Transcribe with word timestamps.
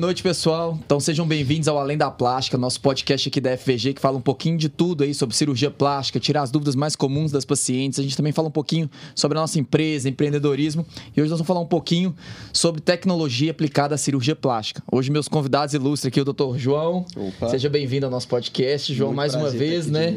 Boa 0.00 0.08
noite, 0.08 0.22
pessoal. 0.22 0.78
Então 0.82 0.98
sejam 0.98 1.28
bem-vindos 1.28 1.68
ao 1.68 1.78
Além 1.78 1.98
da 1.98 2.10
Plástica, 2.10 2.56
nosso 2.56 2.80
podcast 2.80 3.28
aqui 3.28 3.38
da 3.38 3.54
FVG 3.54 3.92
que 3.92 4.00
fala 4.00 4.16
um 4.16 4.20
pouquinho 4.22 4.56
de 4.56 4.70
tudo 4.70 5.04
aí 5.04 5.12
sobre 5.12 5.36
cirurgia 5.36 5.70
plástica, 5.70 6.18
tirar 6.18 6.40
as 6.40 6.50
dúvidas 6.50 6.74
mais 6.74 6.96
comuns 6.96 7.30
das 7.30 7.44
pacientes. 7.44 7.98
A 7.98 8.02
gente 8.02 8.16
também 8.16 8.32
fala 8.32 8.48
um 8.48 8.50
pouquinho 8.50 8.88
sobre 9.14 9.36
a 9.36 9.42
nossa 9.42 9.60
empresa, 9.60 10.08
empreendedorismo 10.08 10.86
e 11.14 11.20
hoje 11.20 11.28
nós 11.28 11.38
vamos 11.38 11.46
falar 11.46 11.60
um 11.60 11.66
pouquinho 11.66 12.16
sobre 12.50 12.80
tecnologia 12.80 13.50
aplicada 13.50 13.94
à 13.94 13.98
cirurgia 13.98 14.34
plástica. 14.34 14.82
Hoje 14.90 15.10
meus 15.10 15.28
convidados 15.28 15.74
ilustres 15.74 16.10
aqui 16.10 16.18
o 16.18 16.24
Dr. 16.24 16.56
João. 16.56 17.04
Opa. 17.14 17.50
Seja 17.50 17.68
bem-vindo 17.68 18.06
ao 18.06 18.10
nosso 18.10 18.26
podcast, 18.26 18.94
João, 18.94 19.10
Muito 19.10 19.18
mais 19.18 19.34
uma 19.34 19.50
vez, 19.50 19.86
né? 19.86 20.14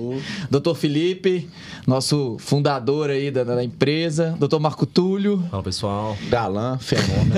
Dr. 0.49 0.75
Felipe, 0.75 1.49
nosso 1.85 2.37
fundador 2.39 3.09
aí 3.09 3.29
da, 3.29 3.43
da 3.43 3.61
empresa, 3.61 4.33
Dr. 4.39 4.59
Marco 4.61 4.85
Túlio. 4.85 5.43
Fala, 5.51 5.61
pessoal. 5.61 6.17
Galã, 6.29 6.77
fenômeno. 6.77 7.33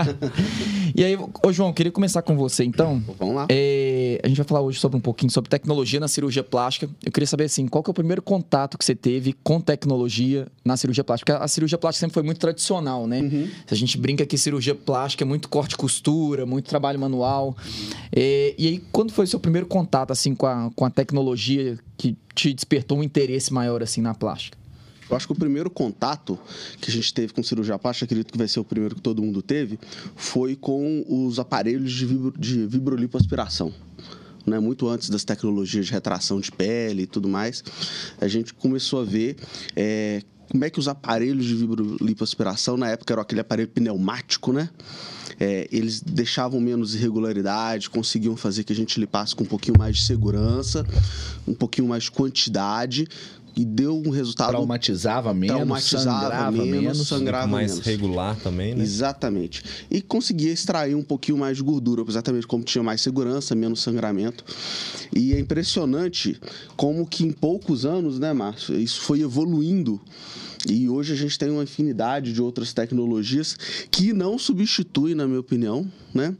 e 0.96 1.04
aí, 1.04 1.18
ô 1.44 1.52
João, 1.52 1.74
queria 1.74 1.89
começar 1.90 2.22
com 2.22 2.36
você, 2.36 2.64
então. 2.64 3.02
Vamos 3.18 3.34
lá. 3.34 3.46
É, 3.48 4.20
a 4.22 4.28
gente 4.28 4.36
vai 4.36 4.46
falar 4.46 4.60
hoje 4.60 4.78
sobre 4.78 4.96
um 4.96 5.00
pouquinho 5.00 5.30
sobre 5.30 5.48
tecnologia 5.48 6.00
na 6.00 6.08
cirurgia 6.08 6.42
plástica. 6.42 6.88
Eu 7.04 7.12
queria 7.12 7.26
saber, 7.26 7.44
assim, 7.44 7.66
qual 7.66 7.82
que 7.82 7.90
é 7.90 7.92
o 7.92 7.94
primeiro 7.94 8.22
contato 8.22 8.78
que 8.78 8.84
você 8.84 8.94
teve 8.94 9.34
com 9.42 9.60
tecnologia 9.60 10.46
na 10.64 10.76
cirurgia 10.76 11.04
plástica? 11.04 11.32
Porque 11.32 11.44
a 11.44 11.48
cirurgia 11.48 11.78
plástica 11.78 12.06
sempre 12.06 12.14
foi 12.14 12.22
muito 12.22 12.38
tradicional, 12.38 13.06
né? 13.06 13.20
Uhum. 13.20 13.48
A 13.70 13.74
gente 13.74 13.98
brinca 13.98 14.24
que 14.26 14.36
cirurgia 14.38 14.74
plástica 14.74 15.24
é 15.24 15.26
muito 15.26 15.48
corte 15.48 15.72
e 15.72 15.76
costura, 15.76 16.46
muito 16.46 16.68
trabalho 16.68 16.98
manual. 16.98 17.56
É, 18.14 18.54
e 18.58 18.68
aí, 18.68 18.82
quando 18.92 19.12
foi 19.12 19.24
o 19.24 19.28
seu 19.28 19.40
primeiro 19.40 19.66
contato, 19.66 20.10
assim, 20.10 20.34
com 20.34 20.46
a, 20.46 20.70
com 20.74 20.84
a 20.84 20.90
tecnologia 20.90 21.78
que 21.96 22.16
te 22.34 22.52
despertou 22.54 22.98
um 22.98 23.02
interesse 23.02 23.52
maior, 23.52 23.82
assim, 23.82 24.00
na 24.00 24.14
plástica? 24.14 24.59
Eu 25.10 25.16
acho 25.16 25.26
que 25.26 25.32
o 25.32 25.36
primeiro 25.36 25.68
contato 25.68 26.38
que 26.80 26.90
a 26.90 26.92
gente 26.92 27.12
teve 27.12 27.32
com 27.32 27.42
cirurgia 27.42 27.78
plástica, 27.78 28.04
acredito 28.04 28.32
que 28.32 28.38
vai 28.38 28.46
ser 28.46 28.60
o 28.60 28.64
primeiro 28.64 28.94
que 28.94 29.02
todo 29.02 29.20
mundo 29.22 29.42
teve, 29.42 29.78
foi 30.14 30.54
com 30.54 31.04
os 31.08 31.38
aparelhos 31.38 31.92
de, 31.92 32.06
vibro, 32.06 32.34
de 32.38 32.66
vibrolipoaspiração. 32.66 33.72
Né, 34.46 34.58
muito 34.58 34.88
antes 34.88 35.10
das 35.10 35.22
tecnologias 35.22 35.86
de 35.86 35.92
retração 35.92 36.40
de 36.40 36.50
pele 36.50 37.02
e 37.02 37.06
tudo 37.06 37.28
mais, 37.28 37.62
a 38.18 38.26
gente 38.26 38.54
começou 38.54 39.02
a 39.02 39.04
ver 39.04 39.36
é, 39.76 40.22
como 40.50 40.64
é 40.64 40.70
que 40.70 40.78
os 40.80 40.88
aparelhos 40.88 41.44
de 41.44 41.54
vibrolipoaspiração, 41.54 42.76
na 42.76 42.88
época 42.88 43.14
era 43.14 43.22
aquele 43.22 43.40
aparelho 43.40 43.68
pneumático, 43.68 44.52
né? 44.52 44.68
É, 45.38 45.68
eles 45.70 46.00
deixavam 46.00 46.60
menos 46.60 46.94
irregularidade, 46.94 47.88
conseguiam 47.88 48.36
fazer 48.36 48.64
que 48.64 48.72
a 48.72 48.76
gente 48.76 48.98
lipasse 48.98 49.34
com 49.34 49.44
um 49.44 49.46
pouquinho 49.46 49.78
mais 49.78 49.96
de 49.96 50.04
segurança, 50.04 50.84
um 51.46 51.54
pouquinho 51.54 51.86
mais 51.86 52.04
de 52.04 52.10
quantidade, 52.10 53.06
e 53.60 53.64
deu 53.66 54.02
um 54.06 54.08
resultado. 54.08 54.48
Traumatizava 54.48 55.34
menos, 55.34 55.56
traumatizava 55.56 56.20
sangrava 56.20 56.50
menos, 56.50 56.80
menos 56.82 57.08
sangrava 57.08 57.46
mais 57.46 57.72
menos. 57.72 57.86
regular 57.86 58.36
também, 58.36 58.74
né? 58.74 58.82
Exatamente. 58.82 59.62
E 59.90 60.00
conseguia 60.00 60.50
extrair 60.50 60.94
um 60.94 61.02
pouquinho 61.02 61.36
mais 61.36 61.58
de 61.58 61.62
gordura, 61.62 62.02
exatamente 62.08 62.46
como 62.46 62.64
tinha 62.64 62.82
mais 62.82 63.02
segurança, 63.02 63.54
menos 63.54 63.80
sangramento. 63.80 64.42
E 65.14 65.34
é 65.34 65.38
impressionante 65.38 66.40
como 66.74 67.06
que 67.06 67.22
em 67.22 67.30
poucos 67.30 67.84
anos, 67.84 68.18
né, 68.18 68.32
Márcio, 68.32 68.74
isso 68.80 69.02
foi 69.02 69.20
evoluindo. 69.20 70.00
E 70.66 70.88
hoje 70.88 71.12
a 71.12 71.16
gente 71.16 71.38
tem 71.38 71.50
uma 71.50 71.62
infinidade 71.62 72.32
de 72.32 72.40
outras 72.40 72.72
tecnologias 72.72 73.58
que 73.90 74.14
não 74.14 74.38
substituem, 74.38 75.14
na 75.14 75.26
minha 75.26 75.40
opinião, 75.40 75.86
né, 76.14 76.34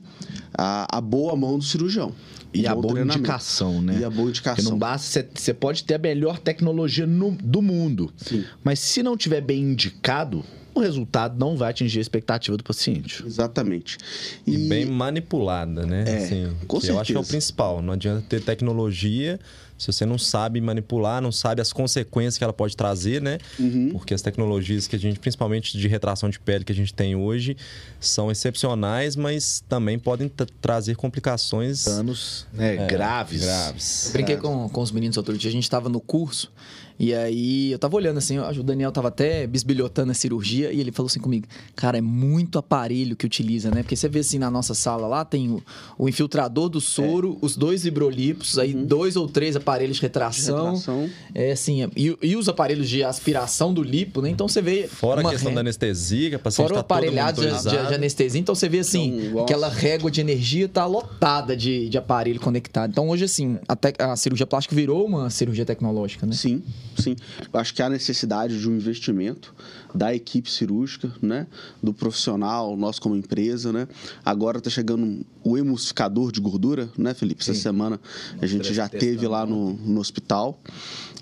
a, 0.57 0.97
a 0.97 1.01
boa 1.03 1.37
mão 1.37 1.59
do 1.59 1.65
cirurgião. 1.65 2.15
E 2.53 2.67
a 2.67 2.75
boa 2.75 3.01
indicação, 3.01 3.81
né? 3.81 3.99
E 4.01 4.05
a 4.05 4.11
boa 4.11 4.29
indicação. 4.29 4.57
Porque 4.57 4.71
não 4.71 4.79
basta, 4.79 5.29
você 5.35 5.55
pode 5.55 5.85
ter 5.85 5.95
a 5.95 5.99
melhor 5.99 6.39
tecnologia 6.39 7.07
no, 7.07 7.31
do 7.31 7.63
mundo. 7.63 8.13
Sim. 8.17 8.45
Mas 8.65 8.81
se 8.81 9.03
não 9.03 9.17
tiver 9.17 9.41
bem 9.41 9.63
indicado, 9.63 10.45
o 10.75 10.81
resultado 10.81 11.39
não 11.39 11.57
vai 11.57 11.71
atingir 11.71 11.99
a 11.99 12.03
expectativa 12.03 12.57
do 12.57 12.65
paciente. 12.65 13.25
Exatamente. 13.25 13.99
E, 14.47 14.55
e 14.55 14.69
bem 14.69 14.87
manipulada, 14.87 15.87
né? 15.87 16.05
É, 16.07 16.17
assim, 16.17 16.57
com 16.67 16.81
certeza. 16.81 16.93
Eu 16.93 17.01
acho 17.01 17.13
que 17.13 17.19
é 17.19 17.21
o 17.21 17.25
principal. 17.25 17.83
Não 17.83 17.93
adianta 17.93 18.25
ter 18.29 18.41
tecnologia 18.41 19.39
se 19.81 19.91
você 19.91 20.05
não 20.05 20.19
sabe 20.19 20.61
manipular, 20.61 21.23
não 21.23 21.33
sabe 21.33 21.63
as 21.63 21.73
consequências 21.73 22.37
que 22.37 22.45
ela 22.45 22.53
pode 22.53 22.77
trazer, 22.77 23.23
né? 23.23 23.39
Uhum. 23.59 23.89
Porque 23.93 24.13
as 24.13 24.21
tecnologias 24.21 24.87
que 24.87 24.95
a 24.95 24.99
gente, 24.99 25.19
principalmente 25.19 25.79
de 25.79 25.89
retração 25.89 26.29
de 26.29 26.39
pele 26.39 26.65
que 26.65 26.73
a 26.73 26.75
gente 26.75 26.93
tem 26.93 27.17
hoje, 27.17 27.57
são 27.99 28.31
excepcionais, 28.31 29.17
mas 29.17 29.65
também 29.67 29.99
podem 29.99 30.31
trazer 30.61 30.97
complicações. 30.97 31.87
Danos 31.87 32.47
né, 32.53 32.77
é, 32.77 32.87
graves. 32.87 33.41
graves. 33.41 34.07
Eu 34.07 34.13
brinquei 34.13 34.37
com, 34.37 34.69
com 34.69 34.83
os 34.83 34.93
meninos 34.93 35.17
outro 35.17 35.37
dia, 35.39 35.49
a 35.49 35.53
gente 35.53 35.65
estava 35.65 35.89
no 35.89 36.01
curso 36.01 36.53
e 37.01 37.15
aí 37.15 37.73
eu 37.73 37.79
tava 37.79 37.97
olhando 37.97 38.19
assim, 38.19 38.39
o 38.39 38.63
Daniel 38.63 38.93
tava 38.93 39.09
até 39.09 39.47
bisbilhotando 39.47 40.11
a 40.11 40.15
cirurgia 40.15 40.71
e 40.71 40.81
ele 40.83 40.93
falou 40.93 41.07
assim 41.07 41.19
comigo: 41.19 41.47
Cara, 41.75 41.97
é 41.97 42.01
muito 42.03 42.59
aparelho 42.59 43.17
que 43.17 43.25
utiliza, 43.25 43.71
né? 43.71 43.83
Porque 43.83 43.97
você 43.97 44.07
vê 44.07 44.19
assim 44.19 44.39
na 44.39 44.51
nossa 44.51 44.75
sala 44.75 45.07
lá, 45.07 45.25
tem 45.25 45.51
o, 45.51 45.63
o 45.97 46.11
infiltrador 46.11 46.69
do 46.69 46.79
soro, 46.79 47.39
é. 47.41 47.47
os 47.47 47.57
dois 47.57 47.85
vibrolipos, 47.85 48.59
aí 48.59 48.75
uhum. 48.75 48.85
dois 48.85 49.17
ou 49.17 49.27
três 49.27 49.57
aparelhos 49.57 49.97
de 49.97 50.03
retração. 50.03 50.75
De 50.75 50.79
retração. 50.79 51.11
É 51.35 51.53
assim, 51.53 51.91
e, 51.97 52.19
e, 52.21 52.37
os 52.37 52.51
aparelhos 52.51 52.87
de 52.87 53.03
aspiração 53.03 53.73
do 53.73 53.83
lipo, 53.83 54.21
né? 54.21 54.29
Então 54.29 54.47
você 54.47 54.61
vê. 54.61 54.87
Fora 54.87 55.27
a 55.27 55.31
questão 55.31 55.49
re... 55.49 55.55
da 55.55 55.63
anestesia, 55.63 56.29
que 56.29 56.35
a 56.35 56.39
paciente 56.39 56.69
Fora 56.69 56.75
o 56.75 56.77
tá 56.77 56.81
aparelhado 56.83 57.41
de, 57.41 57.63
de, 57.63 57.71
de, 57.71 57.95
anestesia. 57.95 58.39
Então 58.39 58.55
você 58.55 58.69
vê 58.69 58.81
assim, 58.81 59.29
então, 59.29 59.45
aquela 59.45 59.71
régua 59.71 60.11
de 60.11 60.21
energia 60.21 60.69
tá 60.69 60.85
lotada 60.85 61.57
de, 61.57 61.89
de 61.89 61.97
aparelho 61.97 62.41
conectado. 62.41 62.91
Então 62.91 63.09
hoje, 63.09 63.25
assim, 63.25 63.59
a, 63.67 63.75
te, 63.75 63.95
a 63.99 64.15
cirurgia 64.17 64.47
plástica 64.47 64.77
virou 64.77 65.07
uma 65.07 65.31
cirurgia 65.31 65.65
tecnológica, 65.65 66.27
né? 66.27 66.35
Sim 66.35 66.63
sim. 66.99 67.17
Eu 67.53 67.61
acho 67.61 67.75
que 67.75 67.83
há 67.83 67.89
necessidade 67.89 68.59
de 68.59 68.69
um 68.69 68.75
investimento 68.75 69.55
da 69.95 70.15
equipe 70.15 70.51
cirúrgica, 70.51 71.13
né? 71.21 71.47
Do 71.83 71.93
profissional, 71.93 72.77
nós 72.77 72.99
como 72.99 73.17
empresa, 73.17 73.73
né? 73.73 73.89
Agora 74.25 74.59
está 74.59 74.71
chegando 74.71 75.25
o 75.43 75.57
emulsificador 75.57 76.33
de 76.33 76.41
gordura, 76.41 76.91
né, 76.97 77.15
Felipe? 77.15 77.43
Essa 77.43 77.55
sim. 77.55 77.61
semana 77.61 78.01
a 78.41 78.47
gente 78.47 78.73
já 78.73 78.89
teve 78.89 79.27
lá 79.27 79.47
no, 79.47 79.75
no 79.75 80.01
hospital. 80.01 80.61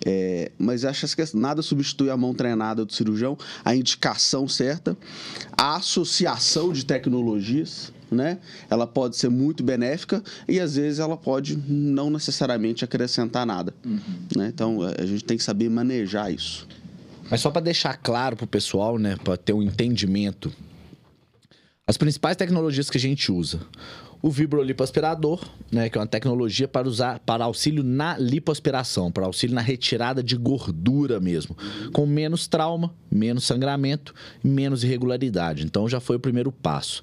É, 0.04 0.52
mas 0.58 0.84
acho 0.84 1.06
que 1.16 1.36
nada 1.36 1.60
substitui 1.60 2.10
a 2.10 2.16
mão 2.16 2.32
treinada 2.32 2.84
do 2.84 2.92
cirurgião, 2.92 3.36
a 3.64 3.74
indicação 3.74 4.46
certa, 4.46 4.96
a 5.56 5.76
associação 5.76 6.72
de 6.72 6.84
tecnologias, 6.84 7.92
né? 8.10 8.38
Ela 8.70 8.86
pode 8.86 9.16
ser 9.16 9.28
muito 9.28 9.62
benéfica 9.62 10.22
e 10.46 10.60
às 10.60 10.76
vezes 10.76 10.98
ela 10.98 11.16
pode 11.16 11.56
não 11.56 12.10
necessariamente 12.10 12.84
acrescentar 12.84 13.46
nada, 13.46 13.74
uhum. 13.84 14.00
né? 14.36 14.48
Então 14.48 14.80
a 14.82 15.06
gente 15.06 15.24
tem 15.24 15.36
que 15.36 15.42
saber 15.42 15.68
manejar 15.68 16.32
isso. 16.32 16.66
Mas 17.30 17.40
só 17.40 17.50
para 17.50 17.60
deixar 17.60 17.96
claro 17.96 18.36
para 18.36 18.44
o 18.44 18.48
pessoal, 18.48 18.98
né, 18.98 19.16
para 19.22 19.36
ter 19.36 19.52
um 19.52 19.62
entendimento, 19.62 20.50
as 21.86 21.96
principais 21.96 22.36
tecnologias 22.36 22.88
que 22.88 22.96
a 22.96 23.00
gente 23.00 23.30
usa 23.30 23.60
o 24.20 24.30
vibrolipoaspirador, 24.30 25.40
né, 25.70 25.88
que 25.88 25.96
é 25.96 26.00
uma 26.00 26.06
tecnologia 26.06 26.66
para 26.66 26.88
usar 26.88 27.18
para 27.20 27.44
auxílio 27.44 27.82
na 27.82 28.18
lipoaspiração, 28.18 29.12
para 29.12 29.26
auxílio 29.26 29.54
na 29.54 29.60
retirada 29.60 30.22
de 30.22 30.36
gordura 30.36 31.20
mesmo, 31.20 31.56
com 31.92 32.04
menos 32.04 32.46
trauma, 32.46 32.92
menos 33.10 33.44
sangramento, 33.44 34.14
menos 34.42 34.82
irregularidade. 34.82 35.64
Então 35.64 35.88
já 35.88 36.00
foi 36.00 36.16
o 36.16 36.20
primeiro 36.20 36.50
passo. 36.50 37.02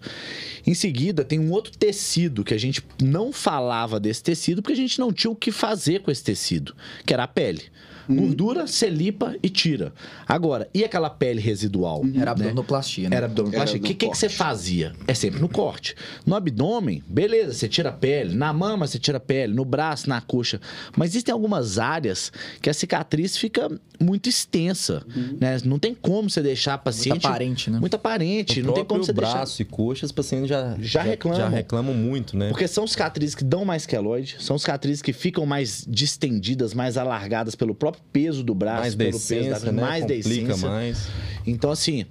Em 0.68 0.74
seguida, 0.74 1.24
tem 1.24 1.40
um 1.40 1.52
outro 1.52 1.72
tecido 1.78 2.44
que 2.44 2.54
a 2.54 2.60
gente 2.60 2.84
não 3.02 3.32
falava 3.32 4.00
desse 4.00 4.24
tecido 4.24 4.62
porque 4.62 4.74
a 4.74 4.78
gente 4.78 5.00
não 5.00 5.14
tinha 5.14 5.32
o 5.32 5.36
que 5.36 5.52
fazer 5.52 6.02
com 6.02 6.12
esse 6.12 6.24
tecido, 6.24 6.76
que 7.06 7.14
era 7.14 7.24
a 7.24 7.28
pele. 7.28 7.64
Uhum. 8.08 8.16
Gordura, 8.18 8.68
você 8.68 8.90
limpa 8.90 9.36
e 9.42 9.50
tira. 9.50 9.94
Agora, 10.28 10.70
e 10.74 10.84
aquela 10.84 11.10
pele 11.10 11.42
residual? 11.42 12.02
Uhum. 12.02 12.14
Era 12.20 12.32
abdominoplastia, 12.32 13.10
né? 13.10 13.16
Era 13.16 13.26
abdominoplastia. 13.26 13.80
O 13.80 13.84
que, 13.84 13.94
que, 13.94 14.10
que 14.10 14.18
você 14.18 14.30
fazia? 14.30 14.94
É 15.08 15.14
sempre 15.14 15.40
no 15.40 15.50
corte. 15.50 15.96
No 16.26 16.36
abdômen, 16.36 17.04
beleza, 17.08 17.54
você 17.54 17.68
tira 17.68 17.90
a 17.90 17.94
pele. 17.94 18.36
Na 18.36 18.54
mama, 18.54 18.88
você 18.88 19.00
tira 19.00 19.18
a 19.18 19.22
pele. 19.22 19.54
No 19.54 19.66
braço, 19.66 20.10
na 20.10 20.22
coxa. 20.22 20.60
Mas 20.96 21.12
existem 21.12 21.34
algumas 21.34 21.78
áreas 21.78 22.32
que 22.62 22.70
a 22.70 22.74
cicatriz 22.74 23.38
fica 23.38 23.70
muito 24.00 24.30
extensa. 24.30 25.06
Uhum. 25.16 25.38
Né? 25.40 25.58
Não 25.66 25.80
tem 25.80 25.94
como 25.94 26.30
você 26.30 26.42
deixar 26.42 26.76
a 26.76 26.78
paciente... 26.78 27.12
Muito 27.12 27.28
aparente, 27.28 27.72
né? 27.72 27.80
Muito 27.80 27.96
aparente. 27.96 28.62
No 28.62 28.68
não 28.68 28.74
tem 28.74 28.86
como 28.86 29.04
você 29.04 29.14
braço 29.14 29.58
deixar... 29.58 29.62
e 29.62 29.66
coxas, 29.66 30.04
os 30.10 30.12
pacientes 30.12 30.50
já, 30.50 30.76
já, 30.80 31.02
já 31.02 31.02
reclamam. 31.02 31.40
Já 31.40 31.50
reclamam 31.50 31.94
muito, 31.94 32.38
né? 32.38 32.50
Porque 32.50 32.68
são 32.68 32.86
cicatrizes 32.86 33.36
que 33.36 33.44
dão 33.44 33.66
mais 33.66 33.86
queloide, 33.86 34.38
são 34.40 34.58
cicatrizes 34.58 35.02
que 35.02 35.14
ficam 35.14 35.46
mais 35.46 35.86
distendidas, 35.88 36.74
mais 36.74 36.98
alargadas 36.98 37.56
pelo 37.56 37.74
próprio 37.74 37.95
peso 38.12 38.44
do 38.44 38.54
braço, 38.54 38.82
mais 38.82 38.96
pelo 38.96 39.12
decência, 39.12 39.52
peso 39.52 39.66
da 39.66 39.72
né? 39.72 39.82
mais 39.82 40.02
Complica 40.02 40.58
mais. 40.58 41.08
Então, 41.46 41.72
assim, 41.72 42.06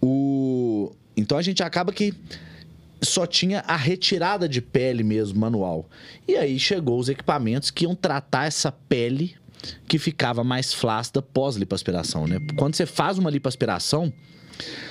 o... 0.00 0.92
Então 1.16 1.38
a 1.38 1.42
gente 1.42 1.62
acaba 1.62 1.92
que 1.92 2.12
só 3.00 3.26
tinha 3.26 3.60
a 3.60 3.76
retirada 3.76 4.48
de 4.48 4.60
pele 4.60 5.02
mesmo, 5.02 5.38
manual. 5.38 5.88
E 6.26 6.36
aí 6.36 6.58
chegou 6.58 6.98
os 6.98 7.08
equipamentos 7.08 7.70
que 7.70 7.84
iam 7.84 7.94
tratar 7.94 8.46
essa 8.46 8.72
pele 8.72 9.36
que 9.86 9.98
ficava 9.98 10.42
mais 10.42 10.72
flácida 10.74 11.22
pós-lipoaspiração, 11.22 12.26
né? 12.26 12.38
Quando 12.56 12.74
você 12.74 12.86
faz 12.86 13.18
uma 13.18 13.30
lipoaspiração, 13.30 14.12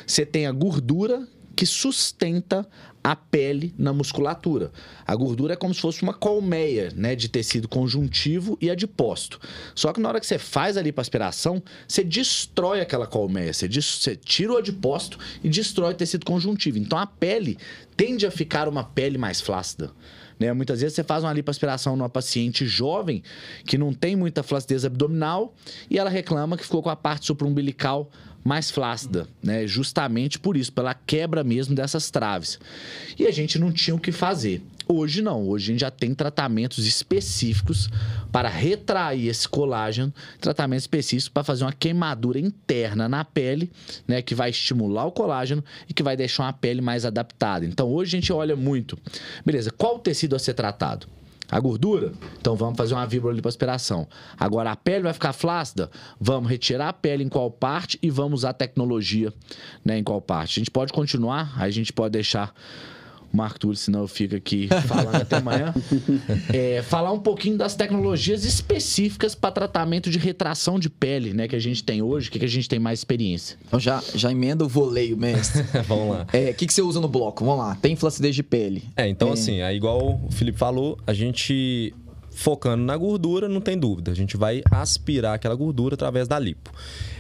você 0.06 0.26
tem 0.26 0.46
a 0.48 0.52
gordura 0.52 1.28
que 1.56 1.66
sustenta 1.66 2.68
a 3.04 3.16
pele 3.16 3.74
na 3.78 3.92
musculatura. 3.92 4.72
A 5.06 5.14
gordura 5.16 5.54
é 5.54 5.56
como 5.58 5.74
se 5.74 5.82
fosse 5.82 6.02
uma 6.04 6.14
colmeia, 6.14 6.92
né, 6.96 7.16
de 7.16 7.28
tecido 7.28 7.68
conjuntivo 7.68 8.58
e 8.62 8.70
adipócito. 8.72 9.40
Só 9.76 9.92
que 9.92 10.00
na 10.00 10.08
hora 10.08 10.20
que 10.20 10.26
você 10.26 10.40
faz 10.40 10.78
a 10.78 10.82
lipoaspiração, 10.82 11.62
você 11.88 12.04
destrói 12.04 12.80
aquela 12.80 13.06
colmeia, 13.06 13.52
você, 13.52 13.68
você 13.68 14.16
tira 14.16 14.54
o 14.54 14.58
adipócito 14.58 15.20
e 15.44 15.50
destrói 15.50 15.94
o 15.94 15.98
tecido 15.98 16.26
conjuntivo. 16.26 16.78
Então 16.78 16.98
a 16.98 17.06
pele 17.06 17.58
tende 17.98 18.26
a 18.26 18.32
ficar 18.32 18.70
uma 18.70 18.84
pele 18.84 19.18
mais 19.18 19.42
flácida. 19.42 19.92
Né? 20.40 20.52
Muitas 20.54 20.82
vezes 20.82 20.96
você 20.96 21.04
faz 21.04 21.24
uma 21.24 21.34
lipoaspiração 21.34 21.96
numa 21.96 22.10
paciente 22.10 22.66
jovem 22.66 23.22
que 23.66 23.78
não 23.78 23.94
tem 23.94 24.16
muita 24.16 24.44
flacidez 24.44 24.86
abdominal 24.86 25.54
e 25.90 26.00
ela 26.00 26.10
reclama 26.10 26.58
que 26.58 26.64
ficou 26.64 26.82
com 26.82 26.90
a 26.90 26.96
parte 26.96 27.26
supraumbilical 27.26 28.10
mais 28.44 28.70
flácida, 28.70 29.28
né? 29.42 29.66
Justamente 29.66 30.38
por 30.38 30.58
isso, 30.58 30.72
pela 30.74 30.94
quebra 30.94 31.44
mesmo 31.44 31.74
dessas 31.74 32.12
traves. 32.12 32.60
E 33.18 33.26
a 33.26 33.32
gente 33.32 33.58
não 33.58 33.72
tinha 33.72 33.96
o 33.96 34.00
que 34.00 34.12
fazer. 34.12 34.62
Hoje 34.88 35.22
não, 35.22 35.48
hoje 35.48 35.66
a 35.66 35.72
gente 35.72 35.82
já 35.82 35.92
tem 35.92 36.14
tratamentos 36.14 36.86
específicos 36.86 37.90
para 38.32 38.50
retrair 38.50 39.30
esse 39.30 39.48
colágeno, 39.48 40.14
tratamentos 40.42 40.84
específicos 40.84 41.30
para 41.30 41.44
fazer 41.44 41.64
uma 41.64 41.72
queimadura 41.72 42.38
interna 42.38 43.08
na 43.08 43.24
pele, 43.24 43.72
né, 44.06 44.22
que 44.22 44.36
vai 44.36 44.50
estimular 44.50 45.06
o 45.06 45.12
colágeno 45.12 45.64
e 45.88 45.94
que 45.94 46.04
vai 46.04 46.18
deixar 46.18 46.44
uma 46.44 46.54
pele 46.54 46.82
mais 46.82 47.06
adaptada. 47.06 47.66
Então 47.66 47.88
hoje 47.88 48.18
a 48.18 48.20
gente 48.20 48.34
olha 48.34 48.58
muito, 48.58 48.98
beleza, 49.46 49.72
qual 49.72 49.96
o 49.96 50.00
tecido 50.00 50.36
a 50.36 50.40
ser 50.40 50.54
tratado? 50.54 51.08
A 51.54 51.60
gordura? 51.60 52.12
Então 52.42 52.56
vamos 52.56 52.76
fazer 52.76 52.96
uma 52.96 53.06
vibrolipoaspiração. 53.06 54.08
Agora 54.40 54.72
a 54.72 54.76
pele 54.76 55.04
vai 55.04 55.14
ficar 55.14 55.34
flácida? 55.34 55.88
Vamos 56.20 56.50
retirar 56.50 56.90
a 56.90 56.94
pele 56.94 57.24
em 57.24 57.30
qual 57.30 57.52
parte 57.52 58.00
e 58.02 58.10
vamos 58.10 58.40
usar 58.40 58.54
tecnologia 58.54 59.32
né, 59.86 60.00
em 60.00 60.04
qual 60.04 60.20
parte. 60.20 60.60
A 60.60 60.62
gente 60.62 60.72
pode 60.72 60.92
continuar, 60.92 61.54
a 61.62 61.70
gente 61.70 61.94
pode 61.94 62.14
deixar 62.14 62.56
Marco 63.34 63.60
Túlio, 63.60 63.76
senão 63.76 64.02
eu 64.02 64.08
fico 64.08 64.36
aqui 64.36 64.70
falando 64.88 65.16
até 65.16 65.38
amanhã. 65.38 65.74
É, 66.54 66.82
falar 66.84 67.12
um 67.12 67.20
pouquinho 67.20 67.58
das 67.58 67.76
tecnologias 67.76 68.46
específicas 68.46 69.34
para 69.34 69.52
tratamento 69.52 70.10
de 70.10 70.20
retração 70.20 70.78
de 70.78 70.90
pele, 70.90 71.34
né? 71.34 71.48
Que 71.48 71.56
a 71.56 71.60
gente 71.60 71.84
tem 71.84 72.02
hoje, 72.02 72.30
que, 72.30 72.38
que 72.38 72.46
a 72.46 72.50
gente 72.50 72.70
tem 72.70 72.80
mais 72.80 73.00
experiência. 73.00 73.58
Então 73.66 73.80
já, 73.80 74.04
já 74.14 74.32
emenda 74.32 74.64
o 74.64 74.68
voleio, 74.68 75.18
mestre. 75.18 75.64
Vamos 75.88 76.10
lá. 76.10 76.28
O 76.32 76.36
é, 76.36 76.54
que, 76.54 76.68
que 76.68 76.74
você 76.74 76.82
usa 76.82 77.00
no 77.00 77.08
bloco? 77.08 77.44
Vamos 77.44 77.60
lá. 77.60 77.76
Tem 77.76 77.96
flacidez 77.96 78.36
de 78.36 78.44
pele. 78.44 78.84
É, 78.96 79.08
então 79.08 79.30
é... 79.30 79.34
assim, 79.34 79.62
é 79.62 79.74
igual 79.74 80.22
o 80.24 80.32
Felipe 80.32 80.58
falou, 80.58 80.98
a 81.08 81.14
gente 81.14 81.94
focando 82.32 82.84
na 82.84 82.98
gordura, 82.98 83.48
não 83.48 83.62
tem 83.62 83.78
dúvida. 83.78 84.12
A 84.12 84.16
gente 84.16 84.38
vai 84.38 84.62
aspirar 84.70 85.36
aquela 85.36 85.56
gordura 85.56 85.96
através 85.96 86.28
da 86.28 86.38
lipo. 86.38 86.72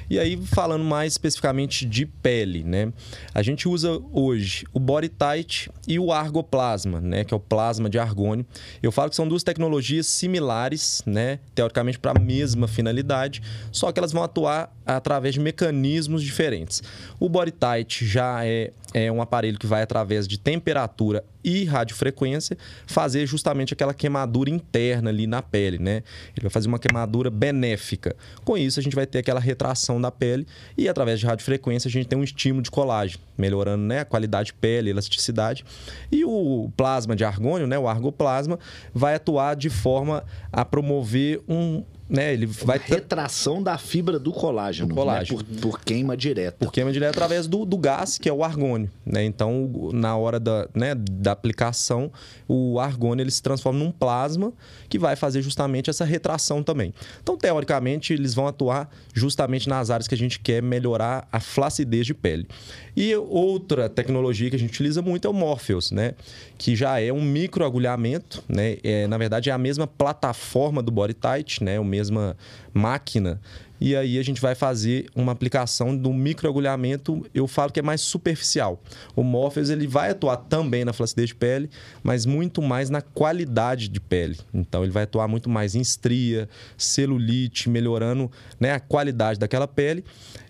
E 0.09 0.19
aí, 0.19 0.37
falando 0.37 0.83
mais 0.83 1.13
especificamente 1.13 1.85
de 1.85 2.05
pele, 2.05 2.63
né? 2.63 2.91
A 3.33 3.41
gente 3.41 3.67
usa 3.67 3.99
hoje 4.11 4.65
o 4.73 4.79
Body 4.79 5.09
Tight 5.09 5.69
e 5.87 5.99
o 5.99 6.11
Argoplasma, 6.11 6.99
né? 6.99 7.23
Que 7.23 7.33
é 7.33 7.37
o 7.37 7.39
plasma 7.39 7.89
de 7.89 7.99
argônio. 7.99 8.45
Eu 8.81 8.91
falo 8.91 9.09
que 9.09 9.15
são 9.15 9.27
duas 9.27 9.43
tecnologias 9.43 10.07
similares, 10.07 11.01
né? 11.05 11.39
Teoricamente 11.55 11.99
para 11.99 12.11
a 12.11 12.19
mesma 12.19 12.67
finalidade, 12.67 13.41
só 13.71 13.91
que 13.91 13.99
elas 13.99 14.11
vão 14.11 14.23
atuar 14.23 14.73
através 14.85 15.33
de 15.33 15.39
mecanismos 15.39 16.23
diferentes. 16.23 16.83
O 17.19 17.29
Body 17.29 17.51
Tight 17.51 18.05
já 18.05 18.45
é, 18.45 18.71
é 18.93 19.11
um 19.11 19.21
aparelho 19.21 19.57
que 19.57 19.67
vai 19.67 19.81
através 19.81 20.27
de 20.27 20.37
temperatura 20.37 21.23
e 21.43 21.65
radiofrequência 21.65 22.57
fazer 22.85 23.25
justamente 23.25 23.73
aquela 23.73 23.93
queimadura 23.93 24.49
interna 24.49 25.09
ali 25.09 25.27
na 25.27 25.41
pele, 25.41 25.77
né? 25.77 26.03
Ele 26.35 26.43
vai 26.43 26.49
fazer 26.49 26.67
uma 26.67 26.79
queimadura 26.79 27.29
benéfica. 27.29 28.15
Com 28.45 28.57
isso, 28.57 28.79
a 28.79 28.83
gente 28.83 28.95
vai 28.95 29.05
ter 29.05 29.19
aquela 29.19 29.39
retração 29.39 29.92
da 30.01 30.11
pele 30.11 30.47
e 30.77 30.87
através 30.87 31.19
de 31.19 31.25
radiofrequência 31.25 31.87
a 31.87 31.91
gente 31.91 32.07
tem 32.07 32.17
um 32.17 32.23
estímulo 32.23 32.61
de 32.61 32.71
colágeno, 32.71 33.23
melhorando 33.37 33.83
né, 33.83 33.99
a 33.99 34.05
qualidade 34.05 34.47
de 34.47 34.53
pele, 34.53 34.89
elasticidade. 34.89 35.65
E 36.11 36.23
o 36.25 36.71
plasma 36.75 37.15
de 37.15 37.23
argônio, 37.23 37.67
né, 37.67 37.77
o 37.77 37.87
argoplasma, 37.87 38.59
vai 38.93 39.15
atuar 39.15 39.55
de 39.55 39.69
forma 39.69 40.23
a 40.51 40.63
promover 40.63 41.41
um, 41.47 41.83
né, 42.09 42.33
ele 42.33 42.45
vai 42.45 42.77
retração 42.77 43.63
da 43.63 43.77
fibra 43.77 44.19
do 44.19 44.31
colágeno, 44.31 44.89
do 44.89 44.95
colágeno. 44.95 45.39
Né? 45.39 45.45
Por, 45.61 45.71
por, 45.71 45.79
queima 45.81 46.17
direta. 46.17 46.57
Por 46.59 46.71
queima 46.71 46.91
direta 46.91 47.11
através 47.11 47.47
do, 47.47 47.65
do 47.65 47.77
gás, 47.77 48.17
que 48.17 48.27
é 48.27 48.33
o 48.33 48.43
argônio, 48.43 48.89
né? 49.05 49.23
Então, 49.23 49.91
na 49.93 50.15
hora 50.15 50.39
da, 50.39 50.67
né, 50.73 50.93
da 50.95 51.31
aplicação, 51.31 52.11
o 52.47 52.79
argônio 52.79 53.23
ele 53.23 53.31
se 53.31 53.41
transforma 53.41 53.79
num 53.79 53.91
plasma 53.91 54.53
que 54.89 54.99
vai 54.99 55.15
fazer 55.15 55.41
justamente 55.41 55.89
essa 55.89 56.05
retração 56.05 56.61
também. 56.61 56.93
Então, 57.21 57.37
teoricamente, 57.37 58.13
eles 58.13 58.33
vão 58.33 58.47
atuar 58.47 58.89
justamente 59.13 59.67
nas 59.69 59.89
áreas 59.89 60.07
que 60.07 60.15
a 60.15 60.17
gente 60.17 60.39
quer 60.39 60.61
melhorar 60.61 61.27
a 61.31 61.39
flacidez 61.39 62.05
de 62.05 62.13
pele. 62.13 62.47
E 62.95 63.15
outra 63.15 63.89
tecnologia 63.89 64.49
que 64.49 64.55
a 64.55 64.59
gente 64.59 64.69
utiliza 64.69 65.01
muito 65.01 65.27
é 65.27 65.29
o 65.29 65.33
Morpheus, 65.33 65.91
né? 65.91 66.13
Que 66.57 66.75
já 66.75 66.99
é 66.99 67.11
um 67.11 67.21
microagulhamento, 67.21 68.43
né? 68.47 68.77
É, 68.83 69.07
na 69.07 69.17
verdade, 69.17 69.49
é 69.49 69.53
a 69.53 69.57
mesma 69.57 69.87
plataforma 69.87 70.81
do 70.81 70.91
Body 70.91 71.13
Tight, 71.13 71.63
né? 71.63 71.77
A 71.77 71.83
mesma 71.83 72.37
máquina 72.73 73.39
e 73.85 73.97
aí 73.97 74.17
a 74.17 74.23
gente 74.23 74.39
vai 74.39 74.55
fazer 74.55 75.07
uma 75.13 75.33
aplicação 75.33 75.93
do 75.93 76.13
microagulhamento, 76.13 77.25
eu 77.35 77.45
falo 77.49 77.69
que 77.69 77.81
é 77.81 77.83
mais 77.83 77.99
superficial. 77.99 78.81
O 79.13 79.23
Morpheus 79.23 79.69
ele 79.69 79.85
vai 79.85 80.11
atuar 80.11 80.37
também 80.37 80.85
na 80.85 80.93
flacidez 80.93 81.27
de 81.27 81.35
pele, 81.35 81.69
mas 82.01 82.25
muito 82.25 82.61
mais 82.61 82.89
na 82.89 83.01
qualidade 83.01 83.89
de 83.89 83.99
pele. 83.99 84.39
Então 84.53 84.83
ele 84.83 84.91
vai 84.93 85.03
atuar 85.03 85.27
muito 85.27 85.49
mais 85.49 85.75
em 85.75 85.81
estria, 85.81 86.47
celulite, 86.77 87.69
melhorando 87.69 88.31
né, 88.57 88.71
a 88.71 88.79
qualidade 88.79 89.37
daquela 89.37 89.67
pele. 89.67 90.05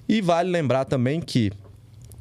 E 0.07 0.21
vale 0.21 0.51
lembrar 0.51 0.85
também 0.85 1.19
que 1.19 1.51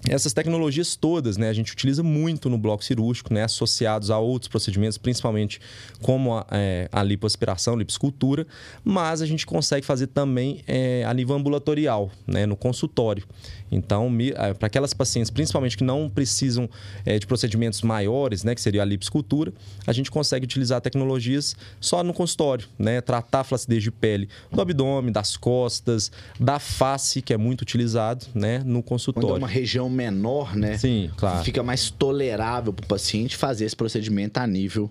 essas 0.08 0.32
tecnologias 0.32 0.96
todas, 0.96 1.36
né, 1.36 1.48
a 1.48 1.52
gente 1.52 1.72
utiliza 1.72 2.02
muito 2.02 2.50
no 2.50 2.58
bloco 2.58 2.84
cirúrgico, 2.84 3.32
né, 3.32 3.44
associados 3.44 4.10
a 4.10 4.18
outros 4.18 4.48
procedimentos, 4.48 4.98
principalmente 4.98 5.60
como 6.00 6.34
a, 6.34 6.46
é, 6.50 6.88
a 6.90 7.02
lipoaspiração, 7.02 7.76
liposcultura, 7.76 8.46
mas 8.84 9.22
a 9.22 9.26
gente 9.26 9.46
consegue 9.46 9.86
fazer 9.86 10.08
também 10.08 10.62
é, 10.66 11.04
a 11.06 11.14
nível 11.14 11.36
ambulatorial, 11.36 12.10
né, 12.26 12.46
no 12.46 12.56
consultório. 12.56 13.24
Então, 13.70 14.10
é, 14.36 14.52
para 14.52 14.66
aquelas 14.66 14.92
pacientes, 14.92 15.30
principalmente 15.30 15.76
que 15.76 15.84
não 15.84 16.08
precisam 16.08 16.68
é, 17.06 17.18
de 17.18 17.26
procedimentos 17.26 17.80
maiores, 17.82 18.44
né, 18.44 18.54
que 18.54 18.60
seria 18.60 18.82
a 18.82 18.84
liposcultura, 18.84 19.52
a 19.86 19.92
gente 19.92 20.10
consegue 20.10 20.44
utilizar 20.44 20.80
tecnologias 20.80 21.56
só 21.80 22.02
no 22.02 22.12
consultório, 22.12 22.66
né, 22.78 23.00
tratar 23.00 23.40
a 23.40 23.44
flacidez 23.44 23.82
de 23.82 23.90
pele 23.90 24.28
do 24.50 24.60
abdômen, 24.60 25.12
das 25.12 25.36
costas, 25.36 26.10
da 26.38 26.58
face, 26.58 27.22
que 27.22 27.32
é 27.32 27.36
muito 27.36 27.62
utilizado, 27.62 28.26
né, 28.34 28.62
no 28.64 28.82
consultório. 28.82 29.28
Quando 29.28 29.36
é 29.36 29.38
uma 29.38 29.48
região 29.48 29.91
menor, 29.92 30.56
né? 30.56 30.76
Sim, 30.78 31.10
claro. 31.16 31.44
Fica 31.44 31.62
mais 31.62 31.90
tolerável 31.90 32.72
para 32.72 32.84
o 32.84 32.88
paciente 32.88 33.36
fazer 33.36 33.64
esse 33.64 33.76
procedimento 33.76 34.38
a 34.38 34.46
nível 34.46 34.90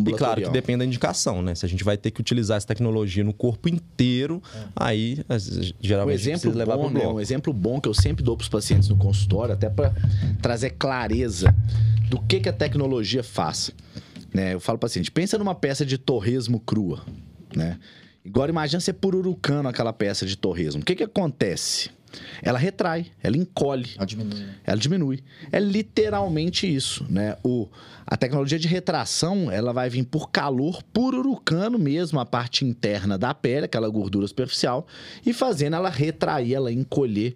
e 0.00 0.12
claro 0.14 0.42
que 0.42 0.50
depende 0.50 0.78
da 0.78 0.84
indicação, 0.84 1.42
né? 1.42 1.54
Se 1.54 1.64
a 1.64 1.68
gente 1.68 1.84
vai 1.84 1.96
ter 1.96 2.10
que 2.10 2.20
utilizar 2.20 2.56
essa 2.56 2.66
tecnologia 2.66 3.22
no 3.22 3.32
corpo 3.32 3.68
inteiro, 3.68 4.42
é. 4.54 4.64
aí 4.74 5.24
geralmente 5.80 6.16
um 6.16 6.20
exemplo 6.20 6.52
levar 6.52 6.76
bom, 6.76 6.90
né? 6.90 7.06
Um 7.06 7.20
exemplo 7.20 7.52
bom 7.52 7.80
que 7.80 7.88
eu 7.88 7.94
sempre 7.94 8.24
dou 8.24 8.36
para 8.36 8.42
os 8.42 8.48
pacientes 8.48 8.88
no 8.88 8.96
consultório, 8.96 9.54
até 9.54 9.68
para 9.70 9.92
trazer 10.42 10.70
clareza 10.70 11.54
do 12.08 12.20
que, 12.20 12.40
que 12.40 12.48
a 12.48 12.52
tecnologia 12.52 13.22
faz. 13.22 13.70
Né? 14.32 14.54
Eu 14.54 14.60
falo 14.60 14.78
para 14.78 14.86
o 14.86 14.88
paciente, 14.88 15.12
pensa 15.12 15.38
numa 15.38 15.54
peça 15.54 15.86
de 15.86 15.96
torresmo 15.96 16.58
crua, 16.58 17.04
né? 17.54 17.78
Agora 18.26 18.50
imagina 18.50 18.80
você 18.80 18.92
pururucando 18.92 19.68
aquela 19.68 19.92
peça 19.92 20.24
de 20.24 20.36
torresmo. 20.36 20.80
O 20.80 20.84
que, 20.84 20.94
que 20.94 21.04
acontece? 21.04 21.90
Ela 22.42 22.58
retrai, 22.58 23.06
ela 23.22 23.36
encolhe. 23.36 23.92
Ela 23.96 24.06
diminui. 24.06 24.40
Né? 24.40 24.54
Ela 24.64 24.76
diminui. 24.78 25.24
É 25.50 25.58
literalmente 25.58 26.72
isso, 26.72 27.06
né? 27.08 27.36
O, 27.42 27.68
a 28.06 28.16
tecnologia 28.16 28.58
de 28.58 28.68
retração, 28.68 29.50
ela 29.50 29.72
vai 29.72 29.88
vir 29.88 30.04
por 30.04 30.30
calor, 30.30 30.82
pururucando 30.82 31.78
mesmo 31.78 32.20
a 32.20 32.26
parte 32.26 32.64
interna 32.64 33.16
da 33.16 33.32
pele, 33.32 33.64
aquela 33.64 33.88
gordura 33.88 34.26
superficial, 34.26 34.86
e 35.24 35.32
fazendo 35.32 35.76
ela 35.76 35.88
retrair, 35.88 36.54
ela 36.54 36.72
encolher 36.72 37.34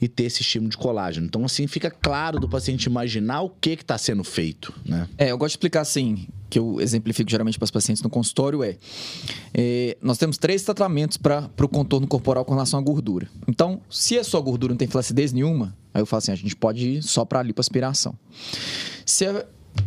e 0.00 0.08
ter 0.08 0.24
esse 0.24 0.42
estímulo 0.42 0.70
de 0.70 0.76
colágeno. 0.76 1.26
Então, 1.26 1.44
assim, 1.44 1.66
fica 1.66 1.90
claro 1.90 2.40
do 2.40 2.48
paciente 2.48 2.84
imaginar 2.84 3.42
o 3.42 3.50
que 3.50 3.70
está 3.70 3.96
sendo 3.96 4.24
feito, 4.24 4.74
né? 4.84 5.08
É, 5.16 5.30
eu 5.30 5.38
gosto 5.38 5.52
de 5.52 5.58
explicar 5.58 5.80
assim, 5.82 6.26
que 6.50 6.58
eu 6.58 6.80
exemplifico 6.80 7.30
geralmente 7.30 7.58
para 7.58 7.64
os 7.64 7.70
pacientes 7.70 8.02
no 8.02 8.10
consultório 8.10 8.62
é, 8.62 8.76
é 9.54 9.96
nós 10.00 10.18
temos 10.18 10.38
três 10.38 10.62
tratamentos 10.62 11.16
para 11.16 11.50
o 11.60 11.68
contorno 11.68 12.06
corporal 12.06 12.44
com 12.44 12.54
relação 12.54 12.78
à 12.78 12.82
gordura. 12.82 13.28
Então, 13.46 13.80
se 13.90 14.18
a 14.18 14.24
sua 14.24 14.40
gordura 14.40 14.72
não 14.72 14.78
tem 14.78 14.88
flacidez 14.88 15.32
nenhuma, 15.32 15.76
aí 15.92 16.02
eu 16.02 16.06
falo 16.06 16.18
assim, 16.18 16.32
a 16.32 16.36
gente 16.36 16.56
pode 16.56 16.88
ir 16.88 17.02
só 17.02 17.24
para 17.24 17.40
a 17.40 17.42
lipoaspiração. 17.42 18.14
Se 19.04 19.26
a 19.26 19.44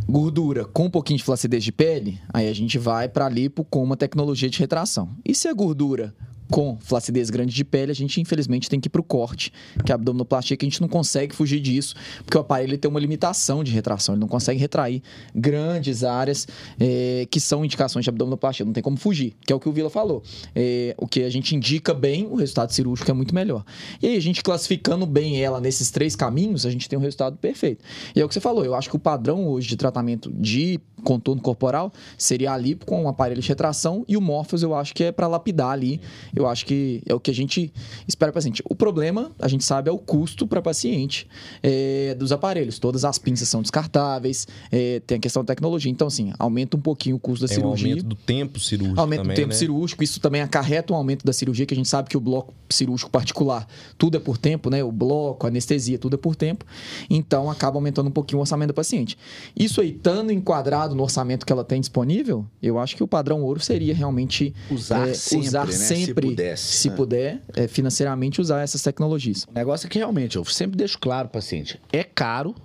gordura 0.07 0.65
com 0.65 0.85
um 0.85 0.89
pouquinho 0.89 1.17
de 1.17 1.23
flacidez 1.23 1.63
de 1.63 1.71
pele, 1.71 2.19
aí 2.33 2.47
a 2.47 2.53
gente 2.53 2.77
vai 2.77 3.07
para 3.07 3.29
lipo 3.29 3.63
com 3.63 3.83
uma 3.83 3.97
tecnologia 3.97 4.49
de 4.49 4.59
retração. 4.59 5.15
E 5.25 5.33
se 5.33 5.47
a 5.47 5.53
gordura 5.53 6.13
com 6.51 6.77
flacidez 6.81 7.29
grande 7.29 7.55
de 7.55 7.63
pele, 7.63 7.91
a 7.91 7.95
gente 7.95 8.19
infelizmente 8.19 8.69
tem 8.69 8.79
que 8.79 8.87
ir 8.87 8.89
pro 8.89 9.01
corte, 9.01 9.51
que 9.85 9.91
é 9.91 9.93
a 9.93 9.95
abdominoplastia, 9.95 10.57
que 10.57 10.65
a 10.65 10.69
gente 10.69 10.81
não 10.81 10.89
consegue 10.89 11.33
fugir 11.33 11.61
disso, 11.61 11.95
porque 12.25 12.37
o 12.37 12.41
aparelho 12.41 12.77
tem 12.77 12.91
uma 12.91 12.99
limitação 12.99 13.63
de 13.63 13.71
retração, 13.71 14.15
ele 14.15 14.19
não 14.19 14.27
consegue 14.27 14.59
retrair 14.59 15.01
grandes 15.33 16.03
áreas 16.03 16.47
é, 16.79 17.25
que 17.31 17.39
são 17.39 17.63
indicações 17.63 18.03
de 18.03 18.09
abdominoplastia, 18.09 18.65
não 18.65 18.73
tem 18.73 18.83
como 18.83 18.97
fugir, 18.97 19.33
que 19.45 19.53
é 19.53 19.55
o 19.55 19.59
que 19.59 19.69
o 19.69 19.71
Vila 19.71 19.89
falou. 19.89 20.21
É, 20.53 20.93
o 20.97 21.07
que 21.07 21.23
a 21.23 21.29
gente 21.29 21.55
indica 21.55 21.93
bem, 21.93 22.27
o 22.27 22.35
resultado 22.35 22.71
cirúrgico 22.73 23.09
é 23.09 23.13
muito 23.13 23.33
melhor. 23.33 23.63
E 24.01 24.07
aí, 24.07 24.17
a 24.17 24.21
gente 24.21 24.43
classificando 24.43 25.05
bem 25.05 25.41
ela 25.41 25.61
nesses 25.61 25.89
três 25.89 26.15
caminhos, 26.15 26.65
a 26.65 26.69
gente 26.69 26.89
tem 26.89 26.99
um 26.99 27.01
resultado 27.01 27.37
perfeito. 27.37 27.83
E 28.13 28.19
é 28.19 28.25
o 28.25 28.27
que 28.27 28.33
você 28.33 28.41
falou, 28.41 28.65
eu 28.65 28.75
acho 28.75 28.89
que 28.89 28.95
o 28.95 28.99
padrão 28.99 29.47
hoje 29.47 29.69
de 29.69 29.77
tratamento 29.77 30.29
de 30.31 30.79
contorno 31.01 31.41
corporal 31.41 31.91
seria 32.17 32.53
a 32.53 32.57
lipo 32.57 32.85
com 32.85 33.03
um 33.03 33.07
aparelho 33.07 33.41
de 33.41 33.47
retração 33.47 34.05
e 34.07 34.17
o 34.17 34.21
Morpheus 34.21 34.63
eu 34.63 34.75
acho 34.75 34.93
que 34.93 35.03
é 35.03 35.11
para 35.11 35.27
lapidar 35.27 35.71
ali. 35.71 36.01
Eu 36.35 36.47
acho 36.47 36.65
que 36.65 37.01
é 37.05 37.13
o 37.13 37.19
que 37.19 37.31
a 37.31 37.33
gente 37.33 37.71
espera 38.07 38.31
para 38.31 38.39
paciente. 38.39 38.63
O 38.69 38.75
problema, 38.75 39.31
a 39.39 39.47
gente 39.47 39.63
sabe, 39.63 39.89
é 39.89 39.91
o 39.91 39.97
custo 39.97 40.47
para 40.47 40.61
paciente 40.61 41.27
é, 41.61 42.15
dos 42.15 42.31
aparelhos. 42.31 42.79
Todas 42.79 43.05
as 43.05 43.17
pinças 43.17 43.47
são 43.47 43.61
descartáveis, 43.61 44.47
é, 44.71 45.01
tem 45.05 45.17
a 45.17 45.19
questão 45.19 45.43
da 45.43 45.47
tecnologia. 45.47 45.91
Então, 45.91 46.07
assim, 46.07 46.31
aumenta 46.39 46.77
um 46.77 46.81
pouquinho 46.81 47.15
o 47.15 47.19
custo 47.19 47.45
da 47.45 47.47
tem 47.47 47.57
cirurgia. 47.57 47.87
Um 47.87 47.91
aumento 47.91 48.07
do 48.07 48.15
tempo 48.15 48.59
cirúrgico. 48.59 48.99
Aumento 48.99 49.21
também, 49.21 49.35
do 49.35 49.37
tempo 49.37 49.49
né? 49.49 49.55
cirúrgico. 49.55 50.03
Isso 50.03 50.19
também 50.19 50.41
acarreta 50.41 50.93
um 50.93 50.95
aumento 50.95 51.25
da 51.25 51.33
cirurgia, 51.33 51.65
que 51.65 51.73
a 51.73 51.77
gente 51.77 51.89
sabe 51.89 52.09
que 52.09 52.17
o 52.17 52.21
bloco 52.21 52.53
cirúrgico 52.69 53.11
particular, 53.11 53.67
tudo 53.97 54.17
é 54.17 54.19
por 54.19 54.37
tempo, 54.37 54.69
né? 54.69 54.83
O 54.83 54.91
bloco, 54.91 55.45
a 55.45 55.49
anestesia, 55.49 55.97
tudo 55.97 56.15
é 56.15 56.17
por 56.17 56.35
tempo. 56.35 56.65
Então, 57.09 57.49
acaba 57.49 57.77
aumentando 57.77 58.07
um 58.07 58.11
pouquinho 58.11 58.39
o 58.39 58.41
orçamento 58.41 58.69
do 58.69 58.73
paciente. 58.73 59.17
Isso 59.57 59.81
aí, 59.81 59.91
estando 59.91 60.31
enquadrado 60.31 60.90
no 60.95 61.03
orçamento 61.03 61.45
que 61.45 61.51
ela 61.53 61.63
tem 61.63 61.79
disponível, 61.79 62.45
eu 62.61 62.77
acho 62.79 62.95
que 62.95 63.03
o 63.03 63.07
padrão 63.07 63.41
ouro 63.41 63.59
seria 63.59 63.93
realmente 63.93 64.53
Usar 64.69 65.07
é, 65.09 65.13
sempre, 65.13 65.47
usar 65.47 65.65
né? 65.65 65.71
Se 65.73 65.95
sempre, 66.05 66.27
pudesse. 66.27 66.63
se 66.77 66.89
É. 66.89 66.91
puder, 66.91 67.41
é, 67.55 67.67
financeiramente 67.67 68.39
usar 68.41 68.61
essas 68.61 68.81
tecnologias. 68.81 69.43
O 69.43 69.53
negócio 69.53 69.87
é 69.87 69.89
que 69.89 69.97
realmente, 69.97 70.35
eu 70.37 70.45
sempre 70.45 70.77
deixo 70.77 70.97
claro 70.99 71.27
pro 71.29 71.39
paciente, 71.39 71.79
é 71.91 72.03
caro, 72.03 72.55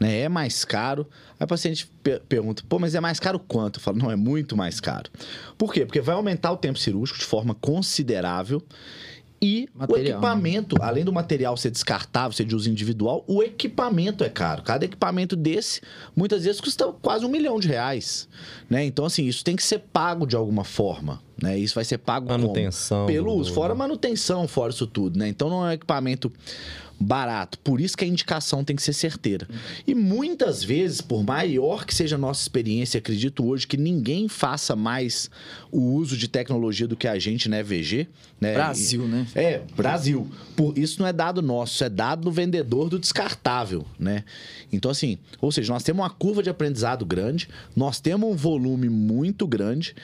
né? 0.00 0.20
É 0.20 0.28
mais 0.28 0.64
caro. 0.64 1.06
Aí 1.38 1.44
o 1.44 1.48
paciente 1.48 1.86
per- 2.02 2.20
pergunta, 2.28 2.62
pô, 2.68 2.78
mas 2.78 2.94
é 2.94 3.00
mais 3.00 3.18
caro 3.20 3.38
quanto? 3.38 3.78
Eu 3.78 3.82
falo, 3.82 3.98
não, 3.98 4.10
é 4.10 4.16
muito 4.16 4.56
mais 4.56 4.80
caro. 4.80 5.10
Por 5.58 5.72
quê? 5.72 5.84
Porque 5.86 6.00
vai 6.00 6.14
aumentar 6.14 6.52
o 6.52 6.56
tempo 6.56 6.78
cirúrgico 6.78 7.18
de 7.18 7.24
forma 7.24 7.54
considerável. 7.54 8.62
E 9.44 9.68
Material, 9.74 9.98
o 9.98 10.00
equipamento, 10.14 10.76
além 10.80 11.04
do 11.04 11.12
material 11.12 11.54
ser 11.56 11.70
descartável, 11.70 12.32
ser 12.32 12.44
de 12.46 12.56
uso 12.56 12.70
individual, 12.70 13.22
o 13.26 13.42
equipamento 13.42 14.24
é 14.24 14.28
caro. 14.30 14.62
Cada 14.62 14.86
equipamento 14.86 15.36
desse, 15.36 15.82
muitas 16.16 16.44
vezes, 16.44 16.60
custa 16.62 16.86
quase 17.02 17.26
um 17.26 17.28
milhão 17.28 17.60
de 17.60 17.68
reais. 17.68 18.26
Né? 18.70 18.84
Então, 18.84 19.04
assim, 19.04 19.26
isso 19.26 19.44
tem 19.44 19.54
que 19.54 19.62
ser 19.62 19.80
pago 19.92 20.26
de 20.26 20.34
alguma 20.34 20.64
forma. 20.64 21.20
Né? 21.42 21.58
Isso 21.58 21.74
vai 21.74 21.84
ser 21.84 21.98
pago 21.98 22.26
como? 22.28 22.38
Manutenção. 22.38 23.06
pelo 23.06 23.26
do- 23.34 23.40
uso, 23.40 23.52
fora 23.52 23.74
manutenção, 23.74 24.48
fora 24.48 24.70
isso 24.70 24.86
tudo, 24.86 25.18
né? 25.18 25.28
Então 25.28 25.50
não 25.50 25.66
é 25.66 25.70
um 25.70 25.72
equipamento 25.72 26.32
barato. 27.04 27.58
Por 27.58 27.80
isso 27.80 27.96
que 27.96 28.04
a 28.04 28.08
indicação 28.08 28.64
tem 28.64 28.74
que 28.74 28.82
ser 28.82 28.92
certeira. 28.92 29.46
E 29.86 29.94
muitas 29.94 30.64
vezes, 30.64 31.00
por 31.00 31.22
maior 31.22 31.84
que 31.84 31.94
seja 31.94 32.16
a 32.16 32.18
nossa 32.18 32.42
experiência, 32.42 32.98
acredito 32.98 33.46
hoje 33.46 33.66
que 33.66 33.76
ninguém 33.76 34.28
faça 34.28 34.74
mais 34.74 35.30
o 35.70 35.80
uso 35.80 36.16
de 36.16 36.28
tecnologia 36.28 36.88
do 36.88 36.96
que 36.96 37.06
a 37.06 37.18
gente, 37.18 37.48
né, 37.48 37.62
VG, 37.62 38.08
né? 38.40 38.54
Brasil, 38.54 39.06
né? 39.06 39.26
É, 39.34 39.62
Brasil. 39.76 40.28
Por, 40.56 40.76
isso 40.78 41.00
não 41.00 41.06
é 41.06 41.12
dado 41.12 41.40
nosso, 41.40 41.82
é 41.84 41.88
dado 41.88 42.22
do 42.22 42.32
vendedor 42.32 42.88
do 42.88 42.98
descartável, 42.98 43.84
né? 43.98 44.24
Então, 44.72 44.90
assim, 44.90 45.18
ou 45.40 45.52
seja, 45.52 45.72
nós 45.72 45.82
temos 45.82 46.02
uma 46.02 46.10
curva 46.10 46.42
de 46.42 46.50
aprendizado 46.50 47.04
grande, 47.04 47.48
nós 47.74 48.00
temos 48.00 48.28
um 48.28 48.34
volume 48.34 48.88
muito 48.88 49.46
grande 49.46 49.94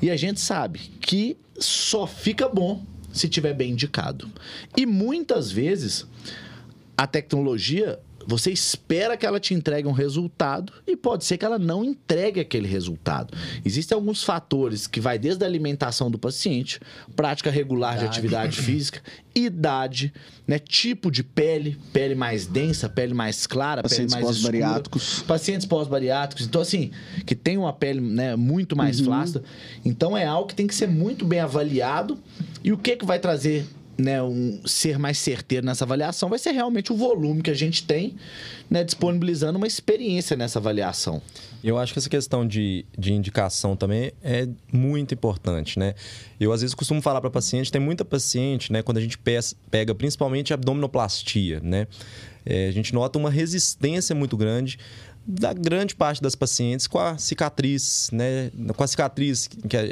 e 0.00 0.10
a 0.10 0.16
gente 0.16 0.40
sabe 0.40 0.80
que 1.00 1.36
só 1.58 2.06
fica 2.06 2.48
bom 2.48 2.82
se 3.14 3.28
tiver 3.28 3.54
bem 3.54 3.70
indicado. 3.70 4.30
E 4.76 4.84
muitas 4.84 5.50
vezes 5.50 6.06
a 6.96 7.06
tecnologia 7.06 7.98
você 8.26 8.50
espera 8.50 9.16
que 9.16 9.24
ela 9.26 9.38
te 9.40 9.54
entregue 9.54 9.86
um 9.88 9.92
resultado 9.92 10.72
e 10.86 10.96
pode 10.96 11.24
ser 11.24 11.36
que 11.38 11.44
ela 11.44 11.58
não 11.58 11.84
entregue 11.84 12.40
aquele 12.40 12.66
resultado. 12.68 13.36
Existem 13.64 13.94
alguns 13.94 14.22
fatores 14.22 14.86
que 14.86 15.00
vai 15.00 15.18
desde 15.18 15.44
a 15.44 15.46
alimentação 15.46 16.10
do 16.10 16.18
paciente, 16.18 16.80
prática 17.16 17.50
regular 17.50 17.92
de 17.92 17.98
Idade. 18.04 18.08
atividade 18.18 18.56
física, 18.62 19.00
idade, 19.34 20.12
né, 20.46 20.58
tipo 20.58 21.10
de 21.10 21.22
pele, 21.24 21.76
pele 21.92 22.14
mais 22.14 22.46
densa, 22.46 22.88
pele 22.88 23.14
mais 23.14 23.46
clara, 23.46 23.82
Pacientes 23.82 24.14
pele 24.14 24.24
mais 24.24 24.36
escura. 24.36 24.52
pós-bariátricos. 24.58 25.22
Pacientes 25.22 25.66
pós-bariátricos. 25.66 26.46
Então, 26.46 26.60
assim, 26.60 26.90
que 27.26 27.34
tem 27.34 27.56
uma 27.58 27.72
pele 27.72 28.00
né, 28.00 28.36
muito 28.36 28.76
mais 28.76 28.98
Uhum. 29.00 29.06
flácida. 29.06 29.42
Então, 29.84 30.16
é 30.16 30.24
algo 30.24 30.48
que 30.48 30.54
tem 30.54 30.66
que 30.66 30.74
ser 30.74 30.86
muito 30.88 31.24
bem 31.24 31.40
avaliado. 31.40 32.18
E 32.62 32.72
o 32.72 32.78
que, 32.78 32.96
que 32.96 33.04
vai 33.04 33.18
trazer 33.18 33.66
né, 33.96 34.22
um 34.22 34.60
ser 34.66 34.98
mais 34.98 35.18
certeiro 35.18 35.64
nessa 35.64 35.84
avaliação 35.84 36.28
vai 36.28 36.38
ser 36.38 36.50
realmente 36.52 36.92
o 36.92 36.96
volume 36.96 37.42
que 37.42 37.50
a 37.50 37.54
gente 37.54 37.84
tem, 37.84 38.16
né, 38.68 38.82
disponibilizando 38.82 39.56
uma 39.56 39.66
experiência 39.66 40.36
nessa 40.36 40.58
avaliação. 40.58 41.22
Eu 41.62 41.78
acho 41.78 41.92
que 41.92 41.98
essa 41.98 42.10
questão 42.10 42.46
de, 42.46 42.84
de 42.96 43.12
indicação 43.12 43.74
também 43.74 44.12
é 44.22 44.46
muito 44.70 45.14
importante, 45.14 45.78
né? 45.78 45.94
Eu, 46.38 46.52
às 46.52 46.60
vezes, 46.60 46.74
costumo 46.74 47.00
falar 47.00 47.22
para 47.22 47.30
paciente, 47.30 47.72
tem 47.72 47.80
muita 47.80 48.04
paciente, 48.04 48.70
né? 48.70 48.82
Quando 48.82 48.98
a 48.98 49.00
gente 49.00 49.18
pega 49.70 49.94
principalmente 49.94 50.52
abdominoplastia, 50.52 51.60
né? 51.60 51.86
É, 52.44 52.68
a 52.68 52.70
gente 52.70 52.92
nota 52.92 53.18
uma 53.18 53.30
resistência 53.30 54.14
muito 54.14 54.36
grande 54.36 54.78
da 55.26 55.54
grande 55.54 55.94
parte 55.94 56.22
das 56.22 56.34
pacientes 56.34 56.86
com 56.86 56.98
a 56.98 57.16
cicatriz, 57.16 58.10
né? 58.12 58.50
Com 58.76 58.84
a 58.84 58.86
cicatriz 58.86 59.48
que 59.48 59.76
é, 59.76 59.88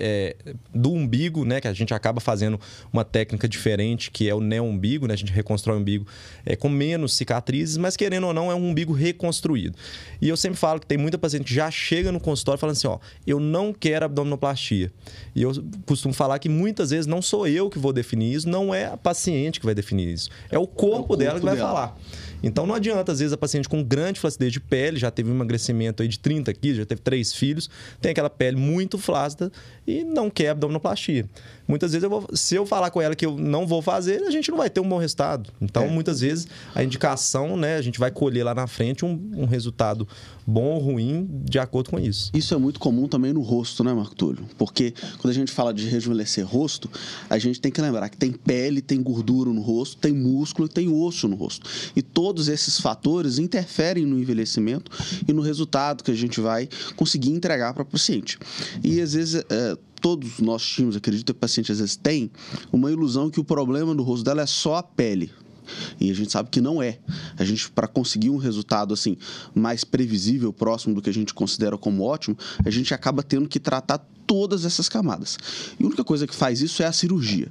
é, 0.47 0.55
do 0.75 0.93
umbigo, 0.93 1.45
né? 1.45 1.61
Que 1.61 1.69
a 1.69 1.73
gente 1.73 1.95
acaba 1.95 2.21
fazendo 2.21 2.61
uma 2.93 3.05
técnica 3.05 3.49
diferente, 3.49 4.11
que 4.11 4.29
é 4.29 4.35
o 4.35 4.41
neo-umbigo, 4.41 5.07
né? 5.07 5.15
A 5.15 5.17
gente 5.17 5.33
reconstrói 5.33 5.77
o 5.77 5.81
umbigo 5.81 6.07
é, 6.45 6.55
com 6.55 6.69
menos 6.69 7.15
cicatrizes, 7.15 7.79
mas 7.79 7.97
querendo 7.97 8.27
ou 8.27 8.35
não, 8.35 8.51
é 8.51 8.55
um 8.55 8.69
umbigo 8.71 8.93
reconstruído. 8.93 9.77
E 10.21 10.29
eu 10.29 10.37
sempre 10.37 10.59
falo 10.59 10.79
que 10.79 10.87
tem 10.87 10.99
muita 10.99 11.17
paciente 11.17 11.45
que 11.45 11.55
já 11.55 11.71
chega 11.71 12.13
no 12.13 12.21
consultório 12.21 12.59
falando 12.59 12.77
assim, 12.77 12.89
ó, 12.89 12.99
eu 13.27 13.41
não 13.41 13.73
quero 13.73 14.05
abdominoplastia. 14.05 14.93
E 15.35 15.43
eu 15.43 15.53
costumo 15.87 16.13
falar 16.13 16.39
que 16.39 16.49
muitas 16.49 16.91
vezes 16.91 17.07
não 17.07 17.23
sou 17.23 17.47
eu 17.47 17.71
que 17.71 17.79
vou 17.79 17.93
definir 17.93 18.35
isso, 18.35 18.49
não 18.49 18.75
é 18.75 18.87
a 18.87 18.97
paciente 18.99 19.59
que 19.59 19.65
vai 19.65 19.75
definir 19.75 20.13
isso. 20.13 20.29
É 20.51 20.59
o 20.59 20.67
corpo, 20.67 21.17
dela 21.17 21.39
que 21.39 21.45
vai 21.45 21.57
dela. 21.57 21.69
falar. 21.69 21.99
Então 22.43 22.67
não 22.67 22.75
adianta, 22.75 23.13
às 23.13 23.21
vezes, 23.21 23.33
a 23.33 23.37
paciente 23.37 23.69
com 23.69 23.83
grande 23.83 24.19
flacidez 24.19 24.53
de 24.53 24.61
pele, 24.61 24.99
já 24.99 25.11
teve 25.11 25.31
um 25.31 25.35
emagrecimento 25.35 26.03
aí 26.03 26.09
de 26.09 26.19
30 26.19 26.53
quilos, 26.55 26.79
já 26.79 26.87
teve 26.87 27.01
três 27.01 27.33
filhos, 27.33 27.71
tem 28.01 28.13
aquela 28.13 28.31
pele 28.31 28.57
muito 28.57 28.99
flácida 28.99 29.53
e 29.87 30.03
não 30.05 30.29
quer 30.29 30.51
abdominoplastia. 30.51 31.27
Muitas 31.73 31.93
vezes, 31.93 32.05
eu 32.05 32.11
vou, 32.11 32.29
se 32.35 32.55
eu 32.55 32.67
falar 32.67 32.91
com 32.91 33.01
ela 33.01 33.17
que 33.17 33.25
eu 33.25 33.35
não 33.39 33.67
vou 33.67 33.81
fazer, 33.81 34.25
a 34.25 34.31
gente 34.31 34.51
não 34.51 34.59
vai 34.59 34.69
ter 34.69 34.79
um 34.79 34.87
bom 34.87 34.99
resultado. 34.99 35.49
Então, 35.59 35.89
muitas 35.89 36.21
vezes, 36.21 36.47
a 36.75 36.85
indicação, 36.85 37.57
né, 37.57 37.77
a 37.77 37.81
gente 37.81 37.99
vai 37.99 38.11
colher 38.11 38.45
lá 38.45 38.55
na 38.55 38.67
frente 38.67 39.07
um, 39.07 39.31
um 39.35 39.47
resultado 39.47 40.07
bom 40.47 40.75
ou 40.75 40.79
ruim 40.79 41.27
de 41.45 41.59
acordo 41.59 41.89
com 41.89 41.99
isso. 41.99 42.31
Isso 42.35 42.53
é 42.53 42.59
muito 42.59 42.79
comum 42.79 43.09
também 43.09 43.33
no 43.33 43.41
rosto, 43.41 43.83
né, 43.83 43.95
Marco 43.95 44.15
Túlio? 44.15 44.45
Porque 44.59 44.93
quando 45.17 45.31
a 45.31 45.35
gente 45.35 45.51
fala 45.51 45.73
de 45.73 45.89
rejuvenescer 45.89 46.47
rosto, 46.47 46.91
a 47.31 47.39
gente 47.39 47.59
tem 47.59 47.73
que 47.73 47.81
lembrar 47.81 48.11
que 48.11 48.19
tem 48.19 48.33
pele, 48.33 48.83
tem 48.83 49.03
gordura 49.03 49.49
no 49.51 49.63
rosto, 49.63 49.97
tem 49.97 50.13
músculo 50.13 50.69
e 50.69 50.71
tem 50.71 50.91
osso 50.91 51.27
no 51.27 51.37
rosto. 51.37 51.67
E 51.97 52.03
todos 52.03 52.49
esses 52.49 52.79
fatores 52.79 53.39
interferem 53.39 54.05
no 54.05 54.19
envelhecimento 54.19 54.91
e 55.27 55.33
no 55.33 55.41
resultado 55.41 56.05
que 56.05 56.11
a 56.11 56.15
gente 56.15 56.39
vai 56.39 56.69
conseguir 56.97 57.31
entregar 57.31 57.73
para 57.73 57.83
o 57.83 57.87
paciente. 57.87 58.39
E 58.85 59.01
às 59.01 59.15
vezes. 59.15 59.43
é, 59.49 59.79
Todos 60.03 60.41
nós 60.41 60.63
tínhamos, 60.63 60.97
acredito 60.97 61.25
que 61.27 61.33
o 61.33 61.35
paciente 61.35 61.73
às 61.73 61.79
vezes 61.79 61.97
tem, 61.97 62.31
uma 62.71 62.91
ilusão 62.91 63.31
que 63.31 63.41
o 63.41 63.45
problema 63.45 63.95
do 63.95 64.03
rosto 64.03 64.25
dela 64.25 64.43
é 64.43 64.47
só 64.47 64.75
a 64.77 64.83
pele. 64.83 65.31
E 66.01 66.11
a 66.11 66.15
gente 66.15 66.33
sabe 66.33 66.51
que 66.51 66.61
não 66.61 66.83
é. 66.83 66.99
A 67.39 67.45
gente, 67.45 67.71
para 67.71 67.87
conseguir 67.87 68.29
um 68.31 68.37
resultado 68.37 68.93
assim 68.93 69.17
mais 69.55 69.85
previsível, 69.85 70.53
próximo 70.53 70.93
do 70.95 71.01
que 71.01 71.09
a 71.09 71.15
gente 71.15 71.33
considera 71.33 71.79
como 71.79 72.03
ótimo, 72.03 72.37
a 72.65 72.69
gente 72.69 72.93
acaba 72.93 73.23
tendo 73.23 73.49
que 73.49 73.61
tratar 73.61 73.99
todas 74.27 74.65
essas 74.65 74.89
camadas. 74.89 75.39
E 75.79 75.85
a 75.85 75.87
única 75.87 76.03
coisa 76.03 76.27
que 76.27 76.35
faz 76.35 76.61
isso 76.61 76.83
é 76.83 76.87
a 76.87 76.93
cirurgia. 76.93 77.49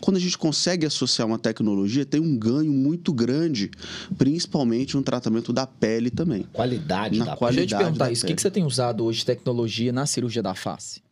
Quando 0.00 0.16
a 0.16 0.20
gente 0.20 0.38
consegue 0.38 0.86
associar 0.86 1.28
uma 1.28 1.38
tecnologia, 1.38 2.06
tem 2.06 2.20
um 2.20 2.36
ganho 2.38 2.72
muito 2.72 3.12
grande, 3.12 3.70
principalmente 4.16 4.96
no 4.96 5.02
tratamento 5.02 5.52
da 5.52 5.66
pele 5.66 6.10
também. 6.10 6.44
Qualidade 6.52 7.18
Na 7.18 7.24
da 7.26 7.36
quali- 7.36 7.56
Deixa 7.56 7.64
eu 7.64 7.66
te 7.66 7.70
Qualidade 7.70 7.84
perguntar 7.84 8.04
da 8.06 8.12
isso. 8.12 8.24
O 8.24 8.26
que, 8.28 8.34
que 8.34 8.42
você 8.42 8.50
tem 8.50 8.64
usado 8.64 9.04
hoje 9.04 9.18
de 9.20 9.26
tecnologia 9.26 9.92
na 9.92 10.06
cirurgia 10.06 10.42
da 10.42 10.54
face? 10.54 11.02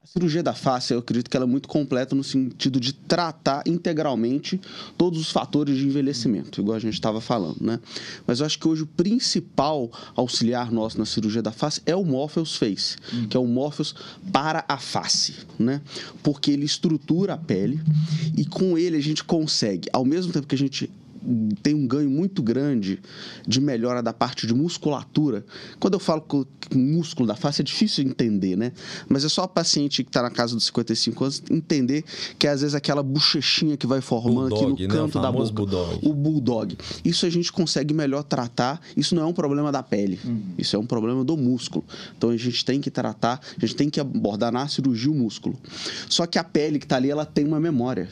A 0.00 0.06
cirurgia 0.06 0.44
da 0.44 0.54
face, 0.54 0.94
eu 0.94 1.00
acredito 1.00 1.28
que 1.28 1.36
ela 1.36 1.44
é 1.44 1.48
muito 1.48 1.66
completa 1.66 2.14
no 2.14 2.22
sentido 2.22 2.78
de 2.78 2.92
tratar 2.92 3.64
integralmente 3.66 4.60
todos 4.96 5.18
os 5.18 5.32
fatores 5.32 5.76
de 5.76 5.86
envelhecimento, 5.86 6.60
igual 6.60 6.76
a 6.76 6.80
gente 6.80 6.94
estava 6.94 7.20
falando, 7.20 7.58
né? 7.60 7.80
Mas 8.24 8.38
eu 8.38 8.46
acho 8.46 8.60
que 8.60 8.68
hoje 8.68 8.84
o 8.84 8.86
principal 8.86 9.90
auxiliar 10.14 10.70
nosso 10.70 10.98
na 10.98 11.04
cirurgia 11.04 11.42
da 11.42 11.50
face 11.50 11.82
é 11.84 11.96
o 11.96 12.04
Morpheus 12.04 12.54
Face, 12.54 12.96
que 13.28 13.36
é 13.36 13.40
o 13.40 13.46
Morpheus 13.46 13.92
para 14.32 14.64
a 14.68 14.78
face, 14.78 15.34
né? 15.58 15.82
Porque 16.22 16.52
ele 16.52 16.64
estrutura 16.64 17.34
a 17.34 17.36
pele 17.36 17.80
e 18.36 18.44
com 18.44 18.78
ele 18.78 18.96
a 18.96 19.02
gente 19.02 19.24
consegue, 19.24 19.88
ao 19.92 20.04
mesmo 20.04 20.32
tempo 20.32 20.46
que 20.46 20.54
a 20.54 20.58
gente 20.58 20.88
tem 21.62 21.74
um 21.74 21.86
ganho 21.86 22.10
muito 22.10 22.42
grande 22.42 23.00
de 23.46 23.60
melhora 23.60 24.02
da 24.02 24.12
parte 24.12 24.46
de 24.46 24.54
musculatura. 24.54 25.44
Quando 25.78 25.94
eu 25.94 26.00
falo 26.00 26.22
que 26.22 26.76
músculo 26.76 27.26
da 27.26 27.34
face 27.34 27.60
é 27.60 27.64
difícil 27.64 28.04
de 28.04 28.10
entender, 28.10 28.56
né? 28.56 28.72
Mas 29.08 29.24
é 29.24 29.28
só 29.28 29.44
o 29.44 29.48
paciente 29.48 30.02
que 30.02 30.10
está 30.10 30.22
na 30.22 30.30
casa 30.30 30.54
dos 30.54 30.64
55 30.66 31.24
anos 31.24 31.42
entender 31.50 32.04
que 32.38 32.46
às 32.46 32.60
vezes 32.60 32.74
aquela 32.74 33.02
bochechinha 33.02 33.76
que 33.76 33.86
vai 33.86 34.00
formando 34.00 34.50
Bulldog, 34.50 34.72
aqui 34.72 34.82
no 34.86 34.94
né? 34.94 35.00
canto 35.00 35.18
O 35.18 35.22
da 35.22 35.32
boca. 35.32 35.52
bulldog. 35.52 35.98
O 36.02 36.14
bulldog. 36.14 36.78
Isso 37.04 37.26
a 37.26 37.30
gente 37.30 37.52
consegue 37.52 37.94
melhor 37.94 38.22
tratar. 38.22 38.80
Isso 38.96 39.14
não 39.14 39.22
é 39.22 39.26
um 39.26 39.32
problema 39.32 39.72
da 39.72 39.82
pele. 39.82 40.18
Isso 40.56 40.76
é 40.76 40.78
um 40.78 40.86
problema 40.86 41.24
do 41.24 41.36
músculo. 41.36 41.84
Então 42.16 42.30
a 42.30 42.36
gente 42.36 42.64
tem 42.64 42.80
que 42.80 42.90
tratar, 42.90 43.40
a 43.56 43.60
gente 43.60 43.76
tem 43.76 43.90
que 43.90 44.00
abordar 44.00 44.52
na 44.52 44.68
cirurgia 44.68 45.10
o 45.10 45.14
músculo. 45.14 45.58
Só 46.08 46.26
que 46.26 46.38
a 46.38 46.44
pele 46.44 46.78
que 46.78 46.84
está 46.84 46.96
ali, 46.96 47.10
ela 47.10 47.24
tem 47.24 47.44
uma 47.44 47.60
memória. 47.60 48.08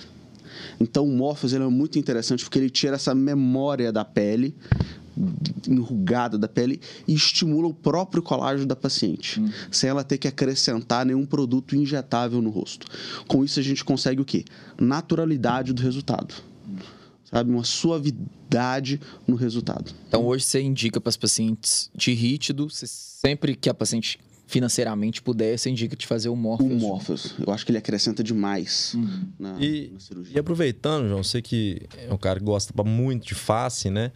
Então 0.80 1.04
o 1.04 1.12
Morpheus 1.12 1.52
ele 1.52 1.64
é 1.64 1.68
muito 1.68 1.98
interessante 1.98 2.44
porque 2.44 2.58
ele 2.58 2.70
tira 2.70 2.96
essa 2.96 3.14
memória 3.14 3.92
da 3.92 4.04
pele 4.04 4.54
enrugada 5.66 6.36
da 6.36 6.46
pele 6.46 6.80
e 7.08 7.14
estimula 7.14 7.68
o 7.68 7.75
próprio 7.75 8.22
colágeno 8.22 8.66
da 8.66 8.76
paciente, 8.76 9.42
sem 9.70 9.88
ela 9.88 10.04
ter 10.04 10.18
que 10.18 10.28
acrescentar 10.28 11.06
nenhum 11.06 11.25
produto 11.25 11.75
injetável 11.75 12.42
no 12.42 12.50
rosto. 12.50 12.86
Com 13.26 13.44
isso 13.44 13.58
a 13.58 13.62
gente 13.62 13.84
consegue 13.84 14.20
o 14.20 14.25
quê? 14.25 14.44
Naturalidade 14.78 15.72
do 15.72 15.82
resultado. 15.82 16.34
Sabe, 17.25 17.50
uma 17.50 17.64
suavidade 17.64 19.00
no 19.26 19.34
resultado. 19.34 19.92
Então 20.06 20.25
hoje 20.25 20.44
você 20.44 20.60
indica 20.60 21.00
para 21.00 21.08
as 21.08 21.16
pacientes 21.16 21.90
de 21.92 22.12
rítido, 22.12 22.68
sempre 22.70 23.56
que 23.56 23.68
a 23.68 23.75
paciente 23.75 24.20
financeiramente 24.47 25.21
puder, 25.21 25.59
você 25.59 25.69
indica 25.71 25.97
de 25.97 26.07
fazer 26.07 26.29
o 26.29 26.33
O 26.33 26.37
Morpheus. 26.37 26.81
Morpheus, 26.81 27.35
eu 27.45 27.53
acho 27.53 27.65
que 27.67 27.73
ele 27.73 27.79
acrescenta 27.79 28.23
demais 28.23 28.97
na, 29.38 29.57
E, 29.61 29.91
na 29.93 30.00
cirurgia. 30.00 30.37
e 30.37 30.38
aproveitando, 30.38 31.09
João, 31.09 31.23
você 31.25 31.43
que 31.43 31.83
é 31.99 32.12
um 32.12 32.17
cara 32.17 32.38
que 32.38 32.45
gosta 32.45 32.73
muito 32.85 33.26
de 33.26 33.35
face, 33.35 33.91
né? 33.91 34.12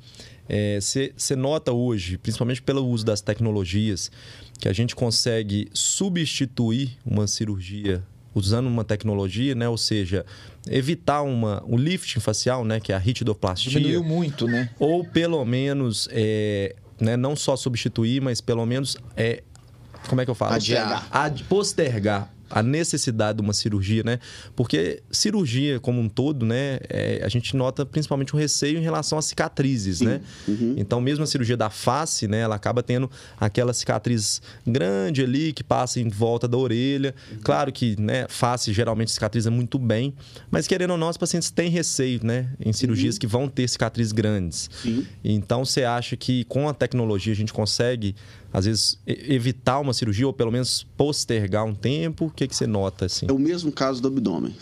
É, 0.49 0.81
Você 0.81 1.13
você 1.17 1.37
nota 1.37 1.73
hoje, 1.73 2.17
principalmente 2.19 2.63
pelo 2.63 2.87
uso 2.87 3.05
das 3.05 3.21
tecnologias, 3.21 4.11
que 4.59 4.69
a 4.69 4.73
gente 4.73 4.95
consegue 4.97 5.69
substituir 5.73 6.97
uma 7.05 7.27
cirurgia 7.27 8.03
usando 8.35 8.67
uma 8.69 8.85
tecnologia, 8.85 9.55
né? 9.55 9.69
Ou 9.69 9.77
seja, 9.79 10.25
evitar 10.69 11.23
uma, 11.23 11.63
um 11.67 11.77
lifting 11.77 12.21
facial, 12.21 12.65
né? 12.65 12.79
Que 12.81 12.93
é 12.93 12.95
a 12.95 12.99
ritidoplastia. 12.99 13.71
Diminuiu 13.71 14.05
muito, 14.05 14.47
né? 14.47 14.71
Ou 14.79 15.05
pelo 15.05 15.45
menos, 15.45 16.09
é, 16.13 16.75
né, 17.01 17.17
não 17.17 17.35
só 17.35 17.57
substituir, 17.57 18.21
mas 18.21 18.41
pelo 18.41 18.65
menos 18.67 18.97
é, 19.17 19.43
como 20.09 20.21
é 20.21 20.25
que 20.25 20.30
eu 20.30 20.35
falo? 20.35 20.54
Adiar. 20.54 21.07
Ad- 21.11 21.45
postergar 21.45 22.28
a 22.50 22.62
necessidade 22.62 23.38
de 23.38 23.42
uma 23.42 23.52
cirurgia, 23.52 24.02
né? 24.02 24.19
Porque 24.54 25.02
cirurgia 25.11 25.80
como 25.80 26.00
um 26.00 26.09
todo, 26.09 26.45
né? 26.45 26.80
é, 26.88 27.21
a 27.25 27.28
gente 27.28 27.57
nota 27.57 27.87
principalmente 27.87 28.35
um 28.35 28.38
receio 28.38 28.78
em 28.78 28.83
relação 28.83 29.16
às 29.16 29.26
cicatrizes, 29.26 30.00
né? 30.00 30.21
Então, 30.76 31.00
mesmo 31.00 31.23
a 31.25 31.26
cirurgia 31.26 31.57
da 31.57 31.71
face, 31.71 32.26
né? 32.26 32.40
Ela 32.40 32.57
acaba 32.57 32.83
tendo 32.83 33.11
aquela 33.38 33.73
cicatriz 33.73 34.42
grande 34.66 35.23
ali 35.23 35.52
que 35.52 35.62
passa 35.62 36.00
em 36.00 36.09
volta 36.09 36.49
da 36.49 36.57
orelha. 36.57 37.14
Claro 37.42 37.73
que, 37.73 38.00
né? 38.00 38.26
Face 38.28 38.73
geralmente 38.73 39.11
cicatriza 39.11 39.50
muito 39.50 39.78
bem, 39.78 40.14
mas 40.50 40.66
querendo 40.66 40.92
ou 40.92 40.99
não, 40.99 41.09
os 41.09 41.16
pacientes 41.16 41.50
têm 41.50 41.71
receio, 41.71 42.21
né? 42.23 42.50
Em 42.59 42.73
cirurgias 42.73 43.19
que 43.19 43.26
vão 43.26 43.49
ter 43.49 43.69
cicatrizes 43.69 44.12
grandes. 44.12 44.69
Sim. 44.83 45.07
Então, 45.23 45.64
você 45.64 45.85
acha 45.85 46.16
que 46.16 46.45
com 46.45 46.69
a 46.69 46.75
tecnologia 46.75 47.33
a 47.33 47.37
gente 47.37 47.52
consegue, 47.52 48.14
às 48.52 48.64
vezes, 48.64 48.99
evitar 49.07 49.78
uma 49.78 49.92
cirurgia 49.92 50.26
ou 50.26 50.33
pelo 50.33 50.50
menos 50.50 50.87
postergar 50.97 51.64
um 51.64 51.75
tempo? 51.75 52.33
Que, 52.40 52.49
que 52.49 52.56
você 52.56 52.66
nota, 52.66 53.04
assim? 53.04 53.26
É 53.28 53.32
o 53.32 53.38
mesmo 53.38 53.70
caso 53.70 54.00
do 54.00 54.09
abdômen. 54.09 54.56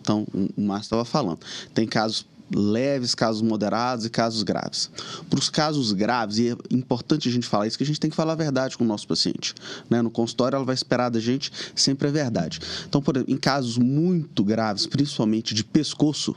Então, 0.00 0.24
o 0.56 0.60
Márcio 0.60 0.84
estava 0.84 1.04
falando. 1.04 1.40
Tem 1.74 1.84
casos 1.84 2.24
leves, 2.54 3.12
casos 3.12 3.42
moderados 3.42 4.06
e 4.06 4.10
casos 4.10 4.44
graves. 4.44 4.88
Para 5.28 5.40
os 5.40 5.50
casos 5.50 5.90
graves, 5.90 6.38
e 6.38 6.50
é 6.50 6.56
importante 6.70 7.28
a 7.28 7.32
gente 7.32 7.48
falar 7.48 7.66
isso, 7.66 7.76
que 7.76 7.82
a 7.82 7.86
gente 7.86 7.98
tem 7.98 8.08
que 8.08 8.14
falar 8.14 8.34
a 8.34 8.36
verdade 8.36 8.78
com 8.78 8.84
o 8.84 8.86
nosso 8.86 9.08
paciente. 9.08 9.52
Né? 9.90 10.00
No 10.00 10.12
consultório, 10.12 10.54
ela 10.54 10.64
vai 10.64 10.76
esperar 10.76 11.08
da 11.08 11.18
gente 11.18 11.50
sempre 11.74 12.06
a 12.06 12.10
verdade. 12.12 12.60
Então, 12.88 13.02
por 13.02 13.16
exemplo, 13.16 13.34
em 13.34 13.36
casos 13.36 13.78
muito 13.78 14.44
graves, 14.44 14.86
principalmente 14.86 15.54
de 15.54 15.64
pescoço, 15.64 16.36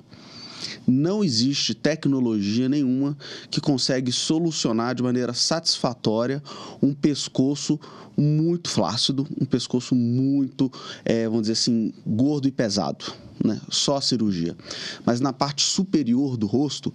não 0.88 1.24
existe 1.24 1.74
tecnologia 1.74 2.68
nenhuma 2.70 3.18
que 3.50 3.60
consegue 3.62 4.12
solucionar 4.12 4.96
de 4.96 5.04
maneira 5.04 5.34
satisfatória 5.34 6.42
um 6.82 6.94
pescoço 6.94 7.80
muito 8.18 8.70
flácido, 8.70 9.28
um 9.40 9.46
pescoço 9.46 9.94
muito, 9.94 10.72
eh, 11.06 11.26
vamos 11.26 11.42
dizer 11.42 11.54
assim, 11.54 11.94
gordo 12.06 12.48
e 12.48 12.52
pesado. 12.52 13.06
Né? 13.44 13.62
Só 13.70 13.98
a 13.98 14.02
cirurgia. 14.02 14.58
Mas 15.06 15.20
na 15.20 15.32
parte 15.32 15.62
superior 15.64 16.36
do 16.36 16.48
rosto, 16.48 16.92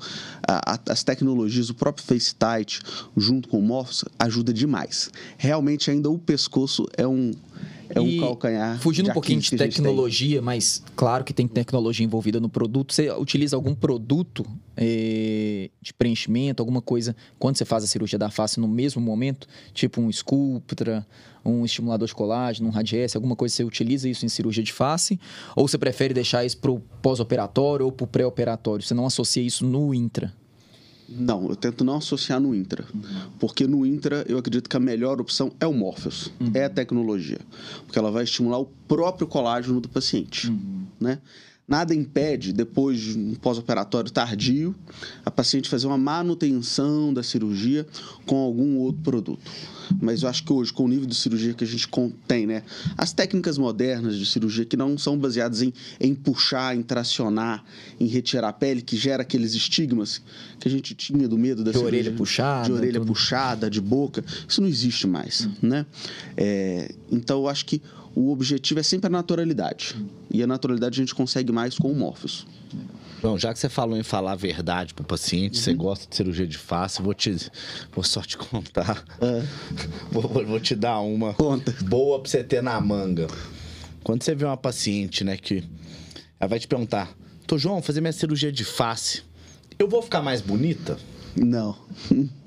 a- 0.47 0.75
a- 0.75 0.81
as 0.93 1.05
tecnologias, 1.05 1.71
o 1.71 1.75
próprio 1.75 2.05
FaceTite, 2.05 2.81
junto 3.17 3.49
com 3.49 3.61
o 3.61 3.63
Morphos, 3.63 4.05
ajuda 4.19 4.53
demais. 4.53 5.09
Realmente, 5.39 5.89
ainda 5.93 6.11
o 6.11 6.19
pescoço 6.19 6.89
é 6.97 7.07
um, 7.07 7.31
é 7.95 8.01
um 8.01 8.07
E 8.07 8.19
calcanhar. 8.19 8.81
Fugindo 8.81 9.11
um 9.11 9.13
pouquinho 9.13 9.41
de 9.41 9.57
tecnologia, 9.57 10.41
mas 10.41 10.83
claro 10.97 11.23
que 11.25 11.33
tem 11.33 11.47
tecnologia 11.47 12.05
envolvida 12.05 12.41
no 12.41 12.49
produto. 12.49 12.93
Você 12.93 13.11
utiliza 13.11 13.55
algum 13.55 13.75
produto 13.75 14.45
eh, 14.77 15.71
de 15.81 15.93
preenchimento, 15.93 16.63
alguma 16.63 16.81
coisa, 16.81 17.15
quando 17.39 17.57
você 17.57 17.65
faz 17.65 17.85
a 17.85 17.87
cirurgia 17.87 18.19
da 18.19 18.31
face 18.31 18.59
no 18.59 18.67
mesmo 18.67 19.01
momento? 19.01 19.47
Tipo 19.75 20.01
um 20.01 20.11
Sculptra, 20.11 21.07
um 21.45 21.65
estimulador 21.65 22.09
de 22.09 22.15
colágeno, 22.15 22.69
um 22.69 22.73
Radiesse, 22.73 23.17
alguma 23.17 23.37
coisa, 23.37 23.55
você 23.55 23.65
utiliza 23.65 24.09
isso 24.09 24.25
em 24.25 24.29
cirurgia 24.29 24.63
de 24.63 24.73
face? 24.73 25.21
Ou 25.55 25.69
você 25.69 25.77
prefere 25.77 26.15
deixar 26.15 26.45
isso 26.45 26.59
pro 26.59 26.81
pós-operatório 27.03 27.85
ou 27.85 27.93
pro 27.93 28.07
pré-operatório? 28.07 28.85
Você 28.85 28.95
não 28.95 29.07
associa 29.07 29.43
isso 29.43 29.67
no 29.67 29.93
intra? 29.95 30.33
Não, 31.09 31.49
eu 31.49 31.57
tento 31.57 31.85
não 31.85 31.97
associar 31.97 32.41
no 32.41 32.55
Intra. 32.55 32.85
Porque 33.39 33.67
no 33.67 33.85
Intra, 33.85 34.25
eu 34.29 34.39
acredito 34.39 34.69
que 34.69 34.77
a 34.77 34.81
melhor 34.81 35.21
opção 35.21 35.53
é 35.61 35.67
o 35.67 35.73
Morpheus. 35.73 36.31
É 36.55 36.65
a 36.65 36.71
tecnologia. 36.71 37.39
Porque 37.87 37.99
ela 37.99 38.11
vai 38.11 38.25
estimular 38.25 38.59
o 38.59 38.67
próprio 38.89 39.27
colágeno 39.27 39.81
do 39.81 39.89
paciente. 39.89 40.51
Né? 41.01 41.19
Nada 41.67 41.95
impede, 41.95 42.53
depois 42.53 43.01
de 43.01 43.19
um 43.19 43.35
pós-operatório 43.35 44.11
tardio, 44.11 44.75
a 45.25 45.31
paciente 45.31 45.69
fazer 45.69 45.87
uma 45.87 45.99
manutenção 45.99 47.15
da 47.15 47.23
cirurgia 47.23 47.87
com 48.27 48.37
algum 48.37 48.79
outro 48.79 49.03
produto. 49.03 49.51
Mas 50.01 50.23
eu 50.23 50.29
acho 50.29 50.45
que 50.45 50.53
hoje, 50.53 50.73
com 50.73 50.85
o 50.85 50.89
nível 50.89 51.07
de 51.07 51.15
cirurgia 51.15 51.55
que 51.55 51.65
a 51.65 51.67
gente 51.67 51.89
tem, 52.27 52.47
né? 52.47 52.63
As 52.97 53.13
técnicas 53.13 53.59
modernas 53.59 54.17
de 54.17 54.25
cirurgia 54.27 54.65
que 54.65 54.77
não 54.77 54.97
são 54.97 55.17
baseadas 55.19 55.63
em, 55.63 55.73
em 56.01 56.15
puxar, 56.15 56.77
em 56.77 56.83
tracionar, 56.83 57.65
em 58.01 58.07
retirar 58.07 58.49
a 58.49 58.53
pele, 58.53 58.83
que 58.83 58.97
gera 58.97 59.23
aqueles 59.23 59.55
estigmas 59.55 60.21
que 60.59 60.69
a 60.69 60.71
gente 60.71 60.95
tinha 60.95 61.29
do 61.29 61.39
medo 61.39 61.63
da 61.65 61.71
De 61.71 61.79
cirurgia. 61.79 62.01
orelha 62.01 62.17
puxada, 62.17 62.67
De 62.67 62.73
orelha 62.73 62.99
tudo. 63.01 63.07
puxada, 63.07 63.71
de 63.71 63.81
boca. 63.81 64.25
Isso 64.49 64.61
não 64.61 64.69
existe 64.69 65.07
mais, 65.07 65.49
né? 65.61 65.87
É, 66.37 66.93
então, 67.11 67.39
eu 67.41 67.49
acho 67.49 67.65
que 67.67 67.81
o 68.15 68.31
objetivo 68.31 68.81
é 68.81 68.83
sempre 68.83 69.07
a 69.07 69.11
naturalidade. 69.11 69.97
E 70.31 70.43
a 70.43 70.47
naturalidade 70.47 71.01
a 71.01 71.03
gente 71.03 71.15
consegue 71.15 71.51
mais 71.53 71.77
com 71.79 71.91
o 71.91 71.95
Morpheus. 71.95 72.47
Bom, 73.23 73.39
já 73.39 73.53
que 73.53 73.59
você 73.61 73.69
falou 73.69 73.97
em 73.97 74.03
falar 74.03 74.33
a 74.33 74.37
verdade 74.37 74.93
pro 74.95 75.05
paciente, 75.05 75.59
você 75.59 75.73
gosta 75.73 76.09
de 76.11 76.17
cirurgia 76.17 76.47
de 76.47 76.59
face, 76.59 77.01
vou 77.01 77.15
te 77.15 77.37
vou 77.93 78.03
só 78.03 78.21
te 78.21 78.37
contar. 78.37 79.05
Vou, 80.11 80.23
vou- 80.23 80.45
vou 80.45 80.61
te 80.61 80.75
dar 80.75 80.99
uma 81.01 81.33
Conta. 81.35 81.73
boa 81.85 82.21
pra 82.21 82.29
você 82.31 82.43
ter 82.43 82.63
na 82.63 82.81
manga. 82.81 83.29
Quando 84.03 84.23
você 84.25 84.35
vê 84.35 84.45
uma 84.45 84.57
paciente, 84.57 85.23
né, 85.25 85.37
que 85.37 85.63
ela 86.41 86.49
vai 86.49 86.59
te 86.59 86.67
perguntar: 86.67 87.17
"Tô 87.47 87.57
João, 87.57 87.77
vou 87.77 87.83
fazer 87.83 88.01
minha 88.01 88.13
cirurgia 88.13 88.51
de 88.51 88.65
face. 88.65 89.23
Eu 89.79 89.89
vou 89.89 90.03
ficar 90.03 90.21
mais 90.21 90.41
bonita?" 90.41 90.99
Não. 91.37 91.77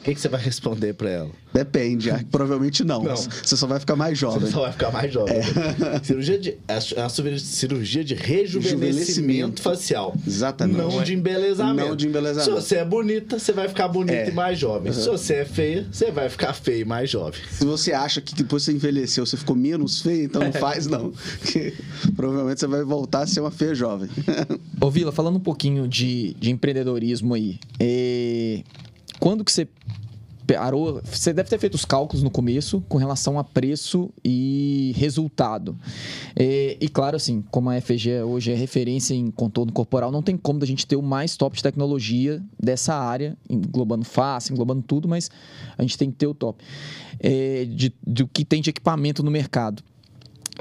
O 0.00 0.02
que, 0.02 0.14
que 0.14 0.20
você 0.20 0.28
vai 0.28 0.40
responder 0.40 0.94
pra 0.94 1.10
ela? 1.10 1.30
Depende. 1.52 2.10
ah, 2.10 2.24
Provavelmente 2.30 2.82
não. 2.82 3.02
Não. 3.02 3.14
Você 3.16 3.54
só 3.54 3.66
vai 3.66 3.78
ficar 3.78 3.96
mais 3.96 4.16
jovem. 4.18 4.40
Você 4.40 4.52
só 4.52 4.60
vai 4.62 4.72
ficar 4.72 4.90
mais 4.90 5.12
jovem. 5.12 5.36
Cirurgia 6.02 6.38
de, 6.38 6.56
é 6.66 7.00
uma 7.02 7.38
cirurgia 7.38 8.02
de 8.02 8.14
rejuvenescimento 8.14 9.60
facial. 9.60 10.14
Exatamente. 10.26 10.76
Não 10.78 11.02
de 11.02 11.14
embelezamento. 11.14 11.88
Não 11.88 11.96
de 11.96 12.06
embelezamento. 12.06 12.44
Se 12.44 12.50
você 12.68 12.76
é 12.76 12.84
bonita, 12.84 13.38
você 13.38 13.52
vai 13.52 13.68
ficar 13.68 13.88
bonita 13.88 14.14
É. 14.16 14.28
e 14.30 14.32
mais 14.32 14.58
jovem. 14.58 14.90
Se 14.92 15.06
você 15.06 15.34
é 15.34 15.44
feia, 15.44 15.86
você 15.90 16.10
vai 16.10 16.30
ficar 16.30 16.54
feia 16.54 16.80
e 16.80 16.84
mais 16.84 17.10
jovem. 17.10 17.40
Se 17.50 17.64
você 17.66 17.92
acha 17.92 18.20
que 18.20 18.34
depois 18.34 18.64
que 18.64 18.70
você 18.70 18.76
envelheceu, 18.76 19.26
você 19.26 19.36
ficou 19.36 19.54
menos 19.56 20.00
feio, 20.00 20.24
então 20.24 20.42
não 20.42 20.52
faz, 20.52 20.86
não. 20.86 21.12
Porque 21.40 21.74
provavelmente 22.16 22.60
você 22.60 22.66
vai 22.66 22.82
voltar 22.84 23.22
a 23.22 23.26
ser 23.26 23.40
uma 23.40 23.50
feia 23.50 23.74
jovem. 23.74 24.08
Ô 24.80 24.90
Vila, 24.90 25.12
falando 25.12 25.36
um 25.36 25.40
pouquinho 25.40 25.86
de, 25.86 26.34
de 26.40 26.50
empreendedorismo 26.50 27.34
aí, 27.34 27.58
é, 27.78 28.62
quando 29.18 29.44
que 29.44 29.52
você 29.52 29.68
parou? 30.54 31.00
Você 31.04 31.32
deve 31.32 31.48
ter 31.48 31.58
feito 31.58 31.74
os 31.74 31.84
cálculos 31.84 32.22
no 32.22 32.30
começo 32.30 32.82
com 32.88 32.98
relação 32.98 33.38
a 33.38 33.44
preço 33.44 34.10
e 34.24 34.92
resultado. 34.96 35.76
É, 36.36 36.76
e 36.80 36.88
claro, 36.88 37.16
assim, 37.16 37.42
como 37.50 37.70
a 37.70 37.80
FG 37.80 38.22
hoje 38.22 38.52
é 38.52 38.54
referência 38.54 39.14
em 39.14 39.30
contorno 39.30 39.72
corporal, 39.72 40.10
não 40.10 40.22
tem 40.22 40.36
como 40.36 40.58
da 40.58 40.66
gente 40.66 40.86
ter 40.86 40.96
o 40.96 41.02
mais 41.02 41.36
top 41.36 41.56
de 41.56 41.62
tecnologia 41.62 42.42
dessa 42.58 42.94
área, 42.94 43.36
englobando 43.48 44.04
face, 44.04 44.52
englobando 44.52 44.82
tudo, 44.82 45.08
mas 45.08 45.30
a 45.76 45.82
gente 45.82 45.96
tem 45.98 46.10
que 46.10 46.16
ter 46.16 46.26
o 46.26 46.34
top. 46.34 46.62
É, 47.18 47.66
de, 47.66 47.92
do 48.06 48.26
que 48.26 48.44
tem 48.44 48.62
de 48.62 48.70
equipamento 48.70 49.22
no 49.22 49.30
mercado. 49.30 49.82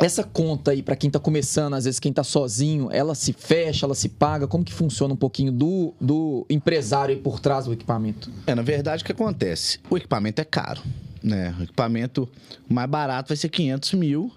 Essa 0.06 0.24
conta 0.24 0.72
aí, 0.72 0.82
para 0.82 0.96
quem 0.96 1.10
tá 1.10 1.20
começando, 1.20 1.74
às 1.74 1.86
vezes 1.86 2.00
quem 2.00 2.12
tá 2.14 2.24
sozinho, 2.24 2.90
ela 2.92 3.16
se 3.16 3.34
fecha, 3.34 3.86
ela 3.86 3.96
se 3.96 4.10
paga? 4.10 4.48
Como 4.48 4.64
que 4.64 4.74
funciona 4.74 5.14
um 5.14 5.18
pouquinho 5.18 5.52
do, 5.52 5.94
do 6.00 6.46
empresário 6.50 7.16
aí 7.16 7.22
por 7.22 7.40
trás 7.40 7.66
do 7.66 7.74
equipamento? 7.74 8.30
É, 8.48 8.56
na 8.56 8.62
verdade, 8.62 9.04
o 9.04 9.06
que 9.06 9.12
acontece? 9.12 9.80
O 9.90 9.98
equipamento 9.98 10.42
é 10.42 10.46
caro, 10.46 10.82
né? 11.22 11.56
O 11.60 11.64
equipamento 11.64 12.28
mais 12.68 12.90
barato 12.90 13.30
vai 13.30 13.38
ser 13.38 13.50
500 13.50 13.94
mil 13.94 14.32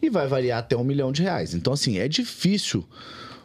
e 0.00 0.10
vai 0.10 0.26
variar 0.26 0.58
até 0.60 0.76
um 0.76 0.84
milhão 0.84 1.10
de 1.10 1.22
reais. 1.22 1.54
Então, 1.54 1.72
assim, 1.72 1.98
é 1.98 2.08
difícil 2.08 2.84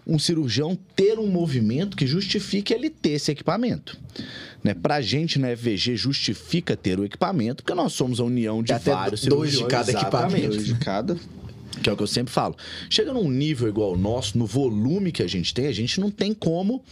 um 0.06 0.20
cirurgião 0.20 0.78
ter 0.96 1.18
um 1.18 1.28
movimento 1.28 1.96
que 1.96 2.06
justifique 2.06 2.74
ele 2.74 2.90
ter 2.90 3.12
esse 3.12 3.32
equipamento. 3.32 3.98
Né? 4.64 4.74
Pra 4.74 5.02
gente 5.02 5.40
na 5.40 5.56
FVG 5.56 5.96
justifica 5.96 6.76
ter 6.76 7.00
o 7.00 7.06
equipamento, 7.06 7.64
porque 7.64 7.74
nós 7.74 7.94
somos 7.94 8.20
a 8.20 8.24
união 8.24 8.62
de 8.62 8.74
Até 8.74 8.92
vários 8.92 9.26
dois 9.26 9.52
de 9.52 9.58
cirurgiões. 9.58 9.72
cada 9.72 9.92
exatamente. 9.92 10.34
equipamento. 10.34 10.56
Dois 10.56 10.66
de 10.66 10.76
cada. 10.76 11.18
Que 11.84 11.90
é 11.90 11.94
o 11.94 11.98
que 11.98 12.04
eu 12.04 12.08
sempre 12.08 12.34
falo. 12.34 12.56
Chega 12.90 13.14
num 13.14 13.30
nível 13.30 13.68
igual 13.68 13.90
ao 13.92 13.98
nosso, 13.98 14.38
no 14.38 14.46
volume 14.46 15.12
que 15.12 15.22
a 15.22 15.28
gente 15.28 15.54
tem, 15.54 15.68
a 15.68 15.72
gente 15.72 16.00
não 16.00 16.10
tem 16.10 16.34
como. 16.34 16.84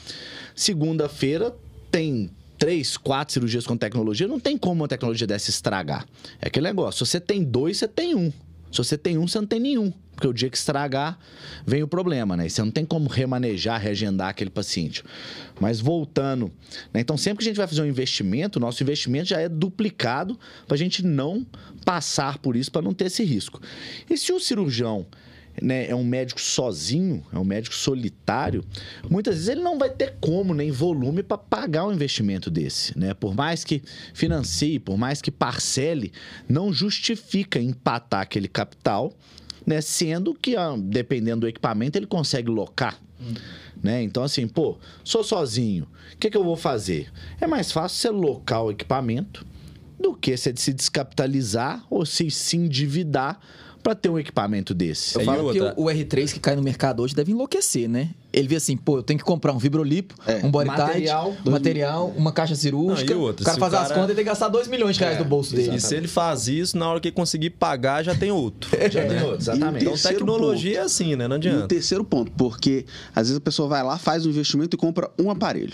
Segunda-feira 0.54 1.56
tem 1.89 2.30
três, 2.58 2.95
quatro 2.95 3.34
cirurgias 3.34 3.65
com 3.65 3.75
tecnologia, 3.75 4.27
não 4.27 4.39
tem 4.39 4.56
como 4.56 4.82
uma 4.82 4.88
tecnologia 4.88 5.25
dessa 5.25 5.49
estragar. 5.49 6.06
É 6.39 6.47
aquele 6.47 6.67
negócio. 6.67 7.04
Se 7.04 7.12
você 7.12 7.19
tem 7.19 7.43
dois, 7.43 7.77
você 7.77 7.88
tem 7.88 8.13
um. 8.13 8.32
Se 8.71 8.77
você 8.77 8.97
tem 8.97 9.17
um, 9.17 9.27
você 9.27 9.39
não 9.39 9.47
tem 9.47 9.60
nenhum. 9.60 9.91
Porque 10.15 10.27
o 10.27 10.34
dia 10.34 10.49
que 10.49 10.57
estragar, 10.57 11.17
vem 11.65 11.81
o 11.81 11.88
problema, 11.88 12.38
né? 12.38 12.45
E 12.45 12.49
você 12.49 12.62
não 12.62 12.69
tem 12.69 12.86
como 12.86 13.10
remanejar, 13.10 13.81
reagendar 13.81 14.29
aquele 14.29 14.51
paciente. 14.51 15.03
Mas 15.60 15.79
voltando, 15.79 16.51
né? 16.93 17.01
Então, 17.01 17.17
sempre 17.17 17.39
que 17.39 17.49
a 17.49 17.51
gente 17.51 17.57
vai 17.57 17.67
fazer 17.67 17.81
um 17.81 17.88
investimento, 17.88 18.60
o 18.60 18.62
nosso 18.62 18.84
investimento 18.84 19.29
já 19.29 19.39
é 19.41 19.49
duplicado 19.49 20.38
para 20.67 20.75
a 20.75 20.77
gente 20.77 21.03
não 21.03 21.45
passar 21.84 22.38
por 22.38 22.55
isso, 22.55 22.71
para 22.71 22.84
não 22.84 22.93
ter 22.93 23.05
esse 23.05 23.23
risco. 23.23 23.60
E 24.07 24.15
se 24.15 24.31
o 24.31 24.39
cirurgião 24.39 25.07
né, 25.61 25.87
é 25.87 25.95
um 25.95 26.03
médico 26.03 26.39
sozinho, 26.39 27.23
é 27.33 27.39
um 27.39 27.43
médico 27.43 27.75
solitário, 27.75 28.63
muitas 29.09 29.35
vezes 29.35 29.49
ele 29.49 29.61
não 29.61 29.77
vai 29.77 29.89
ter 29.89 30.15
como 30.19 30.53
nem 30.53 30.71
volume 30.71 31.23
para 31.23 31.37
pagar 31.37 31.85
um 31.85 31.93
investimento 31.93 32.49
desse, 32.49 32.97
né? 32.97 33.13
Por 33.13 33.33
mais 33.33 33.63
que 33.63 33.81
financie, 34.13 34.79
por 34.79 34.97
mais 34.97 35.21
que 35.21 35.31
parcele, 35.31 36.11
não 36.47 36.71
justifica 36.71 37.59
empatar 37.59 38.21
aquele 38.21 38.47
capital, 38.47 39.13
né? 39.65 39.81
Sendo 39.81 40.33
que, 40.33 40.55
ah, 40.55 40.75
dependendo 40.77 41.41
do 41.41 41.47
equipamento, 41.47 41.97
ele 41.97 42.07
consegue 42.07 42.49
locar. 42.49 42.99
Né? 43.81 44.01
Então, 44.03 44.23
assim, 44.23 44.47
pô, 44.47 44.77
sou 45.03 45.23
sozinho, 45.23 45.87
o 46.13 46.17
que, 46.17 46.29
que 46.29 46.37
eu 46.37 46.43
vou 46.43 46.55
fazer? 46.55 47.11
É 47.39 47.47
mais 47.47 47.71
fácil 47.71 47.97
você 47.97 48.09
locar 48.09 48.63
o 48.63 48.71
equipamento 48.71 49.45
do 49.99 50.15
que 50.15 50.35
você 50.35 50.53
se 50.55 50.73
descapitalizar 50.73 51.85
ou 51.89 52.05
se, 52.05 52.29
se 52.31 52.57
endividar 52.57 53.39
para 53.81 53.95
ter 53.95 54.09
um 54.09 54.17
equipamento 54.19 54.73
desse. 54.73 55.15
Eu 55.15 55.21
E 55.21 55.25
falo 55.25 55.43
outra- 55.45 55.73
que 55.73 55.81
o, 55.81 55.85
o 55.85 55.87
R3 55.87 56.33
que 56.33 56.39
cai 56.39 56.55
no 56.55 56.61
mercado 56.61 57.01
hoje 57.01 57.13
deve 57.15 57.31
enlouquecer, 57.31 57.89
né? 57.89 58.09
Ele 58.31 58.47
vê 58.47 58.55
assim, 58.55 58.77
pô, 58.77 58.97
eu 58.97 59.03
tenho 59.03 59.17
que 59.19 59.25
comprar 59.25 59.51
um 59.51 59.57
vibrolipo, 59.57 60.15
É, 60.25 60.45
um 60.45 60.49
body 60.49 60.69
material, 60.69 61.31
tight, 61.33 61.49
material, 61.49 62.13
uma 62.15 62.31
caixa 62.31 62.55
cirúrgica. 62.55 63.13
Não, 63.13 63.21
e 63.21 63.23
outra, 63.25 63.43
o 63.43 63.45
cara 63.45 63.57
faz 63.57 63.73
o 63.73 63.75
as 63.75 63.81
cara- 63.89 63.95
contas 63.95 64.11
e 64.11 64.15
tem 64.15 64.23
que 64.23 64.29
gastar 64.29 64.47
2 64.47 64.67
milhões 64.67 64.95
de 64.95 65.01
reais 65.01 65.15
É, 65.15 65.19
do 65.23 65.25
bolso 65.25 65.53
dele. 65.55 65.75
E 65.75 65.81
se 65.81 65.95
ele 65.95 66.07
faz 66.07 66.47
isso, 66.47 66.77
na 66.77 66.89
hora 66.89 66.99
que 67.01 67.09
ele 67.09 67.15
conseguir 67.15 67.49
pagar, 67.51 68.03
já 68.03 68.15
tem 68.15 68.31
outro. 68.31 68.69
Já 68.91 69.05
tem 69.05 69.21
outro, 69.23 69.37
exatamente. 69.41 69.83
Então, 69.85 69.97
tecnologia 69.97 70.77
é 70.79 70.81
assim, 70.81 71.15
né? 71.15 71.27
Não 71.27 71.35
E 71.35 71.37
o 71.37 71.39
adianta. 71.39 71.67
terceiro 71.67 72.03
ponto, 72.05 72.31
porque 72.37 72.85
às 73.13 73.27
vezes 73.27 73.37
a 73.37 73.41
pessoa 73.41 73.67
vai 73.67 73.83
lá, 73.83 73.97
faz 73.97 74.25
um 74.25 74.29
investimento 74.29 74.75
e 74.75 74.79
compra 74.79 75.09
um 75.19 75.29
aparelho. 75.29 75.73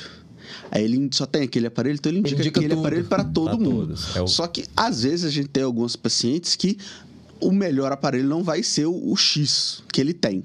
Aí 0.71 0.83
ele 0.83 1.09
só 1.11 1.25
tem 1.25 1.43
aquele 1.43 1.67
aparelho, 1.67 1.95
então 1.95 2.09
ele 2.11 2.19
indica, 2.19 2.39
indica 2.41 2.59
aquele 2.59 2.73
tudo. 2.73 2.79
aparelho 2.85 3.05
para 3.05 3.23
todo 3.23 3.49
Pra 3.49 3.57
mundo. 3.57 3.95
É 4.15 4.21
o- 4.21 4.27
Só 4.27 4.47
que 4.47 4.65
às 4.75 5.03
vezes 5.03 5.25
a 5.25 5.29
gente 5.29 5.49
tem 5.49 5.61
alguns 5.63 5.95
pacientes 5.95 6.55
que 6.55 6.77
o 7.41 7.51
melhor 7.51 7.91
aparelho 7.91 8.27
não 8.27 8.43
vai 8.43 8.63
ser 8.63 8.85
o, 8.85 9.11
o 9.11 9.15
X 9.15 9.83
que 9.91 10.01
ele 10.01 10.13
tem. 10.13 10.43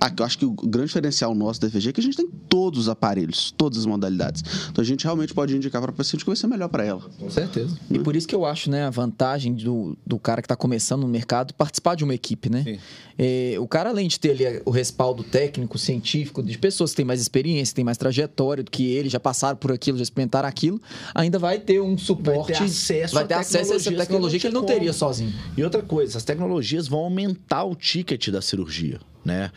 Ah, 0.00 0.12
eu 0.16 0.24
acho 0.24 0.38
que 0.38 0.44
o 0.44 0.52
grande 0.52 0.88
diferencial 0.88 1.34
nosso 1.34 1.60
da 1.60 1.68
FG 1.68 1.90
é 1.90 1.92
que 1.92 2.00
a 2.00 2.02
gente 2.02 2.16
tem 2.16 2.28
todos 2.48 2.80
os 2.80 2.88
aparelhos, 2.88 3.52
todas 3.56 3.78
as 3.78 3.86
modalidades. 3.86 4.42
Então 4.70 4.82
a 4.82 4.84
gente 4.84 5.04
realmente 5.04 5.34
pode 5.34 5.54
indicar 5.54 5.80
para 5.80 5.90
a 5.90 5.94
paciente 5.94 6.24
que 6.24 6.26
vai 6.30 6.36
ser 6.36 6.46
melhor 6.46 6.68
para 6.68 6.84
ela. 6.84 7.02
Com 7.18 7.30
certeza. 7.30 7.78
E 7.90 7.98
por 7.98 8.16
isso 8.16 8.26
que 8.26 8.34
eu 8.34 8.44
acho, 8.44 8.70
né, 8.70 8.84
a 8.84 8.90
vantagem 8.90 9.54
do, 9.54 9.96
do 10.06 10.18
cara 10.18 10.40
que 10.40 10.46
está 10.46 10.56
começando 10.56 11.02
no 11.02 11.08
mercado 11.08 11.54
participar 11.54 11.94
de 11.94 12.04
uma 12.04 12.14
equipe, 12.14 12.50
né? 12.50 12.78
É, 13.18 13.56
o 13.58 13.68
cara, 13.68 13.90
além 13.90 14.08
de 14.08 14.18
ter 14.18 14.30
ali 14.30 14.62
o 14.64 14.70
respaldo 14.70 15.22
técnico, 15.22 15.76
científico, 15.78 16.42
de 16.42 16.56
pessoas 16.56 16.90
que 16.90 16.96
têm 16.96 17.04
mais 17.04 17.20
experiência, 17.20 17.74
têm 17.74 17.84
mais 17.84 17.98
trajetória 17.98 18.64
do 18.64 18.70
que 18.70 18.90
ele, 18.90 19.10
já 19.10 19.20
passaram 19.20 19.56
por 19.56 19.72
aquilo, 19.72 19.98
já 19.98 20.02
experimentaram 20.02 20.48
aquilo, 20.48 20.80
ainda 21.14 21.38
vai 21.38 21.58
ter 21.58 21.82
um 21.82 21.98
suporte. 21.98 22.54
acesso 22.54 23.14
vai 23.14 23.26
ter 23.26 23.34
acesso 23.34 23.74
a 23.74 23.76
essa 23.76 23.92
tecnologia 23.92 24.40
que 24.40 24.46
ele 24.46 24.54
não 24.54 24.64
teria 24.64 24.88
como. 24.88 24.94
sozinho. 24.94 25.34
E 25.54 25.62
outra 25.62 25.82
coisa, 25.82 26.18
as 26.20 26.24
tecnologias 26.24 26.86
vão 26.86 27.00
aumentar 27.00 27.64
o 27.64 27.74
ticket 27.74 28.28
da 28.28 28.42
cirurgia, 28.42 29.00
né? 29.24 29.50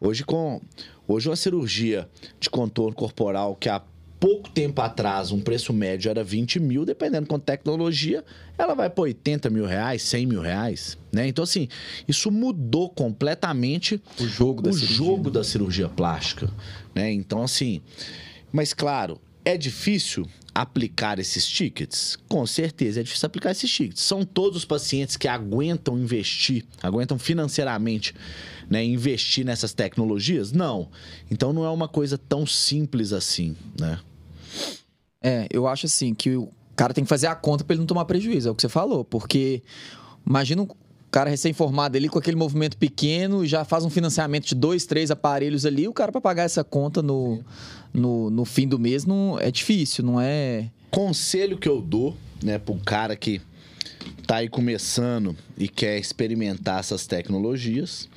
Hoje 0.00 0.24
com 0.24 0.60
hoje 1.06 1.28
uma 1.28 1.36
cirurgia 1.36 2.08
de 2.40 2.50
contorno 2.50 2.94
corporal 2.94 3.54
que 3.54 3.68
há 3.68 3.80
pouco 4.18 4.50
tempo 4.50 4.80
atrás 4.82 5.30
um 5.30 5.40
preço 5.40 5.72
médio 5.72 6.10
era 6.10 6.24
20 6.24 6.58
mil, 6.58 6.84
dependendo 6.84 7.28
com 7.28 7.38
tecnologia, 7.38 8.24
ela 8.58 8.74
vai 8.74 8.90
para 8.90 9.02
80 9.02 9.48
mil 9.48 9.64
reais, 9.64 10.02
100 10.02 10.26
mil 10.26 10.40
reais, 10.40 10.98
né? 11.12 11.28
Então 11.28 11.44
assim, 11.44 11.68
isso 12.08 12.30
mudou 12.32 12.90
completamente 12.90 14.02
O 14.20 14.26
jogo 14.26 14.60
da 14.60 14.70
o 14.70 14.72
cirurgia. 14.72 14.96
jogo 14.96 15.30
da 15.30 15.44
cirurgia 15.44 15.88
plástica, 15.88 16.50
né? 16.96 17.12
Então 17.12 17.42
assim, 17.44 17.80
mas 18.50 18.74
claro, 18.74 19.20
é 19.44 19.56
difícil 19.56 20.26
aplicar 20.60 21.20
esses 21.20 21.46
tickets? 21.46 22.18
Com 22.28 22.44
certeza 22.44 22.98
é 22.98 23.02
difícil 23.04 23.26
aplicar 23.26 23.52
esses 23.52 23.70
tickets. 23.70 24.02
São 24.02 24.24
todos 24.24 24.58
os 24.58 24.64
pacientes 24.64 25.16
que 25.16 25.28
aguentam 25.28 25.96
investir, 25.96 26.64
aguentam 26.82 27.16
financeiramente, 27.16 28.12
né, 28.68 28.84
investir 28.84 29.44
nessas 29.44 29.72
tecnologias? 29.72 30.50
Não. 30.50 30.88
Então 31.30 31.52
não 31.52 31.64
é 31.64 31.70
uma 31.70 31.86
coisa 31.86 32.18
tão 32.18 32.44
simples 32.44 33.12
assim, 33.12 33.56
né? 33.78 34.00
É, 35.22 35.46
eu 35.50 35.68
acho 35.68 35.86
assim 35.86 36.12
que 36.12 36.36
o 36.36 36.48
cara 36.74 36.92
tem 36.92 37.04
que 37.04 37.08
fazer 37.08 37.28
a 37.28 37.36
conta 37.36 37.62
pra 37.62 37.74
ele 37.74 37.80
não 37.80 37.86
tomar 37.86 38.04
prejuízo, 38.04 38.48
é 38.48 38.50
o 38.50 38.54
que 38.54 38.62
você 38.62 38.68
falou, 38.68 39.04
porque 39.04 39.62
imagina 40.26 40.62
um 40.62 40.68
cara 41.10 41.30
recém-formado 41.30 41.96
ali 41.96 42.08
com 42.08 42.18
aquele 42.18 42.36
movimento 42.36 42.76
pequeno, 42.76 43.46
já 43.46 43.64
faz 43.64 43.84
um 43.84 43.90
financiamento 43.90 44.46
de 44.46 44.54
dois, 44.54 44.86
três 44.86 45.10
aparelhos 45.10 45.64
ali, 45.64 45.88
o 45.88 45.92
cara 45.92 46.12
pra 46.12 46.20
pagar 46.20 46.42
essa 46.44 46.62
conta 46.62 47.00
no, 47.00 47.42
no, 47.92 48.30
no 48.30 48.44
fim 48.44 48.66
do 48.66 48.78
mês 48.78 49.04
não 49.04 49.38
é 49.38 49.50
difícil, 49.50 50.04
não 50.04 50.20
é. 50.20 50.70
Conselho 50.90 51.58
que 51.58 51.68
eu 51.68 51.80
dou, 51.80 52.16
né, 52.42 52.58
para 52.58 52.74
um 52.74 52.78
cara 52.78 53.16
que 53.16 53.40
tá 54.26 54.36
aí 54.36 54.48
começando 54.48 55.36
e 55.56 55.68
quer 55.68 55.98
experimentar 55.98 56.80
essas 56.80 57.06
tecnologias, 57.06 58.08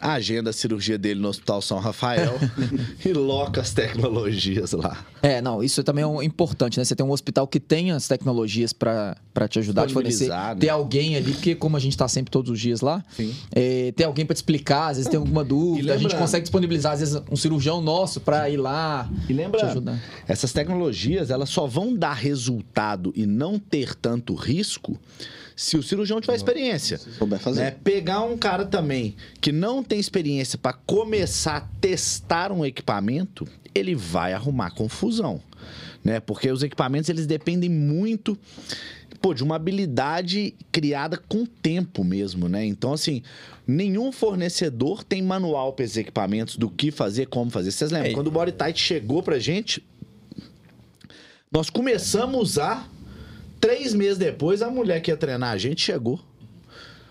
agenda 0.00 0.50
a 0.50 0.52
cirurgia 0.52 0.96
dele 0.98 1.20
no 1.20 1.28
Hospital 1.28 1.60
São 1.62 1.78
Rafael 1.78 2.34
e 3.04 3.12
loca 3.12 3.60
as 3.60 3.72
tecnologias 3.72 4.72
lá. 4.72 5.04
É, 5.22 5.40
não, 5.42 5.62
isso 5.62 5.82
também 5.82 6.02
é 6.04 6.06
um- 6.06 6.22
importante, 6.22 6.78
né? 6.78 6.84
Você 6.84 6.94
tem 6.94 7.04
um 7.04 7.10
hospital 7.10 7.46
que 7.46 7.58
tem 7.60 7.90
as 7.92 8.06
tecnologias 8.08 8.72
pra 8.72 9.16
pra 9.34 9.46
te 9.46 9.60
ajudar, 9.60 9.86
te 9.86 9.92
fornecer. 9.92 10.24
Disponibilizar, 10.24 10.54
né? 10.56 10.60
Ter 10.60 10.68
alguém 10.68 11.14
ali, 11.16 11.32
porque 11.32 11.54
como 11.54 11.76
a 11.76 11.80
gente 11.80 11.96
tá 11.96 12.08
sempre 12.08 12.28
todos 12.28 12.50
os 12.50 12.58
dias 12.60 12.80
lá, 12.80 13.04
é, 13.52 13.92
ter 13.92 14.02
alguém 14.02 14.26
pra 14.26 14.34
te 14.34 14.38
explicar, 14.38 14.88
às 14.88 14.96
vezes 14.96 15.08
tem 15.08 15.16
alguma 15.18 15.44
dúvida, 15.44 15.94
a 15.94 15.96
gente 15.96 16.16
consegue 16.16 16.42
disponibilizar, 16.42 16.94
às 16.94 16.98
vezes, 17.00 17.22
um 17.30 17.36
cirurgião 17.36 17.80
nosso 17.80 18.20
pra 18.20 18.50
ir 18.50 18.56
lá 18.56 19.08
E 19.28 19.32
lembra, 19.32 19.60
te 19.60 19.66
ajudar. 19.66 19.96
essas 20.26 20.52
tecnologias 20.52 21.30
elas 21.30 21.50
só 21.50 21.66
vão 21.68 21.94
dar 21.94 22.14
resultado 22.14 23.12
e 23.14 23.26
não 23.26 23.60
ter 23.60 23.94
tanto 23.94 24.34
risco 24.34 24.98
se 25.58 25.76
o 25.76 25.82
cirurgião 25.82 26.20
tiver 26.20 26.36
experiência. 26.36 26.98
Se 26.98 27.10
souber 27.14 27.40
fazer. 27.40 27.62
Né? 27.62 27.70
Pegar 27.82 28.22
um 28.22 28.38
cara 28.38 28.64
também 28.64 29.16
que 29.40 29.50
não 29.50 29.82
tem 29.82 29.98
experiência 29.98 30.56
para 30.56 30.72
começar 30.72 31.56
a 31.56 31.60
testar 31.80 32.52
um 32.52 32.64
equipamento, 32.64 33.44
ele 33.74 33.92
vai 33.92 34.32
arrumar 34.32 34.70
confusão, 34.70 35.42
né? 36.04 36.20
Porque 36.20 36.48
os 36.48 36.62
equipamentos 36.62 37.10
eles 37.10 37.26
dependem 37.26 37.68
muito 37.68 38.38
pô, 39.20 39.34
de 39.34 39.42
uma 39.42 39.56
habilidade 39.56 40.54
criada 40.70 41.16
com 41.28 41.44
tempo 41.44 42.04
mesmo, 42.04 42.48
né? 42.48 42.64
Então 42.64 42.92
assim, 42.92 43.20
nenhum 43.66 44.12
fornecedor 44.12 45.02
tem 45.02 45.20
manual 45.20 45.72
para 45.72 45.84
esses 45.84 45.96
equipamentos 45.96 46.56
do 46.56 46.70
que 46.70 46.92
fazer, 46.92 47.26
como 47.26 47.50
fazer. 47.50 47.72
Vocês 47.72 47.90
lembram 47.90 48.12
É. 48.12 48.14
quando 48.14 48.28
o 48.28 48.30
Body 48.30 48.52
Tight 48.52 48.80
chegou 48.80 49.24
pra 49.24 49.40
gente, 49.40 49.84
nós 51.50 51.68
começamos 51.68 52.36
a 52.36 52.40
usar 52.42 52.92
Três 53.60 53.92
meses 53.94 54.18
depois, 54.18 54.62
a 54.62 54.70
mulher 54.70 55.00
que 55.00 55.10
ia 55.10 55.16
treinar 55.16 55.52
a 55.52 55.58
gente 55.58 55.80
chegou. 55.82 56.20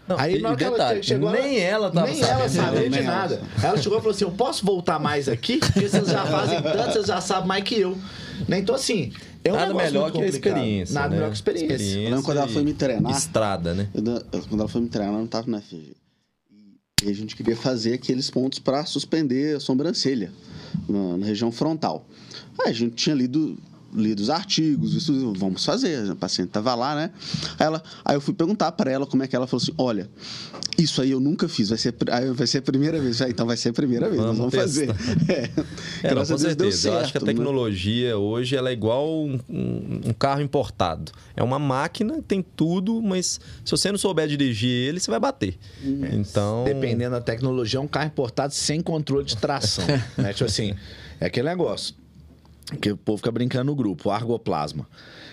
Não, 0.08 0.18
Aí 0.18 0.40
na 0.40 0.50
hora 0.52 0.56
e 0.56 0.58
que 0.58 0.64
ela 0.64 1.04
chegou, 1.04 1.32
nem 1.32 1.60
ela 1.60 1.92
tava 1.92 2.08
nem 2.08 2.16
sabendo. 2.16 2.40
ela 2.40 2.50
sabia 2.50 2.84
de 2.84 2.90
Nem 2.90 3.00
ela. 3.04 3.16
nada. 3.18 3.42
Ela 3.62 3.78
chegou 3.78 3.98
e 3.98 4.02
falou 4.02 4.16
assim: 4.16 4.24
Eu 4.24 4.32
posso 4.32 4.66
voltar 4.66 4.98
mais 5.00 5.28
aqui? 5.28 5.58
Porque 5.58 5.82
vocês 5.90 6.08
já 6.08 6.26
fazem 6.26 6.62
tanto, 6.62 6.94
vocês 6.94 7.08
já 7.08 7.20
sabem 7.20 7.48
mais 7.48 7.64
que 7.66 7.76
eu. 7.76 7.98
Né? 8.48 8.60
Então, 8.60 8.74
assim, 8.74 9.12
é 9.44 9.52
um 9.52 9.56
Nada 9.58 9.74
melhor 9.74 10.04
muito 10.04 10.20
que 10.20 10.24
a 10.24 10.28
experiência. 10.28 10.94
Nada 10.94 11.10
né? 11.10 11.16
melhor 11.16 11.26
que 11.28 11.32
a 11.32 11.36
experiência. 11.36 11.98
Eu 12.00 12.10
lembro 12.10 12.24
quando 12.24 12.38
ela 12.38 12.48
foi 12.48 12.64
me 12.64 12.74
treinar. 12.74 13.12
né? 13.12 13.18
Estrada, 13.18 13.74
né? 13.74 13.90
Eu 13.94 14.42
quando 14.48 14.62
ela 14.62 14.70
foi 14.70 14.80
me 14.80 14.88
treinar, 14.88 15.14
eu 15.14 15.20
não 15.20 15.28
tava 15.28 15.52
na 15.52 15.60
FG. 15.60 15.94
E 17.04 17.10
a 17.10 17.14
gente 17.14 17.36
queria 17.36 17.56
fazer 17.58 17.94
aqueles 17.94 18.30
pontos 18.32 18.60
para 18.60 18.86
suspender 18.86 19.58
a 19.58 19.60
sobrancelha 19.60 20.32
na, 20.88 21.18
na 21.18 21.26
região 21.26 21.52
frontal. 21.52 22.06
Aí 22.64 22.72
a 22.72 22.74
gente 22.74 22.96
tinha 22.96 23.14
lido 23.16 23.58
lido 23.98 24.22
os 24.22 24.30
artigos, 24.30 24.94
visto, 24.94 25.34
vamos 25.34 25.66
fazer. 25.66 26.12
A 26.12 26.16
paciente 26.16 26.50
estava 26.50 26.74
lá, 26.76 26.96
né? 26.96 27.12
Aí, 27.60 27.66
ela, 27.66 27.84
aí 28.06 28.16
eu 28.16 28.22
fui 28.22 28.34
perguntar 28.34 28.72
para 28.72 28.92
ela 28.92 29.06
como 29.06 29.24
é 29.24 29.28
que 29.28 29.36
ela 29.36 29.48
falou 29.48 29.62
assim: 29.62 29.74
olha, 29.78 30.10
isso 30.78 31.02
aí 31.02 31.12
eu 31.12 31.20
nunca 31.20 31.50
fiz, 31.50 31.70
vai 31.70 31.78
ser, 31.78 31.96
vai 32.36 32.46
ser 32.46 32.60
a 32.60 32.62
primeira 32.62 33.00
vez. 33.00 33.20
Então 33.22 33.48
vai 33.48 33.58
ser 33.58 33.70
a 33.70 33.74
primeira 33.74 34.08
vez, 34.08 34.22
vamos, 34.22 34.38
nós 34.38 34.52
vamos 34.52 34.56
fazer. 34.56 34.88
É, 35.28 36.10
é 36.10 36.14
não, 36.14 36.26
com 36.26 36.38
certeza. 36.38 36.78
Certo, 36.78 36.94
eu 36.94 37.02
acho 37.02 37.12
que 37.12 37.18
a 37.18 37.22
né? 37.22 37.26
tecnologia 37.26 38.10
né? 38.10 38.16
hoje 38.16 38.56
ela 38.56 38.70
é 38.70 38.74
igual 38.74 39.08
um, 39.26 39.40
um, 39.50 40.14
carro 40.14 40.42
importado. 40.42 41.12
É 41.36 41.44
uma 41.44 41.58
máquina, 41.58 42.22
tem 42.28 42.42
tudo, 42.42 43.02
mas 43.02 43.40
se 43.66 43.72
você 43.72 43.92
não 43.92 43.98
souber 43.98 44.28
dirigir 44.28 44.70
ele, 44.70 45.00
você 45.00 45.10
vai 45.10 45.20
bater. 45.20 45.58
É. 45.84 46.16
Então. 46.16 46.64
Dependendo 46.64 47.12
da 47.12 47.22
tecnologia, 47.22 47.80
é 47.80 47.82
um 47.82 47.88
carro 47.88 48.08
importado 48.08 48.54
sem 48.54 48.82
controle 48.82 49.26
de 49.26 49.36
tração. 49.38 49.86
né? 50.18 50.32
Tipo 50.34 50.46
assim, 50.46 50.76
é 51.20 51.26
aquele 51.26 51.50
negócio 51.50 51.96
que 52.76 52.92
o 52.92 52.98
povo 52.98 53.18
fica 53.18 53.32
brincando 53.32 53.66
no 53.66 53.76
grupo, 53.76 54.10
o 54.10 54.12
argoplasma. 54.12 54.88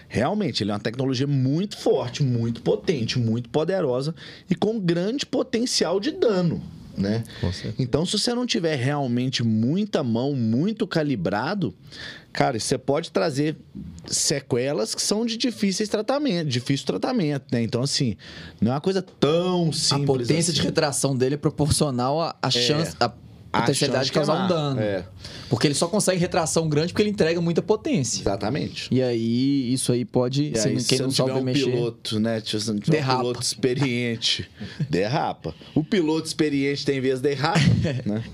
Realmente, 0.09 0.63
ele 0.63 0.71
é 0.71 0.75
uma 0.75 0.81
tecnologia 0.81 1.27
muito 1.27 1.77
forte, 1.77 2.23
muito 2.23 2.63
potente, 2.63 3.19
muito 3.19 3.49
poderosa 3.49 4.15
e 4.49 4.55
com 4.55 4.79
grande 4.79 5.27
potencial 5.27 5.99
de 5.99 6.13
dano. 6.13 6.63
Né? 6.97 7.25
Então, 7.77 8.07
se 8.07 8.17
você 8.17 8.33
não 8.33 8.47
tiver 8.47 8.77
realmente 8.77 9.43
muita 9.43 10.05
mão, 10.05 10.33
muito 10.33 10.87
calibrado, 10.87 11.75
cara, 12.33 12.59
você 12.59 12.79
pode 12.79 13.11
trazer 13.11 13.57
sequelas 14.07 14.95
que 14.95 15.03
são 15.03 15.27
de 15.27 15.37
difíceis 15.37 15.89
tratamento, 15.89 16.49
difícil 16.49 16.87
tratamento, 16.87 17.47
né? 17.51 17.63
Então, 17.63 17.83
assim, 17.83 18.17
não 18.61 18.71
é 18.71 18.75
uma 18.75 18.81
coisa 18.81 19.03
tão 19.03 19.73
simples. 19.73 20.03
A 20.03 20.07
potência 20.07 20.53
assim. 20.53 20.61
de 20.61 20.63
retração 20.63 21.17
dele 21.17 21.35
é 21.35 21.39
proporcional 21.39 22.21
à 22.21 22.37
é. 22.45 22.51
chance, 22.51 22.97
potencialidade 23.61 24.07
de 24.07 24.13
causar 24.13 24.45
um 24.45 24.49
dano. 24.49 24.81
É. 24.81 25.05
Porque 25.49 25.67
ele 25.67 25.75
só 25.75 25.87
consegue 25.87 26.19
retração 26.19 26.69
grande 26.69 26.93
porque 26.93 27.03
ele 27.03 27.11
entrega 27.11 27.41
muita 27.41 27.63
potência. 27.63 28.21
Exatamente. 28.21 28.89
E 28.91 29.03
aí, 29.03 29.73
isso 29.73 29.93
aí 29.93 30.05
pode. 30.05 30.53
E 30.55 30.59
aí, 30.59 30.73
quem 30.75 30.81
se 30.81 30.99
não, 30.99 31.07
não 31.07 31.13
tiver 31.13 31.35
um 31.35 31.43
mexer, 31.43 31.71
piloto, 31.71 32.21
né? 32.21 32.43
Se 32.45 32.69
não 32.69 32.79
tiver 32.79 32.97
derrapa. 32.97 33.19
um 33.19 33.21
piloto 33.21 33.43
experiente, 33.43 34.51
derrapa. 34.91 35.55
O 35.75 35.85
piloto 35.85 36.27
experiente 36.27 36.85
tem 36.85 37.01
vez 37.01 37.21
derrapa, 37.21 37.61
né? 38.05 38.25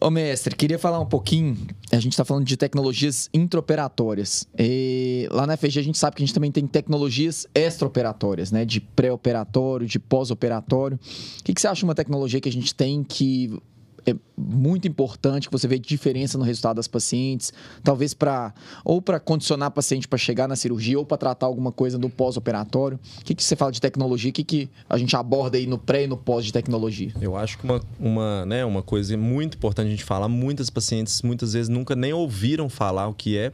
Ô, 0.00 0.10
mestre, 0.10 0.54
queria 0.54 0.78
falar 0.78 1.00
um 1.00 1.06
pouquinho. 1.06 1.56
A 1.90 1.96
gente 1.96 2.12
está 2.12 2.24
falando 2.24 2.44
de 2.44 2.56
tecnologias 2.56 3.30
intraoperatórias. 3.32 4.46
E 4.58 5.28
lá 5.30 5.46
na 5.46 5.56
FG 5.56 5.78
a 5.78 5.82
gente 5.82 5.96
sabe 5.96 6.16
que 6.16 6.22
a 6.22 6.26
gente 6.26 6.34
também 6.34 6.52
tem 6.52 6.66
tecnologias 6.66 7.46
extraoperatórias, 7.54 8.50
né? 8.52 8.64
De 8.64 8.80
pré-operatório, 8.80 9.86
de 9.86 9.98
pós-operatório. 9.98 10.98
O 11.40 11.44
que, 11.44 11.54
que 11.54 11.60
você 11.60 11.68
acha 11.68 11.78
de 11.78 11.84
uma 11.84 11.94
tecnologia 11.94 12.40
que 12.40 12.48
a 12.48 12.52
gente 12.52 12.74
tem 12.74 13.02
que 13.02 13.58
é 14.06 14.14
muito 14.36 14.86
importante 14.86 15.48
que 15.48 15.52
você 15.52 15.66
vê 15.66 15.78
diferença 15.78 16.38
no 16.38 16.44
resultado 16.44 16.76
das 16.76 16.86
pacientes, 16.86 17.52
talvez 17.82 18.14
para 18.14 18.54
ou 18.84 19.02
para 19.02 19.18
condicionar 19.18 19.68
a 19.68 19.70
paciente 19.70 20.06
para 20.06 20.18
chegar 20.18 20.46
na 20.46 20.54
cirurgia 20.54 20.98
ou 20.98 21.04
para 21.04 21.16
tratar 21.16 21.46
alguma 21.46 21.72
coisa 21.72 21.98
no 21.98 22.08
pós-operatório. 22.08 23.00
O 23.20 23.24
que, 23.24 23.34
que 23.34 23.42
você 23.42 23.56
fala 23.56 23.72
de 23.72 23.80
tecnologia? 23.80 24.30
O 24.30 24.32
que, 24.32 24.44
que 24.44 24.70
a 24.88 24.96
gente 24.96 25.16
aborda 25.16 25.58
aí 25.58 25.66
no 25.66 25.76
pré 25.76 26.04
e 26.04 26.06
no 26.06 26.16
pós 26.16 26.44
de 26.44 26.52
tecnologia? 26.52 27.12
Eu 27.20 27.36
acho 27.36 27.58
que 27.58 27.64
uma, 27.64 27.80
uma, 27.98 28.46
né, 28.46 28.64
uma 28.64 28.82
coisa 28.82 29.16
muito 29.16 29.56
importante 29.56 29.88
a 29.88 29.90
gente 29.90 30.04
falar, 30.04 30.28
muitas 30.28 30.70
pacientes 30.70 31.22
muitas 31.22 31.54
vezes 31.54 31.68
nunca 31.68 31.96
nem 31.96 32.12
ouviram 32.12 32.68
falar 32.68 33.08
o 33.08 33.14
que 33.14 33.36
é, 33.36 33.52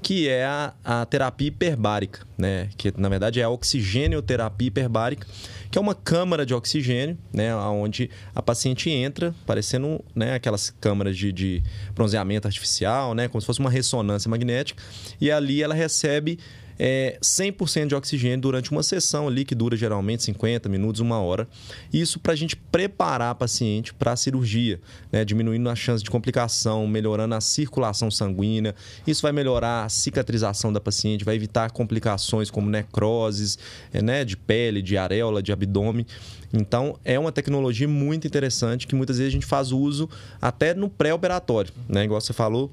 que 0.00 0.28
é 0.28 0.44
a, 0.44 0.74
a 0.84 1.06
terapia 1.06 1.46
hiperbárica, 1.46 2.26
né? 2.36 2.68
Que 2.76 2.92
na 2.96 3.08
verdade 3.08 3.40
é 3.40 3.44
a 3.44 3.50
oxigênio-terapia 3.50 4.66
hiperbárica 4.66 5.26
que 5.72 5.78
é 5.78 5.80
uma 5.80 5.94
câmara 5.94 6.44
de 6.44 6.52
oxigênio, 6.52 7.16
né, 7.32 7.56
onde 7.56 8.10
a 8.34 8.42
paciente 8.42 8.90
entra, 8.90 9.34
parecendo 9.46 9.91
né, 10.14 10.34
aquelas 10.34 10.70
câmaras 10.70 11.16
de, 11.16 11.32
de 11.32 11.62
bronzeamento 11.94 12.46
artificial, 12.46 13.14
né, 13.14 13.28
como 13.28 13.40
se 13.40 13.46
fosse 13.46 13.60
uma 13.60 13.70
ressonância 13.70 14.28
magnética, 14.28 14.82
e 15.20 15.30
ali 15.30 15.62
ela 15.62 15.74
recebe 15.74 16.38
é, 16.78 17.18
100% 17.22 17.88
de 17.88 17.94
oxigênio 17.94 18.40
durante 18.40 18.70
uma 18.70 18.82
sessão 18.82 19.28
ali, 19.28 19.44
que 19.44 19.54
dura 19.54 19.76
geralmente 19.76 20.22
50 20.24 20.68
minutos, 20.68 21.00
uma 21.00 21.20
hora. 21.20 21.48
Isso 21.92 22.18
para 22.18 22.32
a 22.32 22.36
gente 22.36 22.56
preparar 22.56 23.30
a 23.30 23.34
paciente 23.34 23.92
para 23.94 24.12
a 24.12 24.16
cirurgia, 24.16 24.80
né? 25.10 25.24
diminuindo 25.24 25.68
a 25.68 25.74
chance 25.74 26.02
de 26.02 26.10
complicação, 26.10 26.86
melhorando 26.86 27.34
a 27.34 27.40
circulação 27.40 28.10
sanguínea. 28.10 28.74
Isso 29.06 29.22
vai 29.22 29.32
melhorar 29.32 29.84
a 29.84 29.88
cicatrização 29.88 30.72
da 30.72 30.80
paciente, 30.80 31.24
vai 31.24 31.36
evitar 31.36 31.70
complicações 31.70 32.50
como 32.50 32.70
necroses 32.70 33.58
é, 33.92 34.02
né? 34.02 34.24
de 34.24 34.36
pele, 34.36 34.82
de 34.82 34.96
areola, 34.96 35.42
de 35.42 35.52
abdômen. 35.52 36.06
Então, 36.52 36.98
é 37.04 37.18
uma 37.18 37.32
tecnologia 37.32 37.88
muito 37.88 38.26
interessante 38.26 38.86
que 38.86 38.94
muitas 38.94 39.16
vezes 39.16 39.30
a 39.30 39.34
gente 39.34 39.46
faz 39.46 39.72
uso 39.72 40.08
até 40.40 40.74
no 40.74 40.88
pré-operatório, 40.88 41.72
né? 41.88 42.04
Igual 42.04 42.20
você 42.20 42.34
falou, 42.34 42.70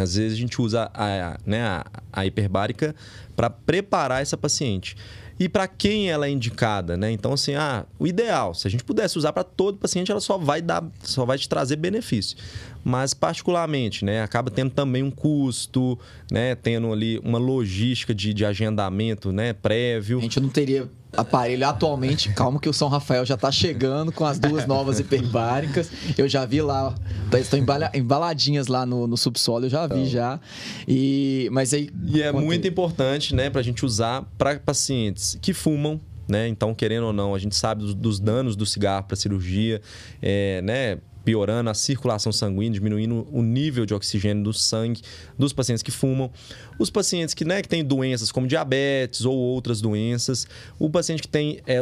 às 0.00 0.14
vezes 0.14 0.38
a 0.38 0.40
gente 0.40 0.60
usa 0.60 0.90
a, 0.94 1.38
né, 1.44 1.62
a, 1.62 1.84
a 2.12 2.26
hiperbárica 2.26 2.94
para 3.36 3.50
preparar 3.50 4.22
essa 4.22 4.36
paciente. 4.36 4.96
E 5.38 5.48
para 5.48 5.66
quem 5.66 6.08
ela 6.08 6.26
é 6.26 6.30
indicada, 6.30 6.96
né? 6.96 7.10
Então, 7.10 7.32
assim, 7.32 7.54
ah, 7.54 7.84
o 7.98 8.06
ideal, 8.06 8.54
se 8.54 8.68
a 8.68 8.70
gente 8.70 8.84
pudesse 8.84 9.18
usar 9.18 9.32
para 9.32 9.42
todo 9.42 9.76
paciente, 9.76 10.10
ela 10.10 10.20
só 10.20 10.38
vai 10.38 10.62
dar, 10.62 10.84
só 11.02 11.24
vai 11.24 11.36
te 11.36 11.48
trazer 11.48 11.76
benefício. 11.76 12.36
Mas, 12.84 13.12
particularmente, 13.12 14.04
né, 14.04 14.22
acaba 14.22 14.50
tendo 14.52 14.70
também 14.70 15.02
um 15.02 15.10
custo, 15.10 15.98
né? 16.30 16.54
Tendo 16.54 16.92
ali 16.92 17.18
uma 17.24 17.38
logística 17.38 18.14
de, 18.14 18.32
de 18.32 18.44
agendamento 18.44 19.32
né, 19.32 19.52
prévio. 19.52 20.18
A 20.18 20.22
gente 20.22 20.38
não 20.38 20.48
teria 20.48 20.88
aparelho 21.16 21.66
atualmente. 21.66 22.32
Calma 22.32 22.58
que 22.58 22.68
o 22.68 22.72
São 22.72 22.88
Rafael 22.88 23.24
já 23.24 23.34
está 23.34 23.50
chegando 23.50 24.12
com 24.12 24.24
as 24.24 24.38
duas 24.38 24.66
novas 24.66 24.98
hiperbáricas. 24.98 25.90
Eu 26.16 26.28
já 26.28 26.44
vi 26.44 26.62
lá, 26.62 26.94
tá, 27.30 27.38
estão 27.38 27.58
embaladinhas 27.94 28.66
lá 28.66 28.86
no, 28.86 29.06
no 29.06 29.16
subsolo, 29.16 29.66
eu 29.66 29.70
já 29.70 29.86
vi 29.86 30.00
então. 30.00 30.06
já. 30.06 30.40
E, 30.86 31.48
mas 31.52 31.74
aí, 31.74 31.90
e 32.06 32.22
é 32.22 32.32
muito 32.32 32.66
importante 32.66 33.34
né, 33.34 33.50
para 33.50 33.60
a 33.60 33.64
gente 33.64 33.84
usar 33.84 34.22
para 34.36 34.58
pacientes 34.58 35.38
que 35.40 35.52
fumam, 35.52 36.00
né? 36.28 36.48
Então, 36.48 36.74
querendo 36.74 37.06
ou 37.06 37.12
não, 37.12 37.34
a 37.34 37.38
gente 37.38 37.54
sabe 37.54 37.94
dos, 37.94 38.18
danos 38.18 38.56
do 38.56 38.64
cigarro 38.64 39.04
para 39.04 39.16
cirurgia, 39.16 39.80
é, 40.20 40.62
né? 40.62 40.98
Piorando 41.24 41.70
a 41.70 41.74
circulação 41.74 42.32
sanguínea, 42.32 42.72
diminuindo 42.72 43.26
o 43.30 43.42
nível 43.42 43.86
de 43.86 43.94
oxigênio 43.94 44.42
do 44.42 44.52
sangue 44.52 45.00
dos 45.38 45.52
pacientes 45.52 45.82
que 45.82 45.90
fumam. 45.90 46.30
Os 46.78 46.90
pacientes 46.90 47.34
que, 47.34 47.44
né, 47.44 47.62
que 47.62 47.68
têm 47.68 47.84
doenças 47.84 48.32
como 48.32 48.46
diabetes 48.46 49.24
ou 49.24 49.36
outras 49.36 49.80
doenças. 49.80 50.46
O 50.78 50.90
paciente 50.90 51.22
que 51.22 51.28
tem 51.28 51.60
é, 51.66 51.78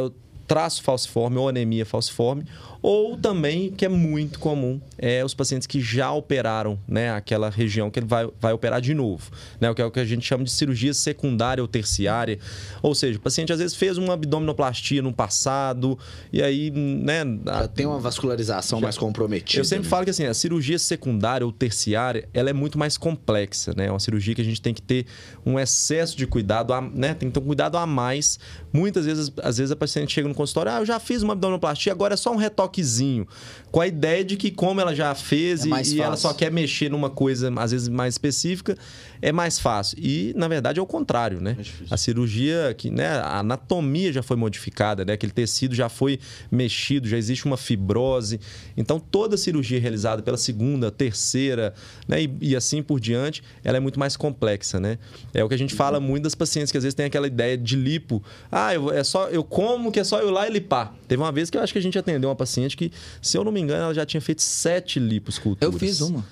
traço 0.51 0.83
falciforme 0.83 1.37
ou 1.37 1.47
anemia 1.47 1.85
falciforme 1.85 2.43
ou 2.81 3.15
também, 3.15 3.69
que 3.71 3.85
é 3.85 3.89
muito 3.89 4.39
comum, 4.39 4.81
é 4.97 5.23
os 5.23 5.33
pacientes 5.33 5.67
que 5.67 5.79
já 5.79 6.11
operaram 6.11 6.79
né, 6.87 7.11
aquela 7.11 7.49
região 7.49 7.91
que 7.91 7.99
ele 7.99 8.07
vai, 8.07 8.27
vai 8.39 8.53
operar 8.53 8.81
de 8.81 8.93
novo. 8.93 9.29
Né, 9.59 9.69
o 9.69 9.75
que 9.75 9.81
é 9.81 9.85
o 9.85 9.91
que 9.91 9.99
a 9.99 10.05
gente 10.05 10.25
chama 10.25 10.43
de 10.43 10.51
cirurgia 10.51 10.93
secundária 10.93 11.61
ou 11.61 11.67
terciária. 11.67 12.39
Ou 12.81 12.95
seja, 12.95 13.19
o 13.19 13.21
paciente 13.21 13.53
às 13.53 13.59
vezes 13.59 13.75
fez 13.75 13.97
uma 13.97 14.13
abdominoplastia 14.13 15.01
no 15.01 15.13
passado 15.13 15.97
e 16.33 16.41
aí. 16.41 16.71
Né, 16.71 17.23
já 17.45 17.67
tem 17.67 17.85
uma 17.85 17.99
vascularização 17.99 18.79
já, 18.79 18.83
mais 18.83 18.97
comprometida. 18.97 19.61
Eu 19.61 19.65
sempre 19.65 19.83
né? 19.83 19.89
falo 19.89 20.05
que 20.05 20.09
assim, 20.09 20.25
a 20.25 20.33
cirurgia 20.33 20.79
secundária 20.79 21.45
ou 21.45 21.51
terciária 21.51 22.27
ela 22.33 22.49
é 22.49 22.53
muito 22.53 22.79
mais 22.79 22.97
complexa. 22.97 23.73
Né? 23.77 23.85
É 23.85 23.91
uma 23.91 23.99
cirurgia 23.99 24.33
que 24.33 24.41
a 24.41 24.45
gente 24.45 24.61
tem 24.61 24.73
que 24.73 24.81
ter 24.81 25.05
um 25.45 25.59
excesso 25.59 26.17
de 26.17 26.25
cuidado, 26.25 26.73
a, 26.73 26.81
né? 26.81 27.13
tem 27.13 27.29
que 27.29 27.33
ter 27.33 27.39
um 27.39 27.45
cuidado 27.45 27.77
a 27.77 27.85
mais. 27.85 28.39
Muitas 28.73 29.05
vezes, 29.05 29.31
às 29.43 29.59
vezes 29.59 29.71
a 29.71 29.75
paciente 29.75 30.11
chega 30.11 30.27
no 30.27 30.33
consultório, 30.41 30.71
ah, 30.71 30.79
eu 30.79 30.85
já 30.85 30.99
fiz 30.99 31.23
uma 31.23 31.33
abdominoplastia, 31.33 31.91
agora 31.91 32.13
é 32.13 32.17
só 32.17 32.31
um 32.31 32.35
retoque 32.35 32.61
toquezinho, 32.61 33.27
com 33.71 33.81
a 33.81 33.87
ideia 33.87 34.23
de 34.23 34.35
que 34.35 34.51
como 34.51 34.79
ela 34.81 34.93
já 34.93 35.13
fez 35.15 35.65
é 35.65 35.69
e, 35.69 35.95
e 35.95 36.01
ela 36.01 36.15
só 36.15 36.33
quer 36.33 36.51
mexer 36.51 36.89
numa 36.89 37.09
coisa 37.09 37.51
às 37.57 37.71
vezes 37.71 37.87
mais 37.87 38.13
específica, 38.13 38.77
é 39.21 39.31
mais 39.31 39.59
fácil. 39.59 39.97
E 39.99 40.33
na 40.35 40.47
verdade 40.47 40.79
é 40.79 40.81
o 40.81 40.85
contrário, 40.85 41.39
né? 41.39 41.55
É 41.59 41.63
a 41.93 41.97
cirurgia 41.97 42.73
que, 42.77 42.89
né, 42.89 43.07
a 43.07 43.39
anatomia 43.39 44.11
já 44.11 44.23
foi 44.23 44.35
modificada, 44.35 45.05
né? 45.05 45.13
Aquele 45.13 45.31
tecido 45.31 45.75
já 45.75 45.89
foi 45.89 46.19
mexido, 46.51 47.07
já 47.07 47.17
existe 47.17 47.45
uma 47.45 47.57
fibrose. 47.57 48.39
Então 48.75 48.99
toda 48.99 49.37
cirurgia 49.37 49.79
realizada 49.79 50.21
pela 50.21 50.37
segunda, 50.37 50.89
terceira, 50.89 51.73
né, 52.07 52.23
e, 52.23 52.37
e 52.41 52.55
assim 52.55 52.81
por 52.81 52.99
diante, 52.99 53.43
ela 53.63 53.77
é 53.77 53.79
muito 53.79 53.99
mais 53.99 54.17
complexa, 54.17 54.79
né? 54.79 54.97
É 55.33 55.43
o 55.43 55.49
que 55.49 55.55
a 55.55 55.57
gente 55.57 55.75
fala 55.75 55.99
muito 55.99 56.23
das 56.23 56.35
pacientes 56.35 56.71
que 56.71 56.77
às 56.77 56.83
vezes 56.83 56.95
tem 56.95 57.05
aquela 57.05 57.27
ideia 57.27 57.57
de 57.57 57.75
lipo, 57.75 58.23
ah, 58.51 58.73
eu, 58.73 58.91
é 58.91 59.03
só 59.03 59.29
eu 59.29 59.43
como 59.43 59.91
que 59.91 59.99
é 59.99 60.03
só 60.03 60.19
eu 60.19 60.29
ir 60.29 60.31
lá 60.31 60.47
e 60.47 60.51
lipar. 60.51 60.93
Teve 61.07 61.21
uma 61.21 61.31
vez 61.31 61.49
que 61.49 61.57
eu 61.57 61.61
acho 61.61 61.73
que 61.73 61.79
a 61.79 61.81
gente 61.81 61.97
atendeu 61.97 62.29
uma 62.29 62.35
paciente 62.35 62.75
que, 62.75 62.91
se 63.21 63.37
eu 63.37 63.43
não 63.43 63.51
me 63.51 63.59
engano, 63.59 63.83
ela 63.83 63.93
já 63.93 64.05
tinha 64.05 64.21
feito 64.21 64.41
sete 64.41 64.99
liposculturas. 64.99 65.73
Eu 65.73 65.79
fiz 65.79 66.01
uma. 66.01 66.25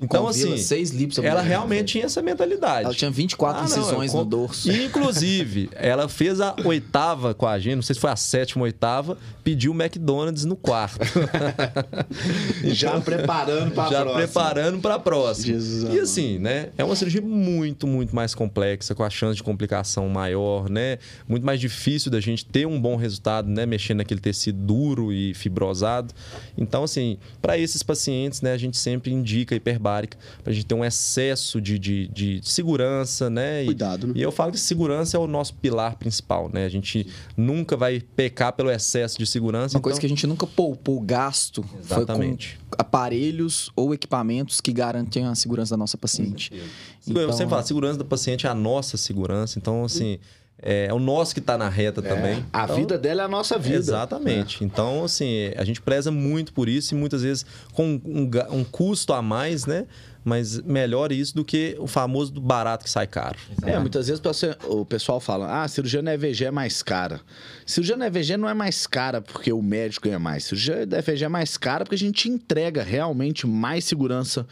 Então, 0.00 0.28
assim, 0.28 0.56
seis 0.56 0.90
lips, 0.90 1.18
ela 1.18 1.42
realmente 1.42 1.92
tinha 1.92 2.04
essa 2.04 2.22
mentalidade. 2.22 2.84
Ela 2.84 2.94
tinha 2.94 3.10
24 3.10 3.60
ah, 3.60 3.64
incisões 3.64 4.12
não, 4.12 4.20
no 4.20 4.26
dorso. 4.26 4.70
Inclusive, 4.70 5.70
ela 5.74 6.08
fez 6.08 6.40
a 6.40 6.54
oitava 6.64 7.34
com 7.34 7.46
a 7.46 7.58
gente, 7.58 7.76
não 7.76 7.82
sei 7.82 7.94
se 7.94 8.00
foi 8.00 8.10
a 8.10 8.16
sétima 8.16 8.62
ou 8.62 8.66
oitava, 8.66 9.18
pediu 9.42 9.72
o 9.72 9.74
McDonald's 9.74 10.44
no 10.44 10.54
quarto. 10.54 11.00
já 12.64 13.00
preparando 13.00 13.72
para 13.72 13.84
a 13.84 13.88
próxima. 13.88 14.12
Já 14.12 14.26
preparando 14.26 14.78
para 14.78 14.94
a 14.94 14.98
próxima. 15.00 15.46
Jesus 15.46 15.92
e 15.92 15.98
assim, 15.98 16.38
né? 16.38 16.68
É 16.78 16.84
uma 16.84 16.94
cirurgia 16.94 17.20
muito, 17.20 17.86
muito 17.86 18.14
mais 18.14 18.34
complexa, 18.34 18.94
com 18.94 19.02
a 19.02 19.10
chance 19.10 19.36
de 19.36 19.42
complicação 19.42 20.08
maior, 20.08 20.70
né? 20.70 20.98
Muito 21.26 21.44
mais 21.44 21.58
difícil 21.58 22.10
da 22.10 22.20
gente 22.20 22.46
ter 22.46 22.66
um 22.66 22.80
bom 22.80 22.94
resultado, 22.94 23.48
né? 23.48 23.66
Mexendo 23.66 23.98
naquele 23.98 24.20
tecido 24.20 24.58
duro 24.58 25.12
e 25.12 25.34
fibrosado. 25.34 26.14
Então, 26.56 26.84
assim, 26.84 27.18
para 27.42 27.58
esses 27.58 27.82
pacientes, 27.82 28.42
né? 28.42 28.52
A 28.52 28.58
gente 28.58 28.76
sempre 28.76 29.12
indica 29.12 29.56
hiperbárica 29.56 29.87
hiperbárica, 29.88 30.18
para 30.42 30.50
a 30.50 30.54
gente 30.54 30.66
ter 30.66 30.74
um 30.74 30.84
excesso 30.84 31.60
de, 31.60 31.78
de, 31.78 32.08
de 32.08 32.40
segurança, 32.42 33.30
né? 33.30 33.62
E, 33.62 33.66
Cuidado, 33.66 34.06
né? 34.08 34.12
E 34.16 34.22
eu 34.22 34.30
falo 34.30 34.52
que 34.52 34.60
segurança 34.60 35.16
é 35.16 35.20
o 35.20 35.26
nosso 35.26 35.54
pilar 35.54 35.96
principal, 35.96 36.50
né? 36.52 36.64
A 36.64 36.68
gente 36.68 37.06
nunca 37.36 37.76
vai 37.76 38.00
pecar 38.00 38.52
pelo 38.52 38.70
excesso 38.70 39.18
de 39.18 39.26
segurança. 39.26 39.76
Uma 39.76 39.82
coisa 39.82 39.98
que 39.98 40.06
a 40.06 40.08
gente 40.08 40.26
nunca 40.26 40.46
poupou 40.46 41.00
gasto 41.00 41.64
Exatamente. 41.80 42.56
foi 42.56 42.58
com 42.70 42.82
aparelhos 42.82 43.70
ou 43.74 43.94
equipamentos 43.94 44.60
que 44.60 44.72
garantem 44.72 45.24
a 45.24 45.34
segurança 45.34 45.70
da 45.70 45.76
nossa 45.76 45.96
paciente. 45.96 46.52
Eu 46.52 46.64
Então, 47.06 47.32
sempre 47.32 47.50
falo, 47.50 47.62
a 47.62 47.64
segurança 47.64 47.98
do 47.98 48.04
paciente 48.04 48.46
é 48.46 48.50
a 48.50 48.54
nossa 48.54 48.96
segurança. 48.96 49.58
Então, 49.58 49.84
assim, 49.84 50.14
é, 50.14 50.18
é 50.60 50.92
o 50.92 50.98
nosso 50.98 51.32
que 51.34 51.40
está 51.40 51.56
na 51.56 51.68
reta 51.68 52.02
também. 52.02 52.44
A 52.52 52.64
Então, 52.64 52.76
vida 52.76 52.98
dela 52.98 53.22
é 53.22 53.24
a 53.24 53.28
nossa 53.28 53.58
vida. 53.58 53.76
Exatamente. 53.76 54.64
Então, 54.64 55.04
assim, 55.04 55.52
a 55.56 55.64
gente 55.64 55.80
preza 55.80 56.10
muito 56.10 56.52
por 56.52 56.68
isso 56.68 56.94
e 56.94 56.98
muitas 56.98 57.22
vezes 57.22 57.46
com 57.72 58.00
um, 58.04 58.30
um 58.50 58.64
custo 58.64 59.12
a 59.12 59.22
mais, 59.22 59.66
né? 59.66 59.86
Mas 60.28 60.60
melhor 60.60 61.10
isso 61.10 61.34
do 61.34 61.42
que 61.44 61.74
o 61.78 61.86
famoso 61.86 62.30
do 62.30 62.40
barato 62.40 62.84
que 62.84 62.90
sai 62.90 63.06
caro. 63.06 63.38
É, 63.62 63.78
muitas 63.78 64.08
vezes 64.08 64.22
o 64.68 64.84
pessoal 64.84 65.18
fala: 65.20 65.62
ah, 65.62 65.66
cirurgia 65.66 66.02
na 66.02 66.12
EVG 66.12 66.44
é 66.44 66.50
mais 66.50 66.82
cara. 66.82 67.20
Cirurgia 67.64 67.96
na 67.96 68.06
EVG 68.06 68.36
não 68.36 68.48
é 68.48 68.52
mais 68.52 68.86
cara 68.86 69.22
porque 69.22 69.50
o 69.52 69.62
médico 69.62 70.06
ganha 70.06 70.18
mais. 70.18 70.44
Cirurgia 70.44 70.86
da 70.86 70.98
EVG 70.98 71.24
é 71.24 71.28
mais 71.28 71.56
cara 71.56 71.84
porque 71.84 71.94
a 71.94 71.98
gente 71.98 72.28
entrega 72.28 72.82
realmente 72.82 73.46
mais 73.46 73.84
segurança, 73.84 74.46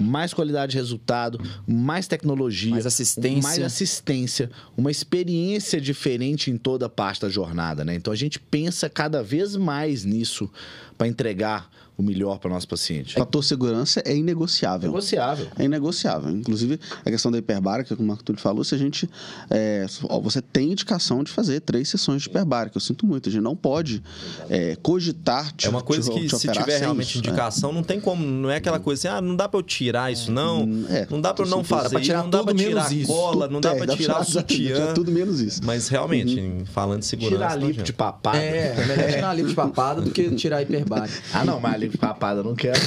mais 0.00 0.32
qualidade 0.32 0.72
de 0.72 0.78
resultado, 0.78 1.38
mais 1.66 2.06
tecnologia, 2.06 2.70
Mais 2.70 2.86
assistência. 2.86 3.42
mais 3.42 3.62
assistência, 3.62 4.50
uma 4.76 4.90
experiência 4.90 5.78
diferente 5.80 6.50
em 6.50 6.56
toda 6.56 6.86
a 6.86 6.88
parte 6.88 7.20
da 7.20 7.28
jornada, 7.28 7.84
né? 7.84 7.94
Então 7.94 8.12
a 8.12 8.16
gente 8.16 8.38
pensa 8.38 8.88
cada 8.88 9.22
vez 9.22 9.56
mais 9.56 10.04
nisso 10.04 10.50
para 10.96 11.06
entregar 11.06 11.70
o 11.98 12.02
melhor 12.02 12.38
para 12.38 12.48
nosso 12.48 12.68
paciente. 12.68 13.16
O 13.16 13.18
fator 13.18 13.42
segurança 13.44 14.00
é 14.06 14.16
inegociável. 14.16 14.88
negociável. 14.88 15.48
É 15.58 15.64
inegociável. 15.64 16.30
Inclusive, 16.30 16.78
a 17.04 17.10
questão 17.10 17.30
da 17.32 17.38
hiperbárica, 17.38 17.96
como 17.96 18.04
o 18.04 18.08
Marco 18.08 18.22
Túlio 18.22 18.40
falou, 18.40 18.62
se 18.62 18.72
a 18.74 18.78
gente. 18.78 19.10
é, 19.50 19.84
ó, 20.04 20.20
você 20.20 20.40
tem 20.40 20.70
indicação 20.72 21.24
de 21.24 21.30
fazer 21.32 21.60
três 21.60 21.88
sessões 21.88 22.22
de 22.22 22.28
hiperbárica. 22.28 22.76
Eu 22.76 22.80
sinto 22.80 23.04
muito. 23.04 23.28
A 23.28 23.32
gente 23.32 23.42
não 23.42 23.56
pode 23.56 24.00
é, 24.48 24.76
cogitar 24.80 25.52
te, 25.52 25.66
É 25.66 25.70
uma 25.70 25.82
coisa 25.82 26.08
te- 26.10 26.20
que, 26.20 26.26
te 26.28 26.38
se 26.38 26.48
tiver 26.52 26.78
realmente 26.78 27.08
isso, 27.08 27.18
né? 27.22 27.28
indicação, 27.30 27.72
não 27.72 27.82
tem 27.82 27.98
como. 28.00 28.24
Não 28.24 28.48
é 28.48 28.56
aquela 28.56 28.78
coisa 28.78 29.08
assim, 29.08 29.18
ah, 29.18 29.20
não 29.20 29.34
dá 29.34 29.48
pra 29.48 29.58
eu 29.58 29.62
tirar 29.64 30.12
isso, 30.12 30.30
não. 30.30 30.62
É, 30.88 31.04
não 31.10 31.20
dá 31.20 31.34
pra 31.34 31.44
eu 31.44 31.48
não 31.50 31.62
dá 31.62 31.64
pra 31.68 31.78
fazer 31.90 32.00
tirar 32.00 32.18
isso, 32.18 32.22
não 32.24 32.30
dá 32.30 32.38
pra 32.44 32.52
tudo 32.52 32.58
tirar 32.62 32.74
menos 32.84 32.92
isso. 32.92 33.12
cola, 33.12 33.48
não 33.48 33.60
dá 33.60 33.74
É, 33.74 33.74
pra 33.84 33.96
tirar 33.96 34.20
o 34.22 34.24
sutiã. 34.24 34.74
tirar 34.76 34.92
tudo 34.94 35.10
menos 35.10 35.40
isso. 35.40 35.60
Mas 35.64 35.88
realmente, 35.88 36.38
em- 36.38 36.64
falando 36.64 37.00
de 37.00 37.06
segurança. 37.06 37.34
Tirar 37.36 37.56
não 37.58 37.66
lipo 37.66 37.82
de 37.82 37.92
papada. 37.92 38.38
É, 38.38 38.74
é 38.78 38.86
melhor 38.86 39.08
tirar 39.10 39.34
livro 39.34 39.50
de 39.50 39.56
papada 39.56 40.00
do 40.00 40.10
que 40.12 40.30
tirar 40.36 40.62
hiperbárica. 40.62 41.18
Ah, 41.32 41.44
não, 41.44 41.58
mas 41.58 41.87
de 41.88 41.98
papada 41.98 42.42
não 42.42 42.54
quero. 42.54 42.78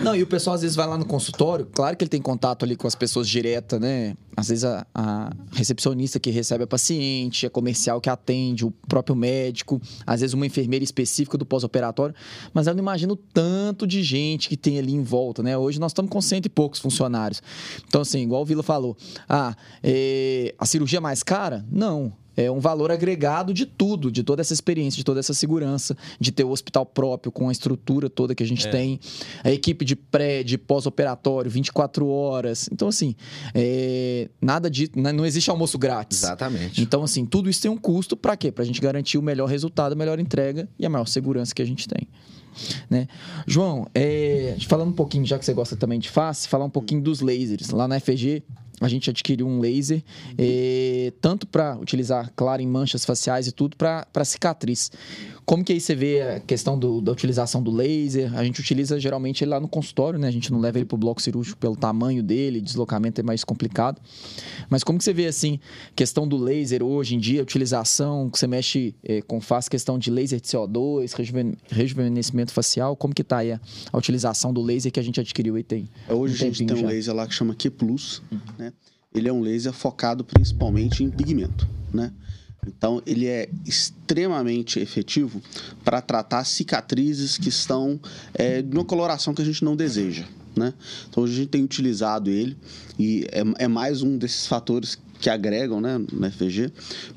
não. 0.00 0.10
Não, 0.10 0.16
e 0.16 0.22
o 0.22 0.26
pessoal 0.26 0.54
às 0.54 0.62
vezes 0.62 0.74
vai 0.76 0.86
lá 0.86 0.96
no 0.96 1.04
consultório, 1.04 1.66
claro 1.66 1.96
que 1.96 2.02
ele 2.02 2.08
tem 2.08 2.20
contato 2.20 2.64
ali 2.64 2.74
com 2.74 2.86
as 2.86 2.94
pessoas 2.94 3.28
direta, 3.28 3.78
né? 3.78 4.16
Às 4.36 4.48
vezes 4.48 4.64
a, 4.64 4.86
a 4.94 5.30
recepcionista 5.52 6.18
que 6.18 6.30
recebe 6.30 6.64
a 6.64 6.66
paciente, 6.66 7.46
a 7.46 7.50
comercial 7.50 8.00
que 8.00 8.08
atende, 8.08 8.64
o 8.64 8.70
próprio 8.70 9.14
médico, 9.14 9.80
às 10.06 10.20
vezes 10.20 10.34
uma 10.34 10.46
enfermeira 10.46 10.82
específica 10.82 11.36
do 11.36 11.44
pós-operatório, 11.44 12.14
mas 12.54 12.66
eu 12.66 12.74
não 12.74 12.80
imagino 12.80 13.16
tanto 13.16 13.86
de 13.86 14.02
gente 14.02 14.48
que 14.48 14.56
tem 14.56 14.78
ali 14.78 14.92
em 14.92 15.02
volta, 15.02 15.42
né? 15.42 15.56
Hoje 15.56 15.78
nós 15.78 15.92
estamos 15.92 16.10
com 16.10 16.20
cento 16.20 16.46
e 16.46 16.48
poucos 16.48 16.80
funcionários. 16.80 17.42
Então, 17.86 18.00
assim, 18.00 18.22
igual 18.22 18.42
o 18.42 18.44
Vila 18.44 18.62
falou, 18.62 18.96
ah, 19.28 19.54
é, 19.82 20.54
a 20.58 20.66
cirurgia 20.66 20.98
é 20.98 21.00
mais 21.00 21.22
cara? 21.22 21.64
Não. 21.70 22.12
É 22.44 22.50
um 22.50 22.60
valor 22.60 22.90
agregado 22.90 23.52
de 23.52 23.66
tudo, 23.66 24.10
de 24.10 24.22
toda 24.22 24.40
essa 24.40 24.52
experiência, 24.52 24.96
de 24.96 25.04
toda 25.04 25.20
essa 25.20 25.34
segurança, 25.34 25.96
de 26.18 26.32
ter 26.32 26.44
o 26.44 26.50
hospital 26.50 26.86
próprio 26.86 27.30
com 27.30 27.48
a 27.48 27.52
estrutura 27.52 28.08
toda 28.08 28.34
que 28.34 28.42
a 28.42 28.46
gente 28.46 28.68
tem, 28.70 28.98
a 29.44 29.50
equipe 29.50 29.84
de 29.84 29.94
pré, 29.94 30.42
de 30.42 30.56
pós-operatório, 30.56 31.50
24 31.50 32.06
horas. 32.08 32.68
Então, 32.72 32.88
assim, 32.88 33.14
é, 33.54 34.28
nada 34.40 34.70
de. 34.70 34.90
né, 34.94 35.12
Não 35.12 35.26
existe 35.26 35.50
almoço 35.50 35.78
grátis. 35.78 36.22
Exatamente. 36.22 36.80
Então, 36.80 37.02
assim, 37.02 37.24
tudo 37.24 37.50
isso 37.50 37.60
tem 37.62 37.70
um 37.70 37.76
custo 37.76 38.16
para 38.16 38.36
quê? 38.36 38.50
Para 38.50 38.62
a 38.62 38.66
gente 38.66 38.80
garantir 38.80 39.18
o 39.18 39.22
melhor 39.22 39.46
resultado, 39.46 39.92
a 39.92 39.96
melhor 39.96 40.18
entrega 40.18 40.68
e 40.78 40.86
a 40.86 40.88
maior 40.88 41.06
segurança 41.06 41.54
que 41.54 41.62
a 41.62 41.66
gente 41.66 41.86
tem. 41.88 42.08
Né? 42.88 43.06
João, 43.46 43.86
é, 43.94 44.56
falando 44.68 44.88
um 44.88 44.94
pouquinho, 44.94 45.24
já 45.24 45.38
que 45.38 45.44
você 45.44 45.52
gosta 45.52 45.76
também 45.76 45.98
de 45.98 46.08
face, 46.08 46.48
falar 46.48 46.64
um 46.64 46.70
pouquinho 46.70 47.00
dos 47.00 47.20
lasers. 47.20 47.70
Lá 47.70 47.86
na 47.86 47.98
FG, 48.00 48.42
a 48.80 48.88
gente 48.88 49.10
adquiriu 49.10 49.46
um 49.46 49.60
laser, 49.60 50.02
é, 50.38 51.12
tanto 51.20 51.46
para 51.46 51.76
utilizar, 51.78 52.32
claro, 52.34 52.62
em 52.62 52.66
manchas 52.66 53.04
faciais 53.04 53.46
e 53.46 53.52
tudo, 53.52 53.76
para 53.76 54.24
cicatriz. 54.24 54.90
Como 55.44 55.64
que 55.64 55.72
aí 55.72 55.80
você 55.80 55.94
vê 55.96 56.22
a 56.22 56.40
questão 56.40 56.78
do- 56.78 57.00
da 57.00 57.10
utilização 57.10 57.60
do 57.62 57.70
laser? 57.72 58.32
A 58.38 58.44
gente 58.44 58.60
utiliza 58.60 58.98
geralmente 59.00 59.42
ele 59.42 59.50
lá 59.50 59.58
no 59.60 59.66
consultório, 59.68 60.18
né? 60.18 60.28
A 60.28 60.30
gente 60.30 60.52
não 60.52 60.60
leva 60.60 60.78
ele 60.78 60.84
para 60.84 60.94
o 60.94 60.98
bloco 60.98 61.20
cirúrgico 61.20 61.58
pelo 61.58 61.74
tamanho 61.76 62.22
dele, 62.22 62.60
deslocamento 62.60 63.20
é 63.20 63.24
mais 63.24 63.42
complicado. 63.42 64.00
Mas 64.68 64.84
como 64.84 64.96
que 64.98 65.04
você 65.04 65.12
vê, 65.12 65.26
assim, 65.26 65.58
questão 65.96 66.26
do 66.28 66.36
laser 66.36 66.82
hoje 66.84 67.16
em 67.16 67.18
dia, 67.18 67.42
utilização, 67.42 68.30
que 68.30 68.38
você 68.38 68.46
mexe 68.46 68.94
eh, 69.02 69.20
com 69.22 69.40
face, 69.40 69.68
questão 69.68 69.98
de 69.98 70.08
laser 70.10 70.40
de 70.40 70.46
CO2, 70.46 71.12
rejuven- 71.14 71.54
rejuvenescimento 71.68 72.52
facial, 72.52 72.94
como 72.94 73.12
que 73.12 73.24
tá 73.24 73.38
aí 73.38 73.52
a, 73.52 73.60
a 73.92 73.98
utilização 73.98 74.52
do 74.52 74.62
laser 74.62 74.92
que 74.92 75.00
a 75.00 75.02
gente 75.02 75.18
adquiriu 75.18 75.56
aí 75.56 75.64
tem? 75.64 75.88
Hoje 76.08 76.34
a 76.34 76.46
gente 76.46 76.64
tem 76.64 76.76
um 76.76 76.80
já. 76.80 76.86
laser 76.86 77.14
lá 77.14 77.26
que 77.26 77.34
chama 77.34 77.54
Q 77.56 77.70
Plus, 77.70 78.22
né? 78.56 78.69
Ele 79.14 79.28
é 79.28 79.32
um 79.32 79.40
laser 79.40 79.72
focado 79.72 80.24
principalmente 80.24 81.02
em 81.02 81.10
pigmento, 81.10 81.68
né? 81.92 82.12
Então 82.66 83.02
ele 83.06 83.26
é 83.26 83.48
extremamente 83.66 84.78
efetivo 84.78 85.42
para 85.84 86.00
tratar 86.00 86.44
cicatrizes 86.44 87.38
que 87.38 87.48
estão 87.48 87.98
é, 88.34 88.60
de 88.60 88.76
uma 88.76 88.84
coloração 88.84 89.34
que 89.34 89.42
a 89.42 89.44
gente 89.44 89.64
não 89.64 89.74
deseja, 89.74 90.24
né? 90.56 90.74
Então 91.08 91.24
a 91.24 91.26
gente 91.26 91.46
tem 91.48 91.64
utilizado 91.64 92.30
ele 92.30 92.56
e 92.98 93.26
é, 93.32 93.64
é 93.64 93.68
mais 93.68 94.02
um 94.02 94.18
desses 94.18 94.46
fatores 94.46 94.98
que 95.20 95.28
agregam, 95.28 95.80
né, 95.80 95.98
no 95.98 96.30
FVG, 96.30 96.72